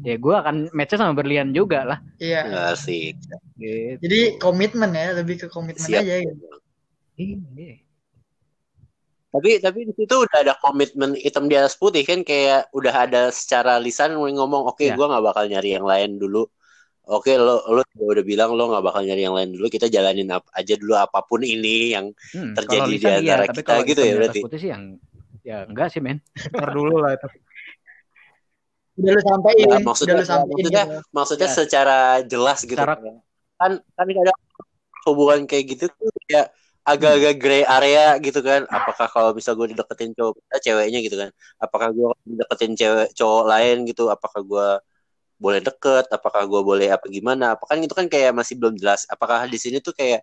Ya 0.00 0.16
gue 0.16 0.34
akan 0.34 0.72
match 0.72 0.96
sama 0.96 1.12
berlian 1.12 1.52
juga 1.52 1.84
lah. 1.84 1.98
Iya. 2.16 2.48
Nggak 2.48 2.74
sih. 2.80 3.12
Gitu. 3.60 4.00
Jadi 4.00 4.20
komitmen 4.40 4.90
ya, 4.96 5.12
lebih 5.12 5.44
ke 5.44 5.46
komitmen 5.52 5.84
Siap. 5.84 6.00
aja 6.00 6.16
gitu. 6.24 6.46
Iya. 7.20 7.84
Tapi 9.32 9.50
tapi 9.64 9.78
di 9.88 9.92
situ 9.96 10.12
udah 10.12 10.38
ada 10.44 10.54
komitmen 10.60 11.16
hitam 11.16 11.48
di 11.48 11.56
atas 11.56 11.76
putih 11.76 12.04
kan 12.04 12.20
kayak 12.20 12.68
udah 12.76 13.08
ada 13.08 13.22
secara 13.32 13.80
lisan 13.80 14.12
ngomong 14.16 14.68
oke 14.68 14.84
Iya. 14.84 14.92
gua 14.92 15.08
nggak 15.08 15.24
bakal 15.24 15.44
nyari 15.48 15.76
yang 15.76 15.84
lain 15.88 16.20
dulu. 16.20 16.48
Oke 17.02 17.34
lo 17.34 17.66
lo 17.66 17.82
juga 17.90 18.04
udah 18.14 18.24
bilang 18.24 18.50
lo 18.54 18.70
nggak 18.70 18.84
bakal 18.86 19.02
nyari 19.02 19.22
yang 19.26 19.34
lain 19.34 19.50
dulu 19.58 19.66
kita 19.66 19.90
jalanin 19.90 20.30
ap- 20.30 20.46
aja 20.54 20.74
dulu 20.78 20.94
apa 20.94 21.18
pun 21.26 21.42
ini 21.42 21.90
yang 21.98 22.06
Hmm, 22.30 22.54
terjadi 22.54 22.86
di 22.86 22.94
lisan 22.94 23.10
antara 23.10 23.26
iya, 23.26 23.34
tapi 23.42 23.58
kita 23.58 23.72
kalau 23.74 23.82
gitu 23.90 24.00
ya 24.06 24.14
berarti? 24.22 24.40
Putih 24.46 24.58
sih 24.62 24.70
yang 24.70 24.82
ya 25.42 25.56
enggak 25.66 25.88
sih 25.90 25.98
men. 25.98 26.18
Ntar 26.54 26.70
dulu 26.70 26.94
lah 27.02 27.10
itu. 27.18 27.28
Udah 28.92 29.12
lu 29.16 29.22
sampein, 29.24 29.56
Ya, 29.56 29.66
udah 29.66 29.80
maksudnya 29.88 30.14
lu 30.20 30.26
sampein 30.28 30.54
maksudnya 30.54 30.82
gitu. 30.84 30.98
maksudnya 31.16 31.48
Ya. 31.50 31.54
secara 31.58 31.96
jelas 32.28 32.58
gitu 32.62 32.76
Secara- 32.76 32.98
kan 33.58 33.72
kan 33.96 34.06
kadang 34.10 34.38
hubungan 35.06 35.40
kayak 35.50 35.64
gitu 35.74 35.84
tuh 35.90 36.10
ya 36.30 36.46
agak-agak 36.82 37.34
gray 37.38 37.62
area 37.62 38.18
gitu 38.18 38.42
kan 38.42 38.66
apakah 38.66 39.06
kalau 39.06 39.30
bisa 39.38 39.54
gue 39.54 39.66
dideketin 39.70 40.10
cowok 40.18 40.34
ceweknya 40.62 40.98
gitu 41.06 41.16
kan 41.22 41.30
apakah 41.62 41.88
gue 41.94 42.08
deketin 42.42 42.72
cewek 42.74 43.08
cowok 43.18 43.42
lain 43.46 43.76
gitu 43.86 44.02
apakah 44.10 44.40
gue 44.42 44.66
boleh 45.42 45.58
deket 45.58 46.06
apakah 46.14 46.46
gue 46.46 46.62
boleh 46.62 46.88
apa 46.94 47.10
gimana 47.10 47.58
apa 47.58 47.66
kan 47.66 47.82
itu 47.82 47.90
kan 47.90 48.06
kayak 48.06 48.30
masih 48.30 48.54
belum 48.54 48.78
jelas 48.78 49.02
apakah 49.10 49.42
di 49.50 49.58
sini 49.58 49.82
tuh 49.82 49.90
kayak 49.90 50.22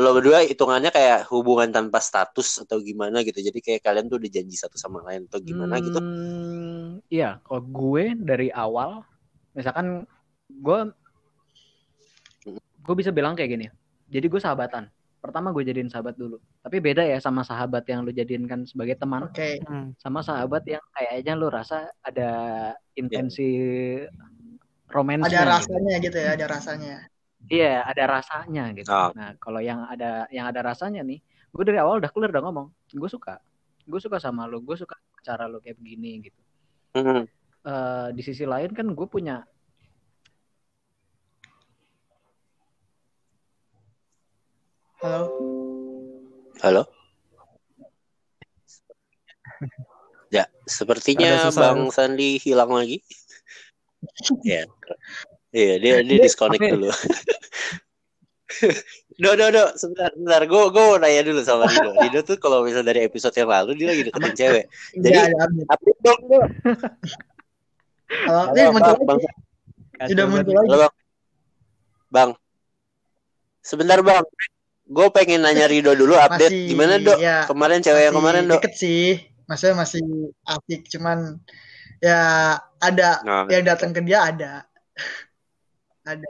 lo 0.00 0.16
berdua 0.16 0.46
hitungannya 0.46 0.88
kayak 0.88 1.28
hubungan 1.28 1.68
tanpa 1.68 2.00
status 2.00 2.64
atau 2.64 2.80
gimana 2.80 3.20
gitu 3.20 3.36
jadi 3.42 3.58
kayak 3.60 3.80
kalian 3.84 4.06
tuh 4.08 4.16
udah 4.22 4.30
janji 4.32 4.56
satu 4.56 4.80
sama 4.80 5.04
lain 5.04 5.28
atau 5.28 5.42
gimana 5.42 5.76
gitu 5.82 6.00
Hmm, 6.00 7.02
Iya, 7.10 7.42
kalau 7.42 7.62
gue 7.66 8.14
dari 8.14 8.54
awal, 8.54 9.02
misalkan 9.50 10.06
gue, 10.46 10.78
gue 12.86 12.94
bisa 12.94 13.10
bilang 13.10 13.34
kayak 13.34 13.50
gini. 13.50 13.66
Jadi 14.06 14.26
gue 14.30 14.38
sahabatan. 14.38 14.86
Pertama 15.20 15.52
gue 15.52 15.62
jadiin 15.68 15.92
sahabat 15.92 16.16
dulu. 16.16 16.40
Tapi 16.64 16.80
beda 16.80 17.04
ya 17.04 17.20
sama 17.20 17.44
sahabat 17.44 17.84
yang 17.84 18.08
lu 18.08 18.10
jadikan 18.10 18.64
sebagai 18.64 18.96
teman, 18.96 19.28
Oke. 19.28 19.60
Hmm. 19.68 19.92
sama 20.00 20.24
sahabat 20.24 20.64
yang 20.64 20.80
kayaknya 20.96 21.36
lu 21.36 21.52
rasa 21.52 21.92
ada 22.00 22.30
intensi 22.96 23.48
romansnya. 24.88 25.28
Ada 25.28 25.40
gitu. 25.44 25.52
rasanya 25.52 25.94
gitu 26.00 26.18
ya, 26.18 26.30
ada 26.34 26.46
rasanya. 26.48 26.94
Iya, 27.52 27.74
ada 27.84 28.04
rasanya 28.08 28.64
gitu. 28.72 28.88
Oh. 28.88 29.12
Nah, 29.12 29.36
kalau 29.36 29.60
yang 29.60 29.84
ada 29.84 30.24
yang 30.32 30.48
ada 30.48 30.60
rasanya 30.64 31.04
nih, 31.04 31.20
gue 31.52 31.64
dari 31.68 31.78
awal 31.80 32.00
udah 32.00 32.10
clear 32.12 32.32
udah 32.32 32.44
ngomong, 32.48 32.68
gue 32.92 33.10
suka, 33.12 33.40
gue 33.84 34.00
suka 34.00 34.16
sama 34.16 34.48
lo, 34.48 34.60
gue 34.64 34.76
suka 34.76 34.96
cara 35.20 35.44
lo 35.48 35.60
kayak 35.60 35.76
begini 35.76 36.28
gitu. 36.28 36.40
Mhm. 36.96 37.40
Eh, 37.60 38.08
di 38.16 38.22
sisi 38.24 38.48
lain 38.48 38.72
kan 38.72 38.88
gue 38.88 39.04
punya 39.04 39.44
Halo. 45.00 45.32
halo 46.60 46.84
ya 50.36 50.44
sepertinya 50.68 51.48
bang 51.48 51.88
Sandi 51.88 52.36
hilang 52.36 52.68
lagi 52.68 53.00
ya 54.44 54.68
iya 55.56 55.74
dia 55.80 56.04
dia 56.04 56.18
disconnect 56.20 56.60
Tapi- 56.60 56.72
dulu 56.76 56.92
Do, 59.20 59.36
do, 59.36 59.52
do, 59.52 59.68
sebentar, 59.76 60.08
sebentar. 60.16 60.40
Gue 60.48 60.72
gue 60.72 60.80
mau 60.80 60.96
nanya 60.96 61.20
dulu 61.22 61.44
sama 61.44 61.68
Dido. 61.68 61.92
Dido 61.92 62.20
tuh 62.28 62.40
kalau 62.40 62.64
misal 62.64 62.80
dari 62.80 63.04
episode 63.04 63.36
yang 63.36 63.52
lalu 63.52 63.76
dia 63.76 63.92
lagi 63.92 64.08
deketin 64.08 64.32
cewek. 64.32 64.64
Jadi- 64.96 65.12
Iya, 65.12 65.28
ada 65.28 65.44
update. 65.70 66.00
Dong, 66.00 66.20
Do. 66.24 66.40
Halo, 66.40 66.48
Halo, 68.48 68.56
ini 68.56 68.72
muncul 68.72 68.80
Bang, 68.80 68.96
lagi. 68.96 69.06
Bang. 69.06 69.20
Sudah 70.08 70.24
muncul 70.24 70.54
lagi. 70.56 70.68
Halo, 70.72 70.76
Bang. 70.80 70.94
Bang. 72.10 72.30
Sebentar, 73.60 74.00
Bang. 74.00 74.24
Gue 74.90 75.06
pengen 75.14 75.46
nanya 75.46 75.70
Rido 75.70 75.94
dulu 75.94 76.18
update 76.18 76.50
Masih, 76.50 76.66
gimana, 76.66 76.98
Dok? 76.98 77.18
ya, 77.22 77.46
Kemarin 77.46 77.78
cewek 77.78 78.02
yang 78.10 78.14
kemarin, 78.18 78.42
Dok. 78.50 78.58
Deket 78.58 78.74
sih. 78.74 79.22
Maksudnya 79.46 79.76
masih 79.78 80.02
asik, 80.42 80.80
cuman 80.90 81.38
ya 82.02 82.18
ada 82.82 83.10
Nah, 83.22 83.46
yang 83.46 83.62
datang 83.62 83.94
ke 83.94 84.02
dia 84.02 84.26
ada. 84.26 84.66
ada. 86.02 86.26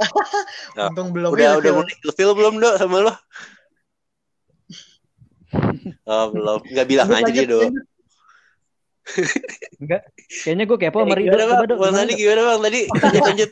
Oh, 0.00 0.08
Untung 0.88 1.12
belum 1.12 1.28
udah 1.36 1.44
ilfil. 1.56 1.60
udah 1.60 1.72
mulai 1.76 1.94
ilfil 2.08 2.30
belum, 2.32 2.54
Dok, 2.56 2.74
sama 2.80 2.98
lo? 3.04 3.12
Oh, 6.08 6.32
belum. 6.32 6.64
Nggak 6.72 6.86
bilang 6.88 7.08
aja 7.12 7.42
Dok. 7.44 7.68
Enggak 9.76 10.00
kayaknya 10.46 10.64
gue 10.64 10.78
kepo 10.78 11.02
sama 11.02 11.14
Rido 11.18 11.34
gimana, 11.34 11.44
coba 11.50 11.64
dong 11.66 11.78
Bang 11.80 11.92
Dok? 11.98 12.14
gimana, 12.14 12.40
Bang? 12.44 12.60
Tadi 12.62 12.80
lanjut, 13.02 13.22
lanjut. 13.26 13.50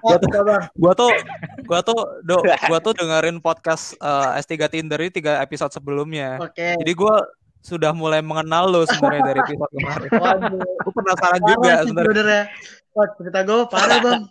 Coba, 0.00 0.40
Bang. 0.42 0.62
Gua 0.74 0.92
tuh 0.94 1.10
gua 1.62 1.80
tuh 1.84 1.98
do, 2.24 2.36
gua 2.70 2.78
tuh 2.80 2.92
dengerin 2.94 3.36
podcast 3.38 3.92
eh, 3.94 4.40
S3 4.40 4.52
Tinder 4.66 4.98
ini 4.98 5.12
tiga 5.12 5.38
episode 5.38 5.70
sebelumnya. 5.70 6.40
Oke. 6.40 6.80
Jadi 6.80 6.92
gua 6.92 7.20
sudah 7.60 7.92
mulai 7.92 8.22
mengenal 8.22 8.64
lo 8.66 8.82
sebenarnya 8.82 9.22
dari 9.26 9.38
episode 9.44 9.72
kemarin. 9.72 10.10
Waduh. 10.14 10.56
Gue 10.56 10.92
penasaran 10.94 11.36
Parah 11.36 11.50
juga 11.50 11.72
sebenarnya. 11.84 12.42
Wah, 12.96 13.06
cerita 13.14 13.38
gue 13.44 13.56
parah, 13.68 13.98
Bang. 14.00 14.22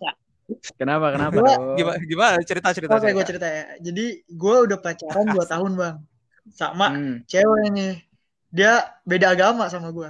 Kenapa? 0.73 1.05
Kenapa? 1.13 1.33
Gua-? 1.35 1.75
Gimana, 1.75 1.97
gimana 2.01 2.35
cerita 2.41 2.71
cerita 2.71 2.97
Oke, 2.97 3.11
gue 3.11 3.19
cerita. 3.21 3.45
cerita 3.45 3.47
ya. 3.47 3.65
Jadi 3.83 4.05
gue 4.25 4.55
udah 4.63 4.77
pacaran 4.79 5.25
2 5.27 5.37
tahun 5.53 5.71
bang, 5.75 5.95
sama 6.49 6.87
Hmm. 6.89 7.15
cewek 7.27 7.67
nih. 7.69 7.93
Dia 8.47 8.73
beda 9.03 9.35
agama 9.35 9.67
sama 9.67 9.91
gue. 9.91 10.07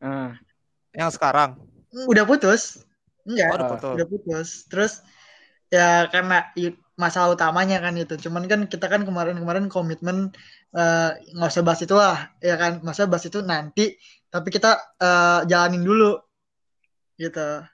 Ah. 0.00 0.34
Yang 0.96 1.20
sekarang. 1.20 1.60
Udah 2.08 2.24
putus? 2.26 2.82
Enggak. 3.28 3.48
Oh, 3.48 3.56
udah 3.56 3.66
Ah, 3.66 3.70
putus. 3.76 3.92
udah 3.94 4.06
putus 4.08 4.48
terus 4.66 4.92
ya 5.70 6.10
karena 6.10 6.50
masalah 6.98 7.32
utamanya 7.32 7.78
kan 7.78 7.94
itu 7.96 8.18
cuman 8.18 8.44
kan 8.50 8.60
kita 8.66 8.90
kan 8.90 9.06
kemarin-kemarin 9.06 9.70
komitmen 9.70 10.34
eh, 10.74 11.10
nggak 11.32 11.50
usah 11.50 11.64
bahas 11.64 11.80
itulah 11.80 12.16
ya 12.42 12.58
kan 12.58 12.82
masa 12.82 13.06
bahas 13.06 13.24
itu 13.24 13.40
nanti 13.40 13.94
tapi 14.28 14.50
kita 14.50 14.76
eh, 14.98 15.40
jalanin 15.46 15.86
dulu 15.86 16.18
gitu 17.16 17.64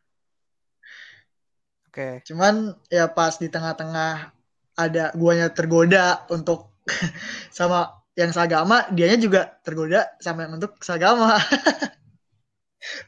Oke. 1.89 2.21
cuman 2.29 2.77
ya 2.93 3.09
pas 3.09 3.41
di 3.41 3.49
tengah-tengah 3.49 4.31
ada 4.77 5.05
guanya 5.17 5.49
tergoda 5.51 6.29
untuk 6.29 6.77
sama 7.57 7.97
yang 8.13 8.31
seagama 8.31 8.85
dianya 8.93 9.17
juga 9.17 9.57
tergoda 9.65 10.05
sama 10.21 10.45
yang 10.45 10.61
untuk 10.61 10.77
seagama 10.85 11.41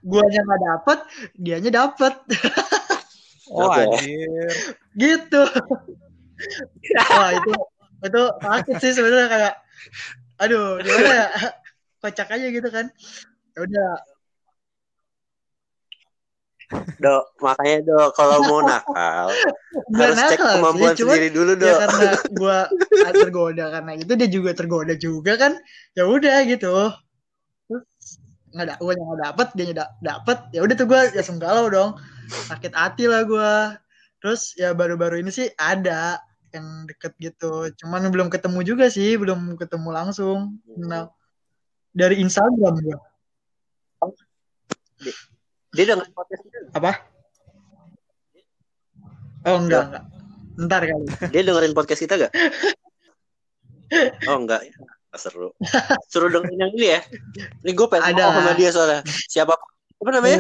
guanya 0.03 0.41
nggak 0.45 0.63
dapet 0.63 0.99
dianya 1.37 1.71
dapet. 1.73 2.15
Oh 3.49 3.73
anjir. 3.73 4.53
gitu. 4.93 5.43
Wah 7.09 7.31
itu 7.33 7.53
itu 8.05 8.23
sakit 8.45 8.77
sih 8.77 8.93
sebenarnya 8.93 9.29
kayak 9.33 9.55
aduh 10.37 10.77
gimana 10.85 11.09
ya? 11.09 11.29
Kocak 12.05 12.29
aja 12.29 12.47
gitu 12.53 12.69
kan. 12.69 12.93
Ya 13.57 13.59
udah. 13.65 13.93
Dok, 17.01 17.25
makanya 17.41 17.79
dok 17.89 18.09
kalau 18.13 18.45
mau 18.45 18.61
nakal 18.61 19.33
nggak 19.89 20.05
harus 20.13 20.21
cek 20.21 20.37
nakal 20.37 20.55
kemampuan 20.61 20.93
sih 20.93 21.01
cuman 21.01 21.15
sendiri 21.17 21.29
dulu 21.33 21.53
ya 21.57 21.61
dok. 21.65 21.79
karena 21.81 22.05
gua 22.45 22.59
tergoda 23.17 23.65
karena 23.73 23.93
itu 23.97 24.13
dia 24.13 24.29
juga 24.29 24.51
tergoda 24.53 24.95
juga 25.01 25.33
kan. 25.41 25.53
Ya 25.97 26.05
udah 26.05 26.37
gitu. 26.45 26.93
terus 27.65 27.85
nggak 28.59 28.75
ada 28.75 28.77
gua 28.83 28.93
nggak 28.99 29.23
dapet 29.31 29.49
dia 29.55 29.65
nggak 29.71 29.91
dapet. 30.03 30.39
Ya 30.51 30.61
udah 30.67 30.75
tuh 30.75 30.87
gua 30.91 31.01
ya 31.15 31.23
galau 31.39 31.67
dong. 31.71 31.91
Sakit 32.51 32.75
hati 32.75 33.07
lah 33.07 33.23
gua. 33.23 33.79
Terus 34.19 34.59
ya 34.59 34.75
baru-baru 34.75 35.23
ini 35.23 35.31
sih 35.31 35.47
ada 35.55 36.19
yang 36.51 36.91
deket 36.91 37.15
gitu. 37.23 37.71
Cuman 37.79 38.11
belum 38.11 38.27
ketemu 38.27 38.67
juga 38.67 38.91
sih 38.91 39.15
belum 39.15 39.55
ketemu 39.55 39.89
langsung. 39.95 40.59
Nah 40.75 41.07
dari 41.95 42.19
Instagram 42.19 42.75
gua. 42.83 42.99
Dia 45.79 45.85
dengerin 45.95 46.11
podcast 46.11 46.43
kita 46.43 46.57
nggak? 46.59 46.75
apa? 46.75 46.93
Oh 49.47 49.57
enggak 49.63 49.83
enggak. 49.87 50.05
Ntar 50.59 50.83
kali. 50.91 51.07
Dia 51.31 51.43
dengerin 51.47 51.75
podcast 51.79 52.03
kita 52.03 52.15
gak? 52.19 52.35
Oh 54.29 54.37
enggak, 54.37 54.69
Nggak 54.69 54.98
seru. 55.17 55.49
Suruh 56.07 56.29
dengerin 56.29 56.59
yang 56.61 56.73
ini 56.77 56.87
ya. 56.93 57.01
Ini 57.65 57.71
gue 57.73 57.87
pengen 57.89 58.13
Ada 58.13 58.23
sama 58.37 58.53
dia 58.53 58.71
soalnya. 58.71 59.01
Siapa? 59.07 59.55
Apa 59.99 60.11
namanya? 60.13 60.39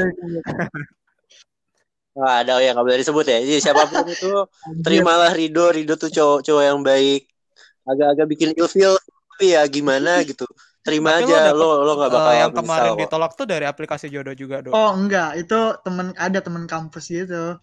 Wah, 2.18 2.42
ada 2.42 2.58
yang 2.58 2.74
nggak 2.74 2.86
boleh 2.86 2.98
disebut 2.98 3.24
ya. 3.24 3.38
Jadi 3.38 3.58
siapa 3.62 3.86
pun 3.86 4.02
itu 4.04 4.30
terimalah 4.84 5.30
Rido. 5.32 5.70
Rido 5.70 5.94
tuh 5.94 6.10
cowok-cowok 6.10 6.64
yang 6.66 6.80
baik. 6.82 7.30
Agak-agak 7.86 8.26
bikin 8.28 8.50
ilfeel 8.58 8.98
tapi 9.38 9.54
ya 9.54 9.62
gimana 9.70 10.20
gitu. 10.26 10.44
Terima 10.82 11.14
Tapi 11.14 11.22
lo 11.22 11.28
aja. 11.30 11.38
dapet, 11.52 11.58
Lo 11.62 11.68
lo 11.86 11.92
nggak 11.94 12.10
bakal 12.10 12.32
Eh, 12.32 12.38
yang 12.42 12.52
kemarin 12.54 12.90
kok. 12.92 13.00
ditolak 13.06 13.32
tuh 13.38 13.46
dari 13.46 13.64
aplikasi 13.70 14.06
jodoh 14.10 14.34
juga, 14.34 14.64
Dok. 14.66 14.72
Oh 14.74 14.90
enggak, 14.92 15.38
itu 15.38 15.58
temen 15.86 16.10
ada 16.18 16.38
temen 16.42 16.64
kampus 16.66 17.04
gitu. 17.06 17.54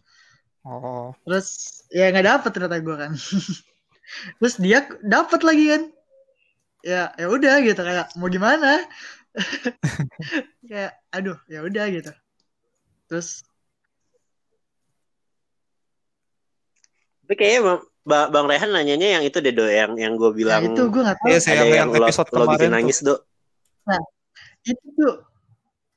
Oh. 0.64 1.12
Terus 1.28 1.48
ya 1.92 2.10
nggak 2.16 2.26
dapet 2.26 2.50
ternyata 2.56 2.78
gue 2.80 2.96
kan. 2.96 3.12
Terus 4.40 4.56
dia 4.62 4.88
dapet 5.04 5.42
lagi 5.44 5.66
kan. 5.68 5.84
Ya 6.86 7.10
ya 7.18 7.26
udah 7.26 7.66
gitu 7.66 7.82
kayak 7.82 8.14
mau 8.14 8.30
gimana? 8.30 8.78
kayak 10.70 10.94
aduh 11.10 11.34
ya 11.50 11.66
udah 11.66 11.86
gitu. 11.90 12.12
Terus 13.10 13.42
Tapi 17.26 17.34
kayaknya 17.36 17.62
Bang, 17.66 17.80
Ba- 18.06 18.30
Bang 18.30 18.46
Rehan 18.46 18.70
nanyanya 18.70 19.18
yang 19.18 19.24
itu 19.26 19.42
deh 19.42 19.50
do 19.50 19.66
yang 19.66 19.98
yang 19.98 20.14
gue 20.14 20.30
ya 20.30 20.38
bilang 20.62 20.62
itu 20.70 20.82
gue 20.86 21.02
nggak 21.02 21.18
tahu. 21.18 21.28
Iya 21.34 21.38
sih 21.42 21.52
ada 21.58 21.66
yang, 21.66 21.90
lo, 21.90 22.06
episode 22.06 22.30
lo 22.30 22.38
bikin 22.38 22.46
kemarin 22.46 22.62
tuh. 22.62 22.74
nangis 22.78 22.98
do. 23.02 23.16
Itu 24.62 24.86
tuh 24.94 25.14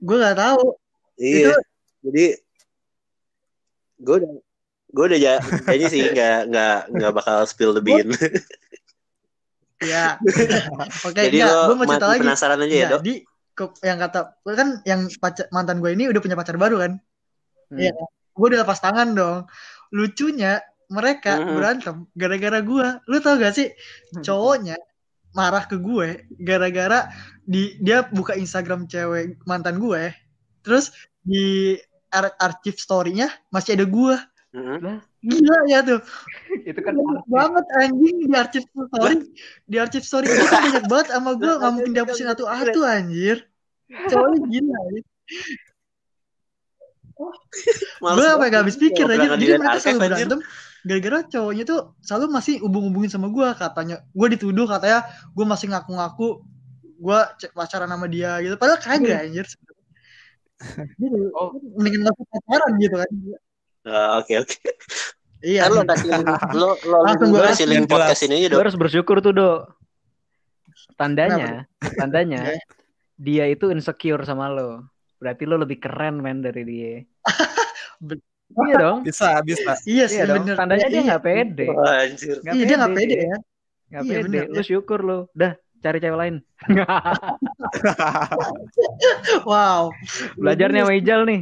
gue 0.01 0.17
nggak 0.17 0.39
tahu. 0.41 0.65
Iya. 1.21 1.53
Itu- 1.53 1.65
Jadi 1.99 2.25
gue 3.99 4.15
udah 4.25 4.33
gue 4.89 5.05
udah 5.05 5.19
ja- 5.21 5.43
janji 5.69 5.87
sih 5.93 6.01
nggak 6.09 6.39
nggak 6.49 6.77
nggak 6.97 7.13
bakal 7.13 7.45
spill 7.45 7.77
the 7.77 7.85
bean. 7.85 8.09
Ya. 9.79 10.19
Oke, 11.07 11.23
Jadi 11.31 11.39
enggak, 11.39 11.55
lo 11.55 11.63
gue 11.71 11.77
mau 11.79 11.87
cerita 11.87 12.07
lagi. 12.11 12.21
penasaran 12.27 12.59
aja 12.59 12.75
ya 12.75 12.87
dok. 12.91 13.01
Jadi 13.03 13.15
yang 13.83 13.99
kata 13.99 14.21
kan 14.55 14.69
yang 14.87 15.01
pacar, 15.19 15.47
mantan 15.51 15.79
gue 15.83 15.91
ini 15.95 16.07
udah 16.07 16.21
punya 16.23 16.35
pacar 16.39 16.59
baru 16.59 16.77
kan? 16.83 16.93
Hmm. 17.71 17.79
Iya. 17.79 17.95
Gue 18.35 18.47
udah 18.55 18.63
lepas 18.67 18.79
tangan 18.79 19.15
dong. 19.15 19.39
Lucunya 19.95 20.63
mereka 20.89 21.37
Mhm. 21.39 21.53
berantem 21.55 21.97
gara-gara 22.15 22.59
gue. 22.63 22.87
Lu 23.07 23.17
tau 23.21 23.37
gak 23.37 23.55
sih 23.55 23.69
cowoknya 24.19 24.79
marah 25.37 25.69
ke 25.69 25.77
gue 25.77 26.25
gara-gara 26.41 27.13
di 27.45 27.77
dia 27.79 28.03
buka 28.09 28.35
Instagram 28.35 28.89
cewek 28.89 29.39
mantan 29.45 29.79
gue. 29.79 30.11
Terus 30.65 30.91
di 31.21 31.77
ar 32.09 32.33
arsip 32.41 32.81
story-nya 32.81 33.29
masih 33.53 33.77
ada 33.77 33.87
gue. 33.87 34.17
Mm-mm. 34.57 34.97
Gila 35.19 35.59
ya 35.67 35.83
tuh. 35.83 36.01
itu 36.63 36.79
kan 36.79 36.95
Banyak 36.95 37.27
banget 37.27 37.67
anjing 37.83 38.17
di 38.23 38.35
arsip 38.39 38.65
story. 38.71 39.17
Di 39.67 39.77
arsip 39.83 40.03
story 40.07 40.27
itu 40.31 40.45
banyak 40.47 40.85
banget 40.87 41.07
sama 41.11 41.31
gue 41.35 41.53
nggak 41.59 41.73
mungkin 41.75 41.93
dihapusin 41.95 42.27
satu-satu 42.31 42.81
anjir. 42.87 43.37
Cowoknya 43.89 44.39
gila. 44.47 44.79
Ya. 44.95 45.01
Gue 47.19 47.31
banget. 47.99 48.47
gak 48.55 48.61
habis 48.63 48.77
pikir 48.79 49.05
aja 49.11 49.27
jadi 49.35 49.59
mereka 49.59 49.75
Archive, 49.75 49.83
selalu 49.83 49.99
anjir. 49.99 50.15
berantem 50.15 50.41
gara-gara 50.87 51.19
cowoknya 51.27 51.65
tuh 51.67 51.81
selalu 52.07 52.27
masih 52.31 52.55
hubung-hubungin 52.63 53.11
sama 53.11 53.27
gue 53.27 53.49
katanya 53.59 54.07
gue 54.15 54.27
dituduh 54.39 54.71
katanya 54.71 55.03
gue 55.35 55.45
masih 55.45 55.67
ngaku-ngaku 55.75 56.47
gue 57.03 57.21
pacaran 57.51 57.91
sama 57.91 58.07
dia 58.07 58.39
gitu 58.39 58.55
padahal 58.55 58.79
kagak 58.79 59.27
anjir 59.27 59.47
Gitu. 60.99 61.31
Oh. 61.39 61.55
mendingan 61.79 62.07
ngaku 62.11 62.23
pacaran 62.31 62.73
gitu 62.83 62.95
kan 62.99 63.11
Oke 64.17 64.35
oke. 64.37 64.57
iya 65.39 65.67
Kan 65.67 65.73
lo 65.73 65.83
kasih 65.85 66.09
lo 66.53 66.69
lo 66.83 66.97
Langsung 67.07 67.31
gua 67.31 67.49
kasih 67.49 67.67
link 67.67 67.87
podcast 67.87 68.23
ini 68.23 68.43
aja 68.43 68.49
dok. 68.53 68.61
harus 68.63 68.75
bersyukur 68.75 69.19
tuh, 69.19 69.31
Dok. 69.31 69.61
Tandanya, 70.95 71.63
tandanya 71.95 72.43
Iya. 72.49 72.59
dia 73.17 73.45
itu 73.47 73.71
insecure 73.71 74.23
sama 74.23 74.49
lo. 74.49 74.83
Berarti 75.17 75.43
lo 75.43 75.57
lebih 75.57 75.79
keren 75.79 76.19
men 76.19 76.41
dari 76.41 76.63
dia. 76.63 76.95
Iya 78.49 78.75
dong. 78.81 78.99
Bisa, 79.05 79.45
bisa. 79.45 79.77
iya 79.85 80.09
sih 80.09 80.19
Iya 80.19 80.25
dong. 80.27 80.41
bener 80.41 80.57
Tandanya 80.57 80.81
Iya, 80.81 80.89
dia 80.89 80.97
iya. 80.97 81.07
nggak 81.07 81.23
pede. 81.23 81.67
Anjir. 81.69 82.37
Nggak 82.41 82.55
iya 82.55 82.65
dia 82.65 82.77
nggak 82.77 82.95
pede 82.95 83.17
ya 83.19 83.37
Nggak 83.89 84.03
Iya, 84.03 84.09
pede. 84.11 84.23
bener, 84.25 84.43
Lu 84.49 84.63
syukur 84.65 85.01
lo. 85.01 85.19
Dah, 85.33 85.53
cari 85.79 85.99
cewek 85.99 86.17
lain. 86.17 86.35
wow 89.45 89.93
Belajarnya 90.35 90.81
sama 90.83 90.93
Ijal 90.95 91.21
nih. 91.25 91.41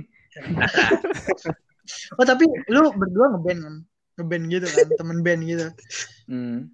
Oh 2.13 2.25
tapi 2.25 2.45
lu 2.67 2.91
berdua 2.93 3.27
ngeband 3.33 3.61
kan 3.61 3.75
ngeband 4.17 4.45
gitu 4.49 4.67
kan 4.67 4.87
temen 4.93 5.19
band 5.21 5.43
gitu 5.43 5.67
Hmm. 6.27 6.67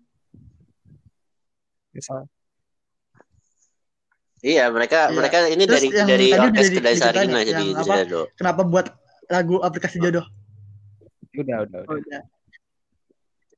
Bisa. 1.92 2.24
Iya 4.40 4.66
mereka 4.68 5.06
Iya. 5.06 5.14
mereka 5.14 5.36
ini 5.46 5.62
Terus 5.62 5.76
dari 5.76 5.88
yang 5.92 6.08
dari 6.08 6.26
tadi 6.26 6.34
udah 6.34 6.48
orkes 6.48 6.68
kedai 6.72 6.96
Sarina 6.96 7.38
ya, 7.38 7.44
jadi 7.46 7.64
apa? 7.76 7.94
dok. 8.02 8.26
kenapa 8.34 8.60
buat 8.64 8.86
lagu 9.28 9.56
aplikasi 9.58 9.96
jodoh 9.98 10.24
Udah, 11.32 11.62
udah, 11.62 11.80
oh, 11.84 11.94
udah. 11.94 12.20
udah. 12.20 12.22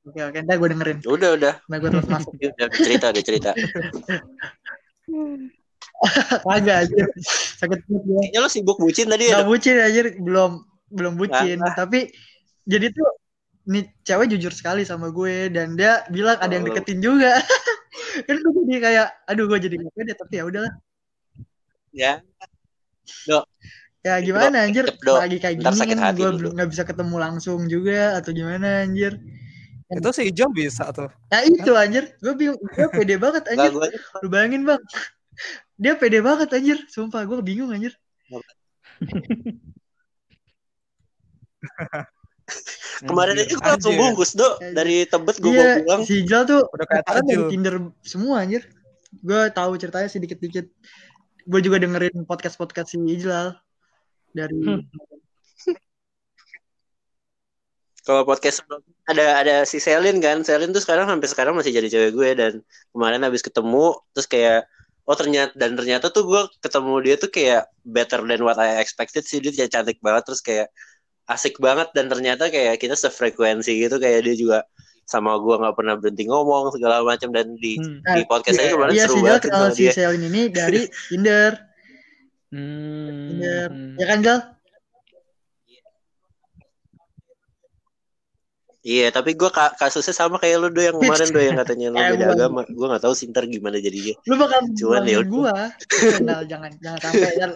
oke 0.05 0.21
oke 0.25 0.39
ntar 0.41 0.57
gue 0.57 0.69
dengerin 0.69 0.99
Udah 1.05 1.31
udah 1.33 1.55
ntar 1.63 1.79
gue 1.79 1.91
terus 1.91 2.07
masuk 2.07 2.33
udah 2.53 2.69
cerita 2.71 3.07
udah 3.09 3.23
cerita. 3.25 3.51
kagak 6.45 6.77
aja 6.85 7.05
sakit 7.57 7.79
perut 7.83 8.03
gue 8.03 8.19
Kayaknya 8.21 8.39
lo 8.41 8.49
sibuk 8.49 8.77
bucin 8.77 9.07
tadi 9.07 9.25
ya 9.27 9.41
Gak 9.41 9.49
bucin 9.49 9.77
aja 9.79 10.01
belum 10.13 10.53
belum 10.95 11.18
bucin. 11.18 11.59
Ah. 11.61 11.74
tapi 11.74 12.09
jadi 12.64 12.88
tuh 12.95 13.09
nih 13.68 13.84
cewek 14.07 14.30
jujur 14.30 14.53
sekali 14.55 14.86
sama 14.86 15.11
gue. 15.11 15.51
Dan 15.51 15.74
dia 15.74 16.07
bilang 16.09 16.38
ada 16.38 16.53
yang 16.55 16.64
Oh. 16.64 16.70
deketin 16.70 17.03
juga. 17.03 17.36
Kan 18.26 18.36
gue 18.38 18.53
jadi 18.70 18.78
kayak 18.78 19.09
aduh 19.26 19.45
gue 19.51 19.59
jadi 19.59 19.74
gak 19.82 19.92
pede. 19.99 20.12
Tapi 20.14 20.34
ya 20.38 20.45
udahlah. 20.47 20.74
Ya. 21.95 22.12
ya 24.05 24.14
gimana 24.20 24.66
anjir? 24.66 24.86
cep, 24.86 24.99
Dok. 25.03 25.18
lagi 25.18 25.38
kayak 25.38 25.55
Ntar 25.62 25.72
gini 25.74 25.80
sakit 25.80 25.97
kan 25.97 26.05
hati 26.11 26.20
gue 26.20 26.28
lu, 26.28 26.38
belum 26.42 26.53
nggak 26.59 26.70
bisa 26.74 26.82
ketemu 26.84 27.16
langsung 27.16 27.61
juga 27.70 28.18
atau 28.18 28.30
gimana 28.34 28.84
anjir? 28.84 29.16
Itu 29.88 30.11
si 30.11 30.26
Ijal 30.26 30.51
bisa 30.51 30.90
tuh. 30.90 31.07
nah 31.30 31.40
itu 31.47 31.72
anjir. 31.74 32.11
Gue 32.18 32.34
bingung. 32.34 32.59
Gue 32.59 32.88
pede 32.90 33.14
banget 33.18 33.47
anjir. 33.51 33.70
gue 33.70 33.84
aja. 33.86 33.99
Lu 34.22 34.28
bayangin 34.28 34.62
bang. 34.66 34.82
Dia 35.78 35.95
pede 35.99 36.18
banget 36.22 36.51
anjir. 36.51 36.78
Sumpah 36.90 37.22
gue 37.26 37.38
bingung 37.42 37.70
anjir 37.74 37.95
Kemarin 43.09 43.41
aja 43.41 43.51
gue 43.51 43.64
langsung 43.64 43.97
bungkus 43.97 44.37
dok 44.37 44.61
Anjir. 44.61 44.72
dari 44.77 44.97
Tebet 45.09 45.37
gue 45.41 45.51
Iya, 45.51 45.70
pulang. 45.83 46.03
si 46.05 46.14
Ijal 46.22 46.43
tuh 46.45 46.61
Udah 46.70 46.87
kayak 46.87 47.05
dari. 47.09 47.49
Tinder 47.51 47.75
semua 48.05 48.45
anjir. 48.45 48.62
Gue 49.18 49.41
tahu 49.51 49.72
ceritanya 49.77 50.07
sedikit-dikit. 50.07 50.66
Gue 51.45 51.61
juga 51.61 51.81
dengerin 51.81 52.22
podcast-podcast 52.25 52.95
si 52.95 52.99
Ijal 53.01 53.57
dari 54.31 54.55
Hmm. 54.55 54.83
Kalau 58.05 58.29
podcast 58.29 58.61
sebelumnya 58.61 58.93
ada 59.09 59.27
ada 59.41 59.55
si 59.64 59.81
Selin 59.81 60.20
kan, 60.20 60.45
Selin 60.45 60.77
tuh 60.77 60.85
sekarang 60.85 61.09
sampai 61.09 61.25
sekarang 61.25 61.57
masih 61.57 61.72
jadi 61.72 61.89
cewek 61.89 62.11
gue 62.12 62.29
dan 62.37 62.53
kemarin 62.93 63.25
habis 63.25 63.41
ketemu 63.41 63.97
terus 64.12 64.29
kayak 64.29 64.68
oh 65.09 65.16
ternyata 65.16 65.57
dan 65.57 65.72
ternyata 65.72 66.12
tuh 66.12 66.29
gue 66.29 66.43
ketemu 66.61 66.95
dia 67.01 67.14
tuh 67.16 67.31
kayak 67.33 67.62
better 67.81 68.20
than 68.20 68.45
what 68.45 68.61
I 68.61 68.77
expected 68.77 69.25
sih 69.25 69.41
dia 69.41 69.68
cantik 69.68 70.05
banget 70.05 70.29
terus 70.29 70.45
kayak 70.45 70.68
asik 71.27 71.57
banget 71.57 71.89
dan 71.93 72.07
ternyata 72.07 72.47
kayak 72.47 72.77
kita 72.77 72.93
sefrekuensi 72.95 73.72
gitu 73.79 73.97
kayak 73.97 74.22
dia 74.22 74.35
juga 74.35 74.59
sama 75.05 75.37
gue 75.37 75.55
nggak 75.55 75.75
pernah 75.75 75.95
berhenti 75.95 76.25
ngomong 76.25 76.72
segala 76.72 77.01
macam 77.01 77.29
dan 77.29 77.57
di 77.57 77.77
Hmm. 77.77 78.01
di 78.03 78.22
podcastnya 78.25 78.72
kemarin 78.72 78.93
Iya, 78.93 79.05
seru 79.05 79.12
si 79.12 79.18
Ijal 79.18 79.27
banget 79.27 79.43
sama 79.47 79.68
si 79.68 79.77
dia. 79.79 79.93
Selin 79.93 80.22
ini 80.22 80.43
dari 80.49 80.81
Tinder. 81.09 81.53
Hmm. 82.49 83.09
Tinder. 83.31 83.68
Ya 83.95 84.07
kan, 84.07 84.18
Jal? 84.20 84.39
Iya, 88.85 89.09
tapi 89.09 89.33
gue 89.33 89.49
kasusnya 89.81 90.12
sama 90.12 90.37
kayak 90.37 90.61
lu 90.61 90.68
do 90.68 90.77
yang 90.79 91.01
kemarin 91.01 91.25
do 91.27 91.41
yang 91.41 91.57
katanya 91.57 91.89
lu 91.89 91.97
beda 91.97 92.20
gua- 92.20 92.37
agama. 92.37 92.61
Gue 92.68 92.87
nggak 92.87 93.01
tahu 93.01 93.14
sih 93.16 93.33
ntar 93.33 93.49
gimana 93.49 93.81
jadinya. 93.81 94.12
Lu 94.29 94.37
bakal 94.37 94.61
Cuman 94.77 95.09
ya. 95.09 95.25
Kenal, 95.89 96.41
jangan 96.45 96.68
jangan 96.85 97.01
sampai 97.03 97.33
ya. 97.33 97.47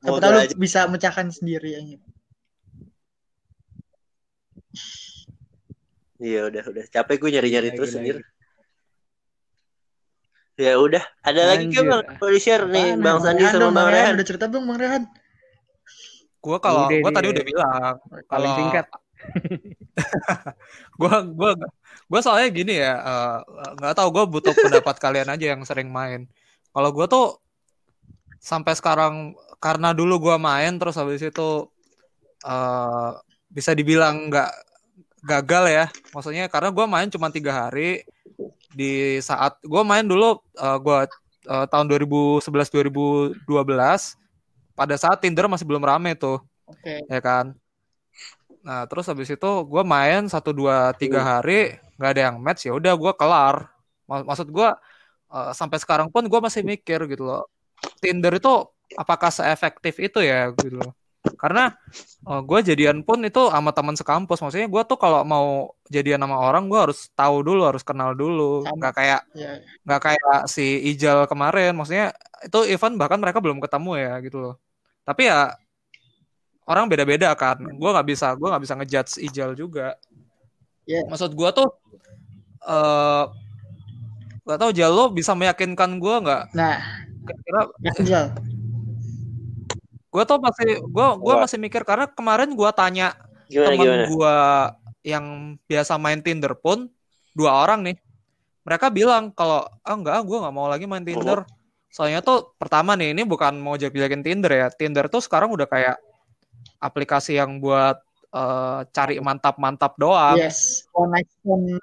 Moga 0.00 0.18
tahu 0.22 0.30
lu 0.32 0.42
bisa 0.54 0.86
mecahkan 0.86 1.26
sendiri 1.28 1.74
anjir. 1.74 1.98
Iya 6.16 6.48
udah 6.48 6.62
udah 6.64 6.84
capek 6.88 7.16
gue 7.20 7.30
nyari-nyari 7.34 7.68
Lagi, 7.70 7.76
terus 7.76 7.92
lagi. 7.92 8.00
anjir. 8.00 8.16
Ya 10.56 10.72
udah, 10.80 11.04
ada 11.20 11.42
lagi 11.52 11.68
Anjir. 11.68 11.84
kan 11.84 11.84
Bang? 11.92 12.04
Mau 12.16 12.30
di-share 12.32 12.64
nih 12.64 12.86
Apaan, 12.96 13.04
Bang 13.04 13.18
Sandi 13.20 13.44
Rehan 13.44 13.52
sama 13.52 13.70
Bang 13.76 13.88
Rehan. 13.92 14.12
Udah 14.16 14.26
cerita 14.26 14.44
belum 14.48 14.64
Bang 14.64 14.78
Rehan? 14.80 15.02
Gue 16.40 16.56
kalau 16.58 16.88
gue 16.88 17.12
tadi 17.12 17.28
udah 17.28 17.44
bilang 17.44 17.94
Paling 18.00 18.24
Kalau- 18.24 18.56
singkat. 18.56 18.86
gue 20.96 21.14
gue 21.34 21.50
gue 22.06 22.20
soalnya 22.22 22.48
gini 22.52 22.74
ya 22.78 22.94
eh, 22.94 23.36
nggak 23.74 23.96
tahu 23.96 24.08
gue 24.12 24.24
butuh 24.28 24.54
pendapat 24.54 24.96
kalian 24.96 25.28
aja 25.28 25.56
yang 25.56 25.64
sering 25.64 25.88
main 25.90 26.28
kalau 26.70 26.92
gue 26.92 27.06
tuh 27.08 27.40
sampai 28.38 28.76
sekarang 28.76 29.32
karena 29.58 29.90
dulu 29.90 30.30
gue 30.30 30.36
main 30.38 30.76
terus 30.78 30.94
habis 30.94 31.24
itu 31.24 31.48
eh, 32.44 33.10
bisa 33.50 33.72
dibilang 33.72 34.28
nggak 34.30 34.52
gagal 35.26 35.64
ya. 35.66 35.84
Maksudnya 36.14 36.44
karena 36.46 36.70
gue 36.70 36.86
main 36.86 37.08
cuma 37.10 37.28
tiga 37.34 37.52
hari 37.66 38.06
di 38.72 39.18
saat 39.18 39.58
gue 39.60 39.82
main 39.82 40.06
dulu 40.06 40.38
eh, 40.54 40.78
gue 40.78 40.98
eh, 41.50 41.66
tahun 41.66 41.86
2011 41.90 42.70
2012 42.70 43.44
pada 44.76 44.94
saat 44.94 45.18
Tinder 45.18 45.50
masih 45.50 45.66
belum 45.66 45.82
rame 45.82 46.14
tuh. 46.14 46.38
Oke. 46.66 47.02
ya 47.10 47.20
kan? 47.22 47.54
Nah 48.62 48.86
terus 48.90 49.06
habis 49.10 49.30
itu 49.30 49.50
gue 49.66 49.82
main 49.86 50.26
satu 50.30 50.50
dua 50.50 50.90
tiga 50.94 51.22
hari 51.22 51.78
nggak 51.96 52.10
ada 52.12 52.22
yang 52.30 52.36
match 52.42 52.66
ya 52.70 52.72
udah 52.74 52.94
gue 52.94 53.12
kelar. 53.18 53.70
Mak- 54.06 54.26
maksud 54.26 54.48
gue 54.54 54.68
eh, 55.34 55.50
sampai 55.58 55.78
sekarang 55.82 56.08
pun 56.14 56.22
gue 56.30 56.40
masih 56.42 56.62
mikir 56.62 57.02
gitu 57.10 57.26
loh 57.26 57.42
Tinder 58.00 58.32
itu 58.36 58.52
apakah 58.94 59.30
seefektif 59.34 59.98
itu 59.98 60.18
ya 60.22 60.52
gitu 60.54 60.78
loh 60.78 60.92
karena 61.34 61.74
gue 62.22 62.58
jadian 62.62 63.02
pun 63.02 63.18
itu 63.26 63.50
sama 63.50 63.74
teman 63.74 63.98
sekampus. 63.98 64.38
Maksudnya 64.38 64.70
gue 64.70 64.82
tuh 64.86 64.94
kalau 64.94 65.26
mau 65.26 65.74
jadian 65.90 66.22
sama 66.22 66.38
orang 66.38 66.70
gue 66.70 66.78
harus 66.78 67.10
tahu 67.18 67.42
dulu 67.42 67.66
harus 67.66 67.82
kenal 67.82 68.14
dulu. 68.14 68.62
Nggak 68.66 68.94
kayak 68.94 69.20
Ya. 69.34 69.58
nggak 69.82 70.00
kayak 70.06 70.36
si 70.46 70.94
Ijal 70.94 71.26
kemarin. 71.26 71.74
Maksudnya 71.74 72.14
itu 72.42 72.58
event 72.70 72.94
bahkan 72.94 73.18
mereka 73.18 73.42
belum 73.42 73.58
ketemu 73.58 73.90
ya 73.98 74.12
gitu 74.22 74.38
loh. 74.38 74.54
Tapi 75.02 75.26
ya 75.26 75.54
orang 76.66 76.86
beda-beda 76.86 77.34
kan. 77.34 77.58
Gue 77.58 77.90
nggak 77.90 78.06
bisa 78.06 78.34
gue 78.34 78.48
nggak 78.48 78.62
bisa 78.62 78.74
ngejudge 78.78 79.12
Ijal 79.22 79.50
juga. 79.58 79.94
Iya. 80.86 81.02
maksud 81.10 81.34
gue 81.34 81.50
tuh 81.50 81.68
eh 82.62 83.24
nggak 84.46 84.58
tahu 84.62 84.70
Jal 84.70 84.94
lo 84.94 85.10
bisa 85.10 85.34
meyakinkan 85.34 85.98
gue 85.98 86.16
nggak? 86.22 86.54
Nah, 86.54 86.78
kira-kira 87.26 87.60
ya. 88.06 88.22
Gue 90.16 90.24
tuh 90.24 90.40
masih 90.40 90.80
gue 90.80 91.06
gue 91.20 91.34
masih 91.36 91.58
mikir 91.60 91.84
karena 91.84 92.08
kemarin 92.08 92.56
gue 92.56 92.70
tanya 92.72 93.12
Gimana 93.52 93.68
teman 93.68 93.84
gimana? 93.84 94.04
gue 94.08 94.36
yang 95.04 95.26
biasa 95.68 96.00
main 96.00 96.24
Tinder 96.24 96.56
pun 96.56 96.88
dua 97.36 97.68
orang 97.68 97.84
nih 97.84 98.00
mereka 98.64 98.88
bilang 98.88 99.28
kalau 99.36 99.68
ah 99.84 99.92
enggak 99.92 100.24
gue 100.24 100.38
nggak 100.40 100.54
mau 100.56 100.72
lagi 100.72 100.88
main 100.88 101.04
Tinder 101.04 101.44
soalnya 101.92 102.24
tuh 102.24 102.56
pertama 102.56 102.96
nih 102.96 103.12
ini 103.12 103.28
bukan 103.28 103.60
mau 103.60 103.76
jelek-jelekin 103.76 104.24
Tinder 104.24 104.48
ya 104.56 104.66
Tinder 104.72 105.04
tuh 105.12 105.20
sekarang 105.20 105.52
udah 105.52 105.68
kayak 105.68 106.00
aplikasi 106.80 107.36
yang 107.36 107.60
buat 107.60 108.00
eh, 108.32 108.80
cari 108.96 109.20
mantap-mantap 109.20 110.00
doang 110.00 110.40
Yes. 110.40 110.88
One 110.96 111.12
night 111.12 111.28
stand. 111.28 111.76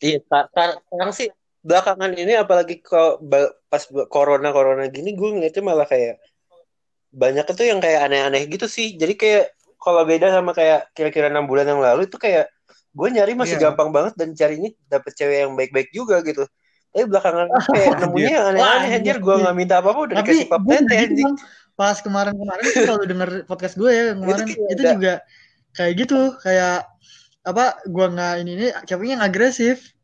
Iya, 0.00 0.24
sekarang 0.24 1.12
sih 1.12 1.28
belakangan 1.60 2.12
ini 2.16 2.32
apalagi 2.36 2.80
kalau 2.80 3.20
pas 3.68 3.82
corona 4.08 4.48
corona 4.50 4.88
gini 4.88 5.12
gue 5.12 5.28
ngeliatnya 5.36 5.62
malah 5.64 5.84
kayak 5.84 6.16
banyak 7.10 7.44
itu 7.44 7.62
yang 7.66 7.80
kayak 7.82 8.06
aneh-aneh 8.06 8.46
gitu 8.46 8.66
sih. 8.70 8.94
Jadi 8.96 9.14
kayak 9.18 9.44
kalau 9.76 10.04
beda 10.06 10.30
sama 10.30 10.54
kayak 10.54 10.92
kira-kira 10.94 11.26
enam 11.28 11.44
bulan 11.44 11.66
yang 11.66 11.80
lalu 11.82 12.06
itu 12.06 12.16
kayak 12.16 12.48
gue 12.90 13.08
nyari 13.10 13.32
masih 13.38 13.56
Iya. 13.58 13.70
gampang 13.70 13.90
banget 13.94 14.14
dan 14.18 14.34
carinya 14.34 14.70
dapet 14.90 15.12
cewek 15.14 15.36
yang 15.46 15.52
baik-baik 15.58 15.90
juga 15.90 16.22
gitu. 16.22 16.46
Tapi 16.90 17.06
belakangan 17.06 17.46
kayak 17.70 17.88
nemunya 18.02 18.30
yang 18.30 18.46
aneh-aneh 18.54 18.90
anjir 18.98 19.16
gue 19.22 19.34
nggak 19.42 19.56
minta 19.56 19.74
apa-apa 19.78 20.00
udah 20.10 20.14
dikasih 20.22 20.46
pap 20.50 20.62
tete 20.66 20.94
anjing. 20.96 21.32
Pas 21.78 21.96
kemarin-kemarin 22.02 22.64
kalau 22.84 23.04
denger 23.04 23.30
podcast 23.48 23.74
gue 23.78 23.90
ya 23.90 24.04
kemarin 24.12 24.46
Itu 24.48 24.52
itu 24.68 24.82
juga 24.98 25.14
kayak 25.74 25.92
gitu 25.96 26.20
kayak 26.42 26.84
apa 27.40 27.64
gue 27.88 28.06
nggak 28.10 28.32
ini 28.44 28.50
ini 28.58 28.66
ceweknya 28.84 29.12
yang 29.16 29.24
agresif 29.24 29.96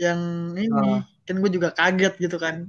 yang 0.00 0.20
ini 0.56 0.72
Ah. 0.72 1.04
kan 1.28 1.36
gue 1.36 1.50
juga 1.52 1.68
kaget 1.70 2.14
gitu 2.18 2.40
kan 2.40 2.66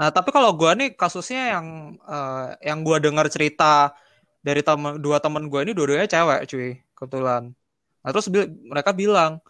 Nah, 0.00 0.08
tapi 0.08 0.32
kalau 0.32 0.56
gua 0.56 0.72
nih 0.72 0.96
kasusnya 0.96 1.60
yang 1.60 1.66
eh, 2.00 2.46
yang 2.72 2.80
gua 2.80 2.96
dengar 2.96 3.28
cerita 3.28 3.92
dari 4.40 4.64
temen, 4.64 4.96
dua 4.96 5.20
temen 5.20 5.44
gua 5.44 5.60
ini 5.60 5.76
dua-duanya 5.76 6.08
cewek, 6.08 6.48
cuy, 6.48 6.80
kebetulan. 6.96 7.52
Nah, 8.00 8.08
terus 8.08 8.32
bil- 8.32 8.48
mereka 8.64 8.96
bilang, 8.96 9.44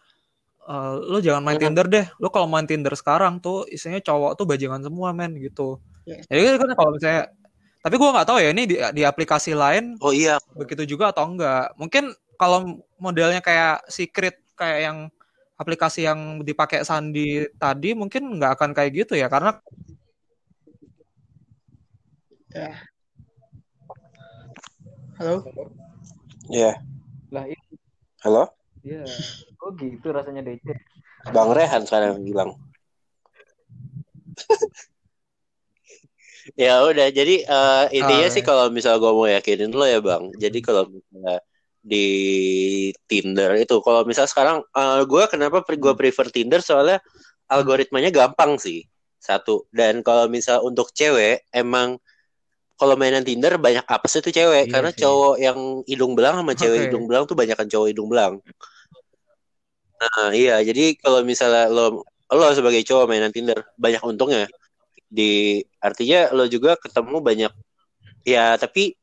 "Eh, 0.67 0.95
lu 1.07 1.23
jangan 1.23 1.47
main 1.47 1.55
Hmm. 1.55 1.71
Tinder 1.71 1.87
deh. 1.87 2.03
Lu 2.19 2.35
kalau 2.35 2.51
main 2.51 2.67
Tinder 2.67 2.91
sekarang 2.99 3.39
tuh 3.39 3.63
isinya 3.71 4.03
cowok 4.03 4.35
tuh 4.35 4.43
bajingan 4.43 4.83
semua, 4.83 5.15
men, 5.15 5.39
gitu. 5.39 5.79
Iya. 6.03 6.19
Jadi 6.27 6.59
kan 6.59 6.71
kalau 6.75 6.91
misalnya 6.99 7.23
tapi 7.81 7.95
gua 7.95 8.11
nggak 8.11 8.27
tahu 8.27 8.39
ya 8.43 8.51
ini 8.51 8.63
di, 8.67 8.77
di 8.91 9.03
aplikasi 9.07 9.55
lain 9.55 9.97
Oh 10.03 10.11
iya, 10.11 10.35
begitu 10.59 10.83
juga 10.85 11.15
atau 11.15 11.31
enggak. 11.31 11.79
Mungkin 11.79 12.11
kalau 12.35 12.83
modelnya 12.99 13.39
kayak 13.39 13.87
secret 13.87 14.35
kayak 14.59 14.79
yang 14.83 14.99
aplikasi 15.61 16.09
yang 16.09 16.41
dipakai 16.41 16.81
Sandi 16.89 17.45
tadi 17.61 17.93
mungkin 17.93 18.41
nggak 18.41 18.57
akan 18.57 18.71
kayak 18.73 19.05
gitu 19.05 19.13
ya 19.21 19.29
karena 19.29 19.61
halo 25.21 25.45
iya. 26.49 26.81
Lah 27.31 27.47
iya, 27.47 27.61
Halo, 28.27 28.51
iya. 28.83 29.07
Kok 29.55 29.79
gitu 29.79 30.11
rasanya 30.11 30.43
DC? 30.43 30.67
Bang 31.31 31.55
Rehan 31.55 31.87
sekarang 31.87 32.27
bilang. 32.27 32.59
ya 36.59 36.83
udah, 36.83 37.07
jadi 37.15 37.47
eh, 37.47 37.85
intinya 37.95 38.27
Ah, 38.27 38.35
sih 38.35 38.43
ya. 38.43 38.47
kalau 38.51 38.67
misal 38.73 38.99
gue 38.99 39.13
mau 39.15 39.31
yakinin 39.31 39.71
lo 39.71 39.87
ya 39.87 40.03
bang, 40.03 40.35
jadi 40.35 40.59
kalau 40.59 40.91
misalnya 40.91 41.39
di 41.81 42.07
Tinder 43.09 43.57
itu, 43.57 43.81
kalau 43.81 44.05
misal 44.05 44.29
sekarang 44.29 44.61
gue 45.09 45.25
kenapa 45.33 45.65
gue 45.65 45.93
prefer 45.97 46.29
Tinder 46.29 46.61
soalnya 46.61 47.01
algoritmanya 47.49 48.13
gampang 48.13 48.61
sih 48.61 48.85
satu, 49.21 49.69
dan 49.73 50.01
kalau 50.05 50.29
misal 50.29 50.65
untuk 50.65 50.93
cewek 50.93 51.45
emang 51.53 52.01
kalau 52.81 52.97
mainan 52.97 53.21
Tinder 53.21 53.61
banyak 53.61 53.85
apes 53.85 54.17
itu 54.25 54.33
cewek 54.33 54.65
Iya 54.69 54.73
karena 54.73 54.91
sih. 54.97 55.05
cowok 55.05 55.35
yang 55.37 55.59
hidung 55.85 56.17
belang 56.17 56.41
sama 56.41 56.57
cewek 56.57 56.79
Oke. 56.81 56.85
hidung 56.89 57.05
belang 57.05 57.29
tuh 57.29 57.37
banyakan 57.37 57.69
cowok 57.69 57.87
hidung 57.93 58.09
belang. 58.09 58.41
Nah, 60.01 60.33
iya, 60.33 60.65
jadi 60.65 60.97
kalau 60.97 61.21
misalnya 61.21 61.69
lo 61.69 62.09
lo 62.33 62.47
sebagai 62.57 62.81
cowok 62.89 63.05
mainan 63.05 63.29
Tinder 63.29 63.69
banyak 63.77 64.01
untungnya. 64.01 64.49
Di 65.13 65.61
artinya 65.77 66.33
lo 66.33 66.49
juga 66.49 66.81
ketemu 66.81 67.21
banyak 67.21 67.53
ya, 68.25 68.57
tapi 68.57 68.97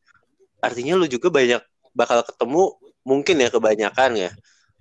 artinya 0.57 0.97
lo 0.97 1.05
juga 1.05 1.30
banyak 1.30 1.61
bakal 1.97 2.21
ketemu 2.21 2.77
mungkin 3.01 3.35
ya 3.41 3.49
kebanyakan 3.49 4.11
ya. 4.13 4.31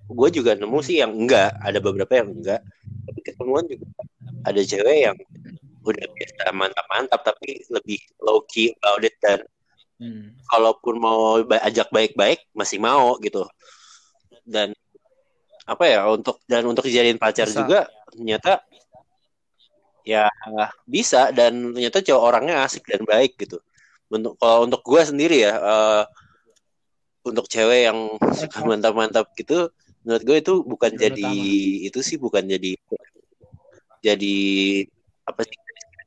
Gue 0.06 0.28
juga 0.28 0.52
nemu 0.52 0.78
sih 0.84 1.00
yang 1.00 1.16
enggak, 1.16 1.56
ada 1.58 1.80
beberapa 1.80 2.12
yang 2.12 2.28
enggak. 2.30 2.60
Tapi 3.08 3.20
ketemuan 3.24 3.64
juga 3.64 3.88
ada 4.44 4.60
cewek 4.60 4.98
yang 5.08 5.16
udah 5.86 6.06
biasa 6.12 6.52
mantap-mantap 6.52 7.20
tapi 7.24 7.62
lebih 7.72 7.98
low 8.20 8.44
key 8.44 8.74
about 8.76 9.02
it 9.06 9.16
dan 9.24 9.40
Hmm. 9.96 10.36
kalaupun 10.52 11.00
mau 11.00 11.40
ajak 11.40 11.88
baik-baik 11.88 12.44
masih 12.52 12.76
mau 12.76 13.16
gitu 13.16 13.48
dan 14.44 14.76
apa 15.64 15.84
ya 15.88 16.04
untuk 16.12 16.36
dan 16.44 16.68
untuk 16.68 16.84
dijadiin 16.84 17.16
pacar 17.16 17.48
Bisa. 17.48 17.64
juga 17.64 17.80
ternyata 18.12 18.60
ya 20.04 20.28
bisa 20.84 21.32
dan 21.32 21.72
ternyata 21.72 22.04
cowok 22.04 22.22
orangnya 22.28 22.60
asik 22.68 22.84
dan 22.84 23.08
baik 23.08 23.40
gitu 23.40 23.56
untuk 24.12 24.36
kalau 24.36 24.68
untuk 24.68 24.84
gue 24.84 25.00
sendiri 25.00 25.48
ya 25.48 25.56
eh, 25.56 26.02
untuk 27.27 27.47
cewek 27.51 27.91
yang 27.91 27.99
suka 28.35 28.59
mantap-mantap 28.64 29.27
gitu 29.39 29.70
menurut 30.07 30.22
gue 30.22 30.37
itu 30.39 30.55
bukan 30.62 30.93
Yang 30.95 31.03
jadi 31.03 31.29
itu 31.91 31.99
sih 32.07 32.16
bukan 32.16 32.45
jadi 32.47 32.72
jadi 34.05 34.37
apa 35.27 35.43
sih 35.43 35.59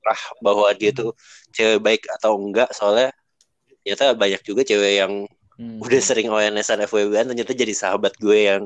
ah, 0.08 0.24
bahwa 0.40 0.68
dia 0.80 0.92
tuh 0.96 1.12
cewek 1.52 1.80
baik 1.84 2.02
atau 2.20 2.40
enggak 2.40 2.70
soalnya 2.72 3.12
ternyata 3.84 4.16
banyak 4.16 4.42
juga 4.48 4.62
cewek 4.64 4.94
yang 5.04 5.14
Hmm. 5.60 5.84
udah 5.84 6.00
sering 6.00 6.32
ONS-an 6.32 6.88
FWB 6.88 7.12
ternyata 7.36 7.52
jadi 7.52 7.76
sahabat 7.76 8.16
gue 8.16 8.48
yang 8.48 8.64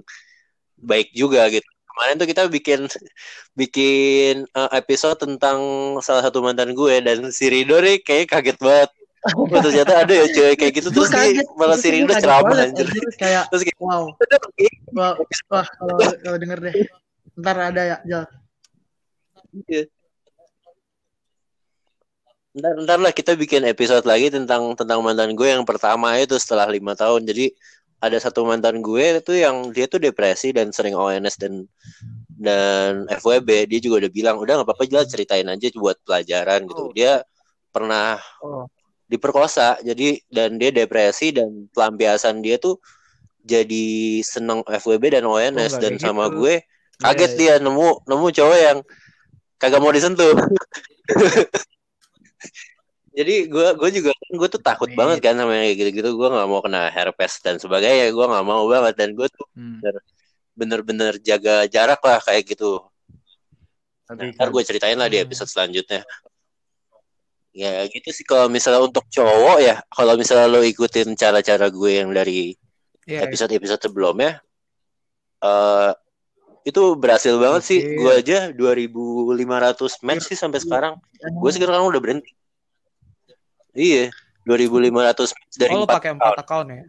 baik 0.78 1.10
juga 1.18 1.49
gitu. 1.49 1.66
Kemarin 1.89 2.16
tuh 2.22 2.30
kita 2.30 2.43
bikin 2.54 2.80
bikin 3.58 4.45
eh, 4.45 4.70
episode 4.78 5.18
tentang 5.18 5.58
salah 6.06 6.22
satu 6.22 6.45
mantan 6.45 6.78
gue 6.78 7.01
dan 7.01 7.34
si 7.34 7.49
Rido 7.49 7.82
nih 7.82 7.97
kayak 8.06 8.30
kaget 8.30 8.58
banget. 8.62 8.91
Oh, 9.24 9.47
ternyata 9.63 10.03
ada 10.03 10.13
ya 10.13 10.28
cewek 10.28 10.55
kayak 10.59 10.74
gitu 10.84 10.91
terus 10.91 11.07
Gua 11.07 11.24
dia 11.24 11.39
kaget. 11.39 11.47
malah 11.55 11.78
si 11.80 11.88
kaget 11.88 12.19
ceramah 12.19 12.57
anjir. 12.59 12.88
anjir. 12.91 13.07
Kayak 13.15 13.43
Terus 13.47 13.63
kayak 13.63 13.80
wow. 13.80 14.03
Wah, 14.93 15.13
wah 15.47 15.65
kalau 15.80 15.95
kalau 16.19 16.38
denger 16.38 16.59
deh. 16.59 16.76
Ntar 17.39 17.57
ada 17.71 17.82
ya, 17.82 17.97
Jal. 18.03 18.24
Iya. 19.71 19.84
Ntar, 22.53 22.74
ntar 22.86 22.99
lah 23.01 23.09
kita 23.15 23.34
bikin 23.34 23.65
episode 23.65 24.05
lagi 24.05 24.30
tentang 24.30 24.78
tentang 24.78 25.01
mantan 25.01 25.34
gue 25.34 25.47
yang 25.49 25.65
pertama 25.65 26.13
itu 26.19 26.36
setelah 26.38 26.67
lima 26.69 26.93
tahun. 26.93 27.24
Jadi 27.26 27.49
ada 28.03 28.19
satu 28.19 28.43
mantan 28.43 28.84
gue 28.84 29.24
itu 29.24 29.34
yang 29.39 29.71
dia 29.71 29.88
tuh 29.88 30.03
depresi 30.03 30.51
dan 30.51 30.69
sering 30.76 30.93
ONS 30.93 31.39
dan 31.39 31.63
dan 32.38 33.07
FWB. 33.09 33.71
Dia 33.71 33.80
juga 33.80 34.05
udah 34.05 34.11
bilang 34.11 34.36
udah 34.38 34.59
nggak 34.61 34.67
apa-apa 34.67 34.86
jelas 34.86 35.07
ceritain 35.09 35.47
aja 35.47 35.71
buat 35.80 35.95
pelajaran 36.03 36.67
gitu. 36.67 36.84
Oh. 36.84 36.93
Dia 36.93 37.24
pernah 37.71 38.19
Oh. 38.43 38.67
Diperkosa. 39.14 39.78
Jadi 39.80 40.18
dan 40.28 40.57
dia 40.57 40.74
depresi 40.74 41.30
dan 41.30 41.70
pelampiasan 41.70 42.41
dia 42.41 42.57
tuh 42.57 42.82
jadi 43.39 43.86
seneng 44.24 44.64
FWB 44.64 45.14
dan 45.14 45.24
ONS 45.24 45.78
nggak 45.78 45.82
dan 45.84 45.93
sama 45.99 46.26
gitu. 46.28 46.41
gue 46.41 46.55
kaget 46.97 47.32
Iya, 47.32 47.38
dia 47.38 47.53
nemu 47.59 48.07
nemu 48.07 48.28
cowok 48.32 48.57
yang 48.57 48.78
kagak 49.59 49.80
mau 49.80 49.91
disentuh. 49.91 50.34
Jadi 53.14 53.45
gue 53.45 53.68
gue 53.78 53.89
juga 53.93 54.09
gue 54.09 54.47
tuh 54.49 54.57
takut 54.57 54.89
Amit. 54.89 54.97
banget 54.97 55.18
kan 55.22 55.38
sama 55.38 55.53
yang 55.53 55.70
kayak 55.70 55.78
gitu-gitu. 55.78 56.09
Gue 56.18 56.34
nggak 56.34 56.49
mau 56.49 56.66
kena 56.66 56.89
herpes 56.89 57.45
dan 57.45 57.61
sebagainya. 57.61 58.09
Gue 58.09 58.26
nggak 58.26 58.41
mau 58.41 58.66
banget. 58.66 58.97
Dan 58.97 59.14
gue 59.14 59.30
tuh 59.30 59.45
Hmm. 59.53 59.78
bener-bener 60.57 61.22
jaga 61.22 61.70
jarak 61.70 62.01
lah 62.01 62.18
kayak 62.20 62.41
gitu. 62.49 62.82
Tapi 64.09 64.34
ntar 64.34 64.49
gue 64.49 64.64
ceritain 64.66 64.97
lah 64.97 65.05
di 65.05 65.22
Hmm. 65.22 65.26
episode 65.30 65.45
selanjutnya 65.45 66.01
ya 67.54 67.86
gitu 67.86 68.10
sih 68.10 68.26
kalau 68.26 68.49
misalnya 68.49 68.82
untuk 68.82 69.06
cowok 69.08 69.58
ya 69.62 69.78
kalau 69.88 70.18
misalnya 70.18 70.49
lo 70.49 70.60
ikutin 70.60 71.14
cara-cara 71.14 71.70
gue 71.70 71.91
yang 71.93 72.10
dari 72.10 72.58
Iya, 73.04 73.20
iya. 73.20 73.28
episode-episode 73.28 73.84
sebelumnya 73.84 74.39
eh 75.39 75.91
itu 76.64 76.95
berhasil 76.95 77.36
banget 77.36 77.62
sih 77.62 77.80
Oke. 77.84 77.95
gue 77.99 78.12
aja 78.16 78.38
2500 78.56 79.36
match 80.01 80.32
sih 80.32 80.39
sampai 80.39 80.58
sekarang 80.58 80.95
gue 81.20 81.51
sekarang 81.51 81.84
udah 81.84 81.99
berhenti 81.99 82.32
iya 83.76 84.08
2500 84.47 84.88
match 85.36 85.54
dari 85.54 85.72
Oh, 85.76 85.84
lo 85.84 85.86
empat 85.86 85.99
pakai 85.99 86.10
account. 86.10 86.24
empat 86.24 86.39
account 86.39 86.68
ya? 86.72 86.84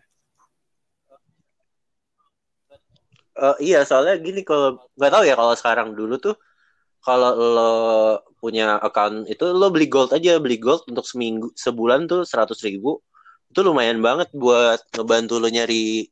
Eh, 3.34 3.56
iya 3.66 3.82
soalnya 3.82 4.14
gini 4.16 4.46
kalau 4.46 4.78
nggak 4.94 5.10
tahu 5.10 5.24
ya 5.26 5.34
kalau 5.34 5.54
sekarang 5.58 5.88
dulu 5.92 6.14
tuh 6.22 6.34
kalau 7.04 7.36
lo 7.36 7.72
punya 8.40 8.80
account 8.80 9.28
itu 9.28 9.44
lo 9.52 9.68
beli 9.68 9.86
gold 9.86 10.16
aja. 10.16 10.40
Beli 10.40 10.56
gold 10.56 10.88
untuk 10.88 11.04
seminggu 11.04 11.52
sebulan 11.52 12.08
tuh 12.08 12.24
seratus 12.24 12.64
ribu. 12.64 12.98
Itu 13.52 13.60
lumayan 13.60 14.00
banget 14.00 14.32
buat 14.32 14.80
ngebantu 14.96 15.36
lo 15.38 15.52
nyari 15.52 16.08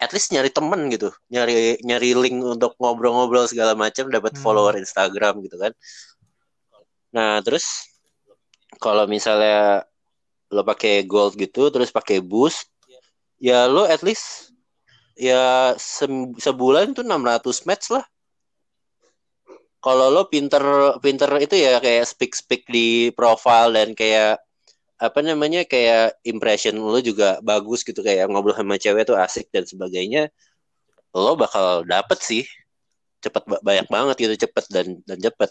at 0.00 0.10
least 0.10 0.32
nyari 0.34 0.48
temen 0.48 0.88
gitu. 0.88 1.12
Nyari 1.28 1.84
nyari 1.84 2.16
link 2.16 2.40
untuk 2.42 2.74
ngobrol-ngobrol 2.80 3.46
segala 3.46 3.76
macam 3.76 4.08
dapat 4.08 4.32
Hmm. 4.34 4.42
follower 4.42 4.74
Instagram 4.80 5.44
gitu 5.44 5.60
kan. 5.60 5.72
Nah 7.12 7.44
terus 7.44 7.92
kalau 8.80 9.04
misalnya 9.04 9.84
lo 10.52 10.64
pakai 10.64 11.04
gold 11.04 11.36
gitu 11.36 11.68
terus 11.72 11.88
pakai 11.92 12.20
boost 12.20 12.68
ya 13.40 13.64
lo 13.68 13.88
at 13.88 14.04
least 14.04 14.52
ya 15.16 15.72
sem- 15.80 16.36
sebulan 16.36 16.92
tuh 16.92 17.04
600 17.04 17.64
match 17.68 17.88
lah 17.92 18.04
kalau 19.82 20.14
lo 20.14 20.30
pinter 20.30 20.62
pinter 21.02 21.26
itu 21.42 21.58
ya 21.58 21.82
kayak 21.82 22.06
speak 22.06 22.32
speak 22.38 22.62
di 22.70 23.10
profile 23.12 23.74
dan 23.74 23.98
kayak 23.98 24.38
apa 25.02 25.18
namanya 25.18 25.66
kayak 25.66 26.14
impression 26.22 26.78
lo 26.78 27.02
juga 27.02 27.42
bagus 27.42 27.82
gitu 27.82 28.06
kayak 28.06 28.30
ngobrol 28.30 28.54
sama 28.54 28.78
cewek 28.78 29.02
tuh 29.02 29.18
asik 29.18 29.50
dan 29.50 29.66
sebagainya 29.66 30.30
lo 31.12 31.34
bakal 31.36 31.82
dapet 31.84 32.18
sih. 32.22 32.44
Cepet 33.22 33.42
ba- 33.46 33.62
banyak 33.62 33.86
banget 33.86 34.16
gitu 34.18 34.46
cepet 34.46 34.64
dan 34.70 34.86
dan 35.06 35.18
cepet. 35.18 35.50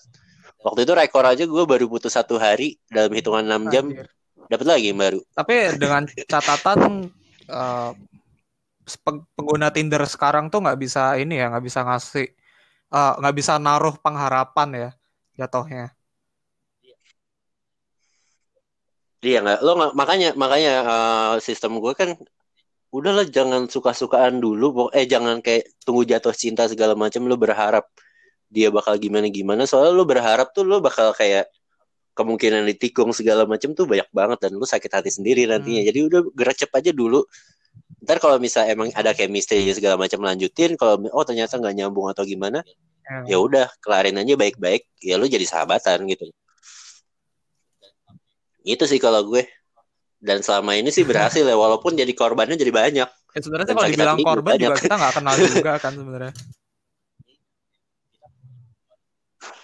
Waktu 0.64 0.84
itu 0.84 0.94
rekor 0.96 1.24
aja 1.24 1.44
gue 1.48 1.64
baru 1.68 1.88
putus 1.88 2.16
satu 2.16 2.36
hari 2.36 2.76
dalam 2.92 3.12
hitungan 3.12 3.46
6 3.48 3.68
jam. 3.72 3.86
Dapet 4.48 4.68
lagi 4.68 4.92
yang 4.92 5.00
baru. 5.00 5.20
Tapi 5.32 5.80
dengan 5.80 6.04
catatan 6.28 7.08
eh, 7.48 7.92
pe- 9.00 9.26
pengguna 9.36 9.72
Tinder 9.72 10.04
sekarang 10.04 10.52
tuh 10.52 10.60
nggak 10.64 10.80
bisa 10.80 11.16
ini 11.16 11.40
ya, 11.40 11.48
nggak 11.48 11.64
bisa 11.64 11.80
ngasih, 11.88 12.28
eh, 12.92 13.14
nggak 13.20 13.36
bisa 13.40 13.54
naruh 13.58 13.96
pengharapan 13.98 14.70
ya 14.76 14.90
jatuhnya. 15.40 15.96
Iya 19.22 19.38
nggak, 19.46 19.60
lo 19.62 19.72
nggak 19.78 19.92
makanya 19.94 20.30
makanya 20.34 20.74
eh, 20.92 21.34
sistem 21.46 21.78
gue 21.78 21.94
kan 21.94 22.10
udahlah 22.92 23.24
jangan 23.24 23.72
suka-sukaan 23.72 24.44
dulu, 24.44 24.92
eh 24.92 25.08
jangan 25.08 25.40
kayak 25.40 25.64
tunggu 25.88 26.04
jatuh 26.04 26.36
cinta 26.36 26.68
segala 26.68 26.92
macam 26.98 27.24
lo 27.30 27.40
berharap 27.40 27.88
dia 28.52 28.68
bakal 28.68 29.00
gimana 29.00 29.32
gimana, 29.32 29.64
soalnya 29.64 29.96
lo 29.96 30.04
berharap 30.04 30.52
tuh 30.52 30.68
lo 30.68 30.84
bakal 30.84 31.16
kayak 31.16 31.48
kemungkinan 32.12 32.68
ditikung 32.68 33.16
segala 33.16 33.48
macam 33.48 33.72
tuh 33.72 33.88
banyak 33.88 34.10
banget 34.12 34.38
dan 34.44 34.52
lo 34.60 34.68
sakit 34.68 34.92
hati 34.92 35.08
sendiri 35.08 35.48
nantinya. 35.48 35.82
Hmm. 35.82 35.90
Jadi 35.90 36.00
udah 36.12 36.22
gercep 36.36 36.72
aja 36.76 36.92
dulu. 36.92 37.24
Ntar 38.02 38.18
kalau 38.18 38.42
misalnya 38.42 38.74
emang 38.74 38.90
ada 38.98 39.14
chemistry 39.14 39.70
segala 39.78 39.94
macam 39.94 40.26
lanjutin, 40.26 40.74
kalau 40.74 40.98
oh 41.14 41.22
ternyata 41.22 41.62
nggak 41.62 41.76
nyambung 41.78 42.10
atau 42.10 42.26
gimana, 42.26 42.66
ya 43.30 43.38
udah 43.38 43.70
kelarin 43.78 44.18
aja 44.18 44.34
baik-baik, 44.34 44.90
ya 44.98 45.22
lo 45.22 45.30
jadi 45.30 45.46
sahabatan 45.46 46.10
gitu. 46.10 46.26
Itu 48.66 48.90
sih 48.90 48.98
kalau 48.98 49.22
gue. 49.30 49.46
Dan 50.22 50.46
selama 50.46 50.78
ini 50.78 50.94
sih 50.94 51.02
berhasil 51.02 51.42
ya, 51.42 51.58
walaupun 51.58 51.98
jadi 51.98 52.14
korbannya 52.14 52.54
jadi 52.54 52.70
banyak. 52.70 53.10
Ya 53.10 53.40
sebenarnya 53.42 53.74
sih 53.74 53.76
kalau 53.78 53.90
dibilang 53.90 54.20
korban 54.22 54.54
banyak. 54.54 54.70
juga 54.70 54.78
kita 54.82 54.96
nggak 55.02 55.14
kenal 55.18 55.34
juga 55.58 55.72
kan 55.82 55.94
sebenarnya. 55.98 56.34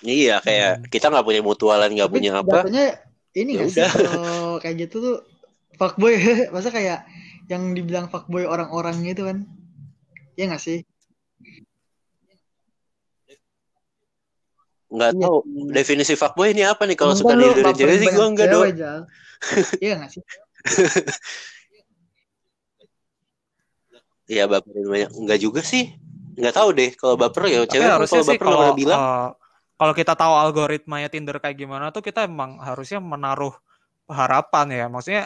Iya, 0.01 0.35
kayak 0.41 0.71
Hmm. 0.77 0.85
kita 0.89 1.05
nggak 1.13 1.25
punya 1.25 1.41
mutualan, 1.45 1.89
nggak 1.93 2.09
punya 2.09 2.31
apa. 2.41 2.65
ini 3.37 3.53
Ya 3.53 3.61
nggak 3.61 3.69
sih 3.69 3.81
udah. 3.85 3.91
kalau 3.93 4.57
kayak 4.57 4.75
gitu 4.89 4.95
tuh 4.97 5.17
fuckboy 5.77 6.17
masa 6.53 6.73
kayak 6.73 7.05
yang 7.47 7.71
dibilang 7.71 8.07
fuckboy 8.07 8.43
orang-orang 8.43 9.03
gitu 9.03 9.27
kan 9.27 9.47
Iya 10.35 10.53
nggak 10.53 10.63
sih 10.63 10.79
Nggak 14.87 15.11
Iya. 15.13 15.23
tahu 15.27 15.37
definisi 15.75 16.13
fuckboy 16.15 16.55
ini 16.55 16.63
apa 16.63 16.87
nih? 16.87 16.95
Kalau 16.95 17.11
suka 17.11 17.35
dihidurin 17.35 17.65
baperin 17.65 17.79
cewek 17.83 17.97
sih 17.99 18.07
gue 18.15 18.27
enggak 18.31 18.47
dong. 18.47 18.65
iya 19.83 19.93
nggak 19.99 20.11
sih 20.15 20.23
Iya 24.27 24.43
baperin 24.47 24.87
banyak. 24.87 25.09
Enggak 25.15 25.39
juga 25.39 25.61
sih. 25.63 25.95
Nggak 26.35 26.55
tahu 26.55 26.69
deh. 26.75 26.89
Kalau 26.95 27.15
baper 27.15 27.43
ya 27.47 27.59
Tapi 27.63 27.71
cewek 27.71 27.87
harusnya 27.87 28.19
kalau 28.19 28.27
sih 28.27 28.31
baper 28.35 28.43
nggak 28.43 28.47
kalau 28.47 28.59
pernah 28.59 28.79
bilang. 28.79 28.99
eh, 28.99 29.27
kalau 29.77 29.93
kita 29.93 30.13
tahu 30.17 30.33
algoritmanya 30.35 31.07
Tinder 31.07 31.37
kayak 31.37 31.57
gimana 31.57 31.85
tuh 31.91 32.01
kita 32.03 32.25
emang 32.27 32.59
harusnya 32.59 32.99
menaruh 32.99 33.53
harapan 34.07 34.67
ya. 34.71 34.85
Maksudnya 34.91 35.23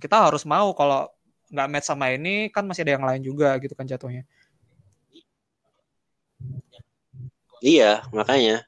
kita 0.00 0.16
harus 0.28 0.44
mau 0.44 0.72
kalau 0.76 1.08
nggak 1.52 1.68
match 1.70 1.86
sama 1.86 2.10
ini 2.12 2.48
kan 2.50 2.66
masih 2.66 2.82
ada 2.86 2.92
yang 2.98 3.06
lain 3.06 3.22
juga 3.22 3.54
gitu 3.62 3.72
kan 3.72 3.86
jatuhnya. 3.86 4.22
Iya, 7.62 8.04
makanya. 8.12 8.62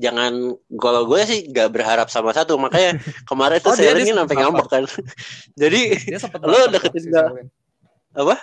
Jangan 0.00 0.56
kalau 0.80 1.04
gue 1.06 1.20
sih 1.28 1.46
nggak 1.48 1.68
berharap 1.70 2.08
sama 2.10 2.32
satu. 2.34 2.56
Makanya 2.56 2.98
kemarin 3.28 3.60
tuh 3.64 3.72
Oh, 3.72 3.78
kan 3.78 4.00
sampai 4.26 4.36
ngambek 4.40 4.66
kan. 4.68 4.84
Jadi 5.60 5.80
Lo 6.42 6.66
deketin? 6.72 7.12
Selwyn. 7.12 7.46
apa? 8.14 8.36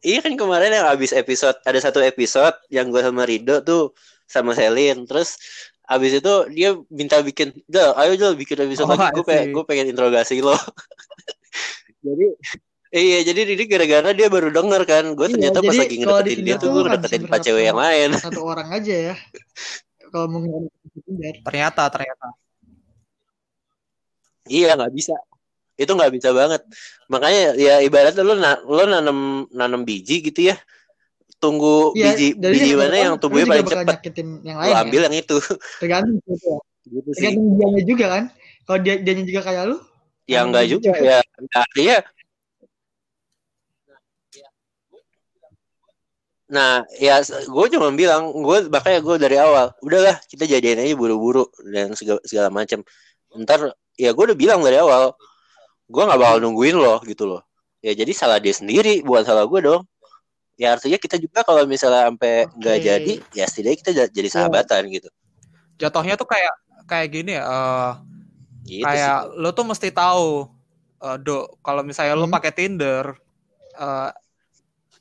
Iya 0.00 0.24
kan 0.24 0.32
kemarin 0.32 0.72
yang 0.72 0.88
habis 0.88 1.12
episode 1.12 1.60
ada 1.60 1.76
satu 1.76 2.00
episode 2.00 2.56
yang 2.72 2.88
gue 2.88 3.04
sama 3.04 3.28
Rido 3.28 3.60
tuh 3.60 3.92
sama 4.24 4.56
Selin 4.56 5.04
terus 5.04 5.36
abis 5.84 6.24
itu 6.24 6.32
dia 6.56 6.72
minta 6.88 7.20
bikin 7.20 7.52
Jal 7.68 7.92
ayo 8.00 8.16
Jal 8.16 8.32
bikin 8.32 8.64
episode 8.64 8.88
Oh, 8.88 8.96
lagi 8.96 9.12
gue 9.12 9.24
pengen 9.28 9.52
gue 9.52 9.64
pengen 9.68 9.92
interogasi 9.92 10.40
lo 10.40 10.56
jadi 12.00 12.26
iya 12.90 13.18
jadi 13.22 13.40
ini 13.54 13.64
gara-gara 13.70 14.10
dia 14.10 14.26
baru 14.26 14.48
denger 14.50 14.82
kan. 14.88 15.04
Gue 15.14 15.30
Iya, 15.30 15.52
ternyata 15.52 15.58
pas 15.62 15.76
lagi 15.78 15.96
ngedeketin 16.00 16.40
dia 16.42 16.56
tuh 16.58 16.68
gue 16.74 16.82
bisa 16.90 17.16
pas 17.30 17.40
cewek 17.40 17.64
yang 17.70 17.78
lain. 17.78 18.08
satu 18.26 18.40
orang 18.42 18.68
aja 18.74 18.94
ya. 19.12 19.14
Kalau 20.10 20.26
mau 20.26 20.42
Ternyata 21.46 21.86
ternyata. 21.86 22.26
iya 24.50 24.74
nggak 24.74 24.90
bisa. 24.90 25.14
Itu 25.78 25.94
nggak 25.94 26.12
bisa 26.18 26.34
banget. 26.34 26.66
Makanya 27.06 27.54
ya 27.54 27.78
ibaratnya 27.78 28.22
lo 28.26 28.34
na 28.34 28.58
lo 28.66 28.82
nanam 28.84 29.46
nanam 29.54 29.86
biji 29.86 30.20
gitu 30.26 30.50
ya. 30.50 30.56
Tunggu 31.38 31.94
Iya, 31.94 32.12
biji 32.12 32.26
biji 32.36 32.74
yang 32.74 32.80
mana 32.82 32.96
yang 32.98 33.12
lu 33.16 33.22
tumbuhnya 33.22 33.46
paling 33.48 33.86
nyakitin 33.86 34.28
yang 34.44 34.56
lo 34.58 34.62
lain 34.66 34.74
ambil 34.76 35.00
ya. 35.00 35.06
yang 35.08 35.16
itu. 35.22 35.36
Tergantung 35.78 36.16
gitu 36.26 36.46
ya. 36.50 36.58
gitu 36.90 37.10
sih. 37.14 37.20
Tergantung 37.22 37.46
dianya 37.54 37.82
juga 37.86 38.06
kan. 38.10 38.24
Kalau 38.66 38.78
dia 38.82 38.94
dianya 38.98 39.24
juga 39.24 39.40
kayak 39.46 39.62
lu 39.70 39.76
ya 40.30 40.46
enggak 40.46 40.64
juga 40.70 40.90
ya. 40.94 41.18
Nah, 41.50 41.60
artinya 41.66 41.96
nah 46.50 46.82
ya 46.98 47.22
gue 47.26 47.66
cuma 47.70 47.94
bilang 47.94 48.34
gue 48.34 48.66
makanya 48.66 48.98
gue 48.98 49.16
dari 49.22 49.38
awal 49.38 49.70
udahlah 49.86 50.18
kita 50.26 50.50
jadiin 50.50 50.82
aja 50.82 50.98
buru-buru 50.98 51.46
dan 51.62 51.94
segala, 51.94 52.18
segala 52.26 52.50
macam 52.50 52.82
ntar 53.46 53.70
ya 53.94 54.10
gue 54.10 54.24
udah 54.26 54.34
bilang 54.34 54.58
dari 54.58 54.82
awal 54.82 55.14
gue 55.90 56.02
nggak 56.02 56.18
bakal 56.18 56.38
nungguin 56.42 56.78
lo 56.78 57.02
gitu 57.02 57.26
loh. 57.26 57.42
Ya 57.82 57.94
jadi 57.94 58.12
salah 58.14 58.38
dia 58.38 58.54
sendiri 58.54 59.02
bukan 59.02 59.26
salah 59.26 59.46
gue 59.46 59.60
dong. 59.62 59.82
Ya 60.60 60.76
artinya 60.76 60.98
kita 61.00 61.16
juga 61.16 61.40
kalau 61.42 61.64
misalnya 61.64 62.06
sampai 62.10 62.46
nggak 62.52 62.76
Oke. 62.78 62.84
jadi 62.84 63.14
ya 63.34 63.44
setidaknya 63.48 63.78
kita 63.80 63.90
ja- 63.96 64.12
jadi 64.12 64.28
sahabatan 64.28 64.86
gitu. 64.92 65.08
Jatuhnya 65.80 66.14
tuh 66.14 66.28
kayak 66.28 66.54
kayak 66.84 67.08
gini 67.10 67.38
ya. 67.38 67.42
eh, 67.46 67.92
gitu 68.70 68.84
kayak 68.86 69.34
lo 69.34 69.50
tuh 69.50 69.66
mesti 69.66 69.88
tahu 69.90 70.46
eh 71.00 71.16
do 71.18 71.32
kalau 71.66 71.82
misalnya 71.82 72.14
lo 72.14 72.26
Hmm. 72.28 72.34
pakai 72.36 72.52
Tinder 72.54 73.04
eh 73.74 74.10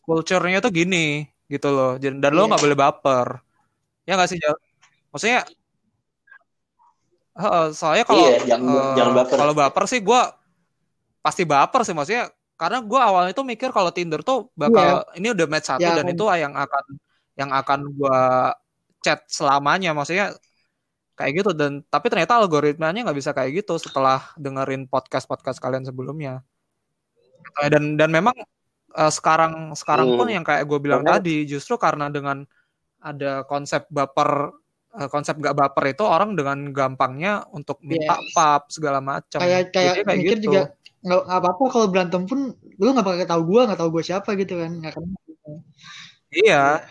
culture-nya 0.02 0.58
tuh 0.60 0.74
gini 0.74 1.28
gitu 1.46 1.70
loh 1.70 1.92
dan 2.02 2.18
dan 2.18 2.32
lo 2.34 2.46
Iya. 2.46 2.50
nggak 2.50 2.64
boleh 2.66 2.78
baper 2.78 3.28
ya 4.04 4.14
nggak 4.18 4.30
sih 4.30 4.38
maksudnya 5.12 5.46
Heeh, 7.40 7.66
soalnya 7.72 8.04
kalau 8.04 8.26
Iya, 8.28 8.38
jangan- 8.52 8.96
jangan 9.00 9.14
baper. 9.16 9.38
kalau 9.40 9.54
baper 9.56 9.84
sih 9.88 10.04
gue 10.04 10.22
pasti 11.24 11.44
baper 11.48 11.82
sih 11.88 11.96
maksudnya 11.96 12.28
karena 12.60 12.84
gue 12.84 13.00
awalnya 13.00 13.32
tuh 13.32 13.48
mikir 13.48 13.72
kalau 13.72 13.92
Tinder 13.96 14.20
tuh 14.20 14.52
bakal 14.60 15.08
ini 15.16 15.32
udah 15.32 15.48
match 15.48 15.72
satu 15.72 15.88
Ya, 15.88 15.96
dan 15.96 16.04
kan. 16.04 16.14
itu 16.16 16.24
yang 16.36 16.52
akan 16.52 16.84
yang 17.40 17.52
akan 17.56 17.80
gue 17.96 18.20
chat 19.00 19.24
selamanya 19.32 19.96
maksudnya 19.96 20.36
kayak 21.20 21.44
gitu 21.44 21.52
dan 21.52 21.84
tapi 21.86 22.08
ternyata 22.08 22.40
algoritmanya 22.40 23.04
nggak 23.04 23.20
bisa 23.20 23.36
kayak 23.36 23.60
gitu 23.60 23.76
setelah 23.76 24.24
dengerin 24.40 24.88
podcast 24.88 25.28
podcast 25.28 25.60
kalian 25.60 25.84
sebelumnya 25.84 26.40
Gitu 27.40 27.60
ya. 27.60 27.68
dan 27.76 27.84
dan 28.00 28.10
memang 28.10 28.36
eh, 28.90 29.12
sekarang 29.12 29.76
sekarang 29.76 30.16
pun 30.16 30.28
Hmm. 30.28 30.36
yang 30.40 30.46
kayak 30.48 30.64
gue 30.64 30.80
bilang 30.80 31.04
Makanya- 31.04 31.20
tadi 31.20 31.36
justru 31.46 31.76
karena 31.76 32.08
dengan 32.08 32.48
ada 33.00 33.44
konsep 33.44 33.84
baper 33.88 34.56
eh, 34.90 35.06
konsep 35.08 35.38
gak 35.38 35.54
baper 35.54 35.94
itu 35.94 36.02
orang 36.02 36.34
dengan 36.34 36.72
gampangnya 36.74 37.46
untuk 37.52 37.78
minta 37.80 38.18
Yes. 38.18 38.32
pap 38.34 38.64
segala 38.74 39.00
macam 39.00 39.38
kayak 39.38 39.70
kayak 39.70 39.94
Jadinya 40.02 40.16
mikir 40.16 40.38
gitu. 40.40 40.46
juga 40.50 40.62
nggak 41.00 41.22
apa-apa 41.32 41.64
kalau 41.70 41.88
berantem 41.88 42.24
pun 42.28 42.40
lu 42.76 42.90
nggak 42.92 43.08
bakal 43.08 43.28
tahu 43.30 43.42
gua 43.48 43.62
nggak 43.72 43.80
tahu 43.80 43.90
gua 43.94 44.04
siapa 44.04 44.30
gitu 44.36 44.54
kan 44.60 44.72
nggak 44.84 44.94
kenal 45.00 45.20
iya 46.30 46.84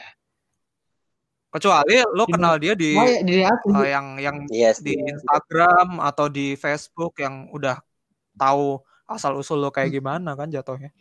kecuali 1.48 1.96
lo 2.12 2.24
Di- 2.28 2.32
kenal 2.36 2.54
dia 2.60 2.74
di 2.76 2.92
Cuma 2.92 3.08
ya 3.24 3.48
eh, 3.52 3.88
yang 3.88 4.06
yang 4.20 4.36
Yes, 4.52 4.84
di 4.84 4.92
iya. 4.96 5.16
Instagram 5.16 5.96
atau 6.04 6.28
di 6.28 6.52
Facebook 6.60 7.16
yang 7.20 7.48
udah 7.52 7.80
tahu 8.36 8.80
asal 9.08 9.40
usul 9.40 9.64
lo 9.64 9.72
kayak 9.72 9.96
gimana 9.96 10.36
kan 10.36 10.52
jatuhnya. 10.52 10.92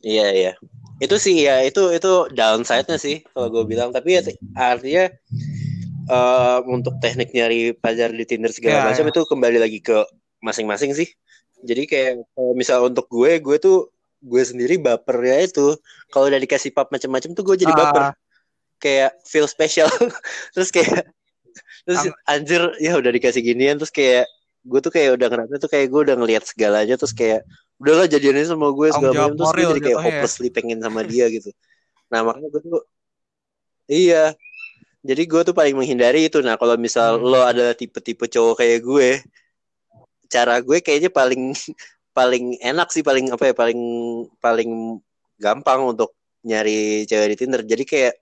Iya 0.00 0.26
iya. 0.32 0.52
Itu 1.00 1.16
sih 1.20 1.44
ya 1.44 1.60
itu 1.64 1.92
itu 1.92 2.12
downside-nya 2.32 2.96
sih 2.98 3.22
kalau 3.30 3.48
gue 3.52 3.64
bilang. 3.68 3.92
Tapi 3.92 4.16
ya, 4.16 4.20
artinya 4.56 5.04
eh, 6.10 6.58
untuk 6.66 6.98
teknik 6.98 7.30
nyari 7.30 7.76
pacar 7.76 8.10
di 8.10 8.24
Tinder 8.26 8.50
segala 8.50 8.82
Iya, 8.82 8.86
macam 8.90 9.04
iya. 9.06 9.12
itu 9.12 9.20
kembali 9.28 9.58
lagi 9.60 9.78
ke 9.84 9.96
masing-masing 10.42 10.96
sih. 10.96 11.08
Jadi 11.60 11.84
kayak 11.84 12.24
kalau 12.32 12.52
misal 12.56 12.88
untuk 12.88 13.04
gue, 13.12 13.36
gue 13.38 13.56
tuh 13.60 13.92
gue 14.20 14.42
sendiri 14.44 14.76
bapernya 14.76 15.48
itu 15.48 15.76
kalau 16.12 16.28
udah 16.28 16.40
dikasih 16.40 16.70
pap 16.76 16.92
macam-macam 16.92 17.30
tuh 17.32 17.44
gue 17.44 17.56
jadi 17.64 17.72
baper. 17.72 18.12
Ah, 18.12 18.14
Kayak 18.80 19.16
feel 19.24 19.48
special. 19.48 19.88
terus 20.54 20.68
kayak 20.68 21.08
terus 21.84 22.06
anjir 22.28 22.62
ya 22.78 22.94
udah 23.00 23.10
dikasih 23.10 23.42
ginian 23.42 23.80
terus 23.80 23.90
kayak 23.90 24.28
gue 24.60 24.80
tuh 24.84 24.92
kayak 24.92 25.16
udah 25.16 25.28
ngerasa 25.32 25.54
tuh 25.56 25.70
kayak 25.72 25.88
gue 25.88 26.00
udah 26.04 26.16
ngelihat 26.20 26.44
segalanya 26.44 26.94
terus 27.00 27.16
kayak 27.16 27.42
udahlah 27.80 28.04
jadiannya 28.04 28.44
sama 28.44 28.68
gue 28.76 28.88
segala 28.92 29.12
macam 29.16 29.34
terus 29.40 29.52
gue 29.56 29.66
jadi 29.72 29.82
kayak 29.82 29.98
ya. 29.98 30.04
hopelessly 30.04 30.48
pengen 30.52 30.78
sama 30.84 31.00
dia 31.00 31.26
gitu 31.32 31.48
nah 32.12 32.20
makanya 32.20 32.48
gue 32.52 32.60
tuh 32.60 32.82
iya 33.88 34.36
jadi 35.00 35.22
gue 35.24 35.40
tuh 35.48 35.56
paling 35.56 35.72
menghindari 35.72 36.28
itu 36.28 36.44
nah 36.44 36.60
kalau 36.60 36.76
misal 36.76 37.16
Hmm. 37.16 37.24
lo 37.24 37.40
adalah 37.40 37.72
tipe-tipe 37.72 38.28
cowok 38.28 38.60
kayak 38.60 38.84
gue 38.84 39.08
cara 40.28 40.60
gue 40.60 40.78
kayaknya 40.84 41.08
paling 41.08 41.50
paling 42.20 42.44
enak 42.60 42.88
sih 42.92 43.00
paling 43.00 43.32
apa 43.32 43.44
ya 43.48 43.54
paling 43.56 43.80
paling 44.38 44.70
gampang 45.40 45.80
untuk 45.88 46.12
nyari 46.40 47.04
cewek 47.04 47.32
di 47.32 47.36
Tinder 47.40 47.62
jadi 47.64 47.84
kayak 47.84 48.14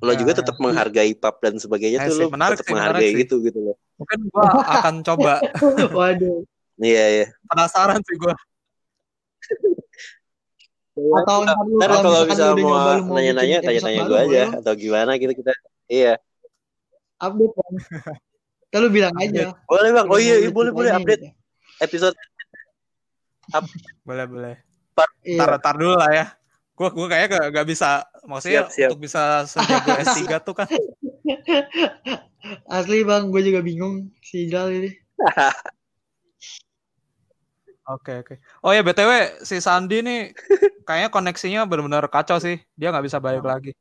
lo 0.00 0.12
Ya, 0.12 0.16
juga 0.16 0.32
ya. 0.32 0.38
tetap 0.40 0.56
menghargai 0.56 1.12
pap 1.12 1.40
dan 1.40 1.56
sebagainya 1.56 2.04
Ya 2.04 2.08
tuh 2.08 2.16
sih, 2.16 2.24
lo 2.24 2.28
menarik 2.28 2.56
tetap 2.56 2.66
sih, 2.68 2.72
menarik 2.72 2.88
menghargai 3.00 3.10
sih. 3.12 3.20
gitu 3.24 3.36
gitu 3.40 3.58
loh 3.60 3.76
Mungkin 3.96 4.18
gua 4.28 4.44
akan 4.66 4.94
coba 5.08 5.32
waduh 5.92 6.40
iya 6.80 7.04
iya 7.14 7.26
penasaran 7.46 8.00
sih 8.00 8.16
gua. 8.16 8.36
atau 11.00 11.36
ntar 11.46 11.56
kalau 11.96 12.12
kalau 12.28 12.28
bisa 12.28 12.44
mau 12.56 13.16
nanya-nanya, 13.16 13.64
tanya-tanya 13.64 14.00
gue 14.04 14.12
baru, 14.12 14.26
aja 14.28 14.42
atau 14.60 14.72
gimana 14.76 15.16
gitu 15.16 15.32
kita. 15.32 15.52
Iya. 15.88 16.14
update 17.16 17.54
kan 18.70 18.78
lu 18.80 18.88
bilang 18.88 19.14
aja 19.16 19.50
Boleh 19.64 19.90
bang. 19.90 20.06
Oh 20.06 20.18
iya, 20.20 20.34
iya, 20.38 20.50
boleh 20.52 20.70
boleh 20.70 20.90
update 20.92 21.24
episode. 21.80 22.14
Boleh, 24.06 24.26
boleh. 24.26 24.54
Iya. 25.26 25.40
Tar, 25.44 25.50
tar 25.60 25.74
dulu 25.78 25.94
lah 25.96 26.10
ya. 26.12 26.26
Gua 26.76 26.88
gua 26.94 27.06
kayaknya 27.12 27.28
gak, 27.36 27.46
gak 27.60 27.66
bisa 27.68 27.88
maksudnya 28.24 28.64
Siap, 28.64 28.72
siap. 28.72 28.88
untuk 28.92 29.00
bisa 29.04 29.22
sejago 29.44 29.90
S3 30.00 30.22
tuh 30.40 30.54
kan. 30.56 30.68
asli 32.72 33.04
bang 33.04 33.28
gue 33.28 33.42
juga 33.44 33.60
bingung 33.60 34.08
si 34.24 34.48
Jal 34.48 34.72
ini 34.72 34.90
Oke, 37.90 38.22
oke. 38.22 38.34
Oh 38.62 38.70
ya 38.70 38.86
BTW 38.86 39.42
si 39.42 39.58
Sandi 39.58 39.98
nih 39.98 40.30
kayaknya 40.86 41.10
koneksinya 41.10 41.66
benar-benar 41.66 42.06
kacau 42.06 42.38
sih. 42.38 42.62
Dia 42.78 42.94
nggak 42.94 43.02
bisa 43.10 43.18
balik 43.18 43.42
lagi. 43.42 43.74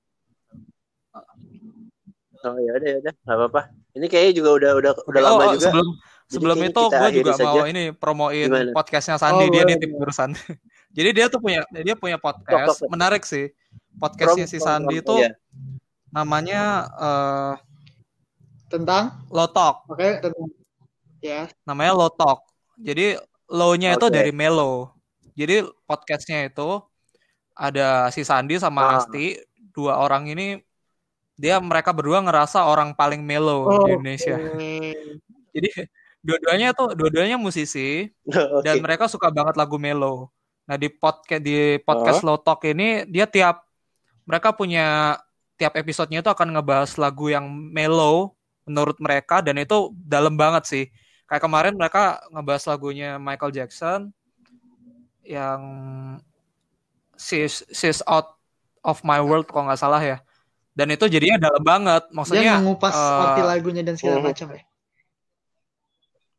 Oh 2.41 2.57
ya 2.57 2.73
udah 2.73 2.87
ya 2.89 2.97
udah, 3.05 3.13
nggak 3.13 3.37
apa-apa. 3.37 3.61
Ini 3.93 4.05
kayaknya 4.09 4.33
juga 4.41 4.49
udah 4.57 4.71
udah 4.81 4.91
udah 5.05 5.21
Oh, 5.21 5.25
lama 5.29 5.43
oh, 5.45 5.53
juga. 5.53 5.69
sebelum 5.69 5.87
sebelum 6.29 6.57
itu 6.61 6.81
gue 6.93 7.09
juga 7.19 7.33
mau 7.41 7.57
saja. 7.57 7.61
ini 7.67 7.83
promoin 7.91 8.45
Gimana? 8.47 8.71
podcastnya 8.71 9.17
Sandi 9.17 9.45
Oh, 9.45 9.51
dia 9.51 9.63
nitip 9.65 9.89
boleh. 9.89 9.99
barusan. 10.05 10.29
Jadi 10.97 11.09
dia 11.13 11.25
tuh 11.29 11.41
punya 11.41 11.65
dia 11.73 11.95
punya 11.97 12.17
podcast 12.21 12.79
tok. 12.81 12.89
menarik 12.93 13.25
sih. 13.25 13.49
Podcastnya 13.97 14.45
si 14.45 14.61
Sandi 14.61 15.01
itu 15.01 15.15
iya. 15.17 15.33
namanya 16.13 16.61
eh 16.95 17.53
tentang 18.69 19.25
Lotok. 19.33 19.89
oke 19.89 20.07
tentang 20.21 20.47
ya 21.19 21.49
Namanya 21.65 21.93
Lotok. 21.97 22.45
Jadi 22.79 23.17
low-nya 23.49 23.97
itu 23.97 24.05
Oke. 24.07 24.13
dari 24.13 24.31
Melo. 24.31 24.93
Jadi 25.33 25.65
podcastnya 25.89 26.45
itu 26.47 26.79
ada 27.57 28.07
si 28.13 28.21
Sandi 28.23 28.55
sama 28.61 28.85
Ah. 28.85 28.91
Asti, 29.01 29.35
dua 29.73 29.99
orang 29.99 30.29
ini 30.29 30.61
dia 31.35 31.55
mereka 31.59 31.95
berdua 31.95 32.19
ngerasa 32.23 32.67
orang 32.67 32.91
paling 32.93 33.23
melo 33.23 33.63
oh, 33.67 33.87
di 33.87 33.95
Indonesia. 33.95 34.35
Jadi 35.55 35.69
dua-duanya 36.19 36.75
tuh 36.75 36.91
dua-duanya 36.93 37.39
musisi 37.39 38.11
Oke. 38.27 38.63
dan 38.65 38.79
mereka 38.79 39.07
suka 39.07 39.31
banget 39.31 39.55
lagu 39.55 39.79
melo. 39.79 40.29
Nah 40.67 40.75
di 40.75 40.87
podcast 40.87 41.41
di 41.41 41.79
podcast 41.81 42.21
Low 42.21 42.37
Talk 42.37 42.61
ini 42.63 43.07
dia 43.07 43.25
tiap 43.25 43.63
mereka 44.23 44.53
punya 44.53 45.17
tiap 45.57 45.73
episodenya 45.75 46.21
itu 46.21 46.29
akan 46.29 46.55
ngebahas 46.55 46.95
lagu 46.95 47.27
yang 47.27 47.47
melo 47.49 48.37
menurut 48.63 48.95
mereka 49.01 49.41
dan 49.41 49.57
itu 49.57 49.89
dalam 49.95 50.37
banget 50.37 50.63
sih. 50.69 50.85
Kayak 51.25 51.43
kemarin 51.45 51.73
mereka 51.77 52.21
ngebahas 52.29 52.63
lagunya 52.69 53.17
Michael 53.17 53.53
Jackson 53.53 54.09
yang 55.21 55.61
She's, 57.19 57.67
She's 57.69 57.99
Out 58.07 58.39
of 58.81 59.03
My 59.03 59.19
World 59.19 59.49
kalau 59.49 59.67
nggak 59.67 59.81
salah 59.81 59.99
ya. 59.99 60.17
Dan 60.71 60.95
itu 60.95 61.05
jadinya 61.11 61.35
dalam 61.37 61.59
banget. 61.61 62.07
dia 62.07 62.15
Maksudnya 62.15 62.53
mengupas 62.63 62.95
eh, 62.95 63.23
arti 63.27 63.41
lagunya 63.43 63.83
dan 63.83 63.99
segala 63.99 64.23
Mhm. 64.23 64.27
macam 64.31 64.47
ya 64.55 64.61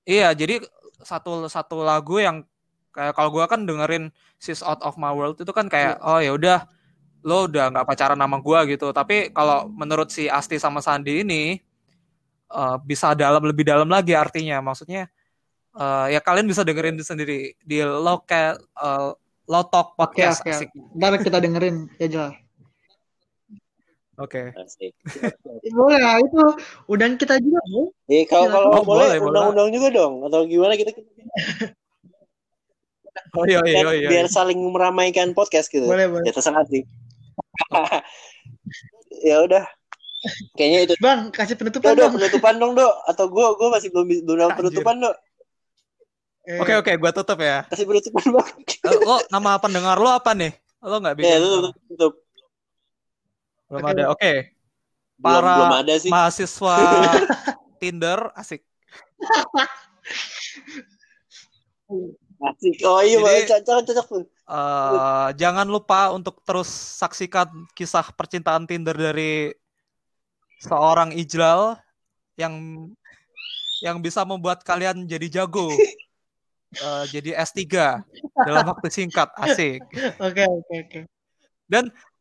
Iya, 0.08 0.32
jadi 0.32 0.64
satu 1.00 1.48
satu 1.48 1.80
lagu 1.80 2.20
yang 2.20 2.44
kayak 2.92 3.16
kalau 3.16 3.30
gua 3.32 3.46
kan 3.48 3.64
dengerin 3.64 4.12
She's 4.40 4.60
Out 4.64 4.80
of 4.84 5.00
My 5.00 5.12
World 5.12 5.40
itu 5.40 5.52
kan 5.52 5.70
kayak 5.70 6.00
oh 6.02 6.20
ya 6.20 6.32
udah 6.34 6.58
lo 7.20 7.46
udah 7.48 7.68
nggak 7.72 7.86
pacaran 7.86 8.18
sama 8.20 8.38
gua 8.40 8.64
gitu. 8.64 8.90
Tapi 8.90 9.32
kalau 9.32 9.68
menurut 9.68 10.08
si 10.12 10.26
Asti 10.28 10.56
sama 10.56 10.80
Sandi 10.80 11.24
ini 11.24 11.56
eh, 12.50 12.76
bisa 12.84 13.12
dalam 13.16 13.44
lebih 13.44 13.64
dalam 13.64 13.88
lagi 13.88 14.16
artinya. 14.16 14.60
Maksudnya 14.64 15.08
eh, 15.76 16.06
ya 16.16 16.20
kalian 16.20 16.48
bisa 16.48 16.64
dengerin 16.64 17.00
sendiri 17.00 17.54
di 17.60 17.78
lokal 17.84 18.56
eh, 18.60 19.10
Lotok 19.50 19.98
Podcast. 19.98 20.46
oke. 20.46 20.50
Asik. 20.54 20.70
Ntar 20.94 21.18
kita 21.18 21.38
dengerin 21.42 21.90
ya 21.98 22.06
jelas. 22.06 22.34
Oke. 24.20 24.52
Asik. 24.52 24.92
Boleh 25.76 25.96
lah, 25.96 26.20
itu 26.20 26.40
undang 26.92 27.16
kita 27.16 27.40
juga. 27.40 27.60
Bu. 27.72 27.88
Eh 28.12 28.28
kalau 28.28 28.46
Silakan. 28.46 28.68
kalau 28.68 28.80
Oh, 28.80 28.84
boleh 28.84 29.16
boleh, 29.16 29.28
undang-undang 29.32 29.68
juga 29.72 29.88
dong 29.88 30.14
atau 30.28 30.44
gimana 30.44 30.76
kita 30.76 30.92
Oh 33.34 33.44
iya 33.46 33.58
iya 33.66 33.82
biar, 33.82 33.86
iya. 33.96 34.08
biar 34.10 34.26
saling 34.30 34.58
meramaikan 34.70 35.34
podcast 35.34 35.70
gitu. 35.70 35.86
Boleh, 35.86 36.06
boleh. 36.06 36.26
Ya 36.28 36.32
terserah 36.34 36.62
sih. 36.68 36.82
ya 39.28 39.36
udah. 39.42 39.64
Kayaknya 40.54 40.78
itu. 40.84 40.94
Bang, 41.00 41.32
kasih 41.32 41.56
Ya 41.56 41.58
penutupan 41.58 41.96
udah 41.96 42.06
dong. 42.06 42.14
penutupan 42.20 42.54
dong, 42.60 42.72
Dok. 42.76 42.94
Atau 43.08 43.24
gua 43.32 43.56
gua 43.56 43.78
masih 43.78 43.88
belum 43.88 44.06
belum 44.26 44.50
penutupan, 44.52 45.00
Dok. 45.00 45.16
Eh, 46.48 46.58
Oke 46.60 46.72
oke, 46.76 46.92
gua 47.00 47.10
tutup 47.14 47.38
ya. 47.40 47.64
Kasih 47.72 47.86
penutupan, 47.88 48.24
Bang. 48.36 48.48
Eh, 48.66 48.96
lo 49.00 49.16
nama 49.32 49.56
pendengar 49.56 49.96
lo 49.96 50.10
apa 50.12 50.34
nih? 50.36 50.52
Lo 50.82 51.00
nggak 51.00 51.14
bikin? 51.20 51.30
Ya, 51.30 51.38
tutup, 51.40 51.74
tutup. 51.88 52.12
Belum 53.70 53.86
ada. 53.86 54.02
Oke. 54.10 54.50
Belum, 55.14 55.40
Para 55.40 55.52
belum 55.54 55.74
ada 55.84 55.94
sih. 55.96 56.10
mahasiswa 56.10 56.76
Tinder 57.80 58.34
asik. 58.34 58.60
Asik. 62.40 62.76
Oh 62.82 63.00
iya, 63.04 63.20
Jadi- 63.20 63.48
cocok 63.52 63.78
cocok. 63.86 64.08
Eh, 64.50 65.28
jangan 65.38 65.70
lupa 65.70 66.10
untuk 66.10 66.42
terus 66.42 66.66
saksikan 66.98 67.46
kisah 67.70 68.02
percintaan 68.10 68.66
Tinder 68.66 68.96
dari 68.98 69.54
seorang 70.58 71.14
Ijlal 71.14 71.78
yang 72.34 72.54
yang 73.80 74.02
bisa 74.02 74.26
membuat 74.26 74.66
kalian 74.66 75.06
jadi 75.06 75.40
jago. 75.42 75.70
Eh, 76.70 77.04
jadi 77.10 77.34
S3 77.34 77.66
dalam 78.46 78.62
waktu 78.62 78.94
singkat. 78.94 79.26
Asik. 79.34 79.82
Oke, 80.22 80.46
oke, 80.46 80.74
oke. 80.86 81.00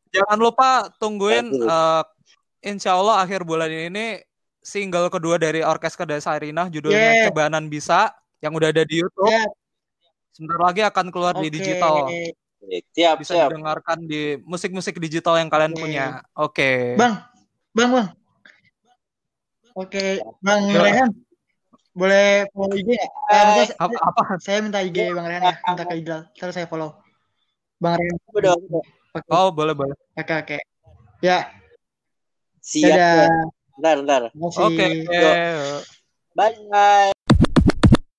Jangan 0.09 0.37
lupa 0.37 0.69
tungguin 0.97 1.53
eh, 1.53 2.03
insya 2.65 2.97
Allah 2.97 3.21
akhir 3.21 3.45
bulan 3.45 3.69
ini 3.69 4.19
single 4.59 5.07
kedua 5.07 5.37
dari 5.37 5.61
Orkes 5.61 5.93
Kedai 5.93 6.19
Sarinah 6.19 6.67
judulnya 6.67 6.99
Yeah. 6.99 7.25
Cebanan 7.29 7.69
Bisa 7.69 8.11
yang 8.41 8.53
udah 8.57 8.73
ada 8.73 8.83
di 8.83 9.01
YouTube. 9.01 9.29
Yeah. 9.29 9.47
Sebentar 10.33 10.59
lagi 10.61 10.81
akan 10.81 11.05
keluar 11.09 11.33
di 11.35 11.47
Oke. 11.47 11.55
digital. 11.55 11.93
Siap, 12.91 13.15
Bisa 13.19 13.33
siap. 13.35 13.49
didengarkan 13.51 14.03
di 14.03 14.35
musik-musik 14.43 14.97
digital 14.97 15.39
yang 15.39 15.47
kalian 15.47 15.73
Oke. 15.73 15.79
punya. 15.79 16.05
Oke. 16.35 16.69
Bang, 16.95 17.23
bang, 17.71 17.89
bang. 17.91 18.07
Oke, 19.73 20.19
Bang 20.39 20.67
Ya. 20.67 20.81
Rehan. 20.81 21.09
Boleh 21.95 22.47
follow 22.51 22.75
IG 22.75 22.89
nggak? 22.89 23.11
Eh, 23.31 23.43
saya- 23.63 23.79
Apa, 23.79 23.97
apa? 24.11 24.21
saya 24.39 24.59
minta 24.59 24.79
IG 24.79 25.11
Bang 25.11 25.23
Rehan 25.23 25.39
ya, 25.41 25.55
minta 25.55 25.83
ke 25.83 25.95
Ijal. 25.95 26.19
Terus 26.35 26.53
saya 26.53 26.67
follow. 26.67 26.99
Bang 27.79 27.95
Rehan. 27.95 28.15
Udah, 28.31 28.53
Oke, 29.09 29.25
Oh, 29.33 29.49
boleh, 29.49 29.73
boleh. 29.73 29.97
oke, 30.13 30.33
oke. 30.45 30.57
Ya, 31.25 31.49
siap. 32.61 32.93
dadah. 32.93 33.25
ya. 33.25 33.29
Bentar, 33.79 33.95
bentar. 33.97 34.21
Oke. 34.37 34.87
Bye. 36.37 37.11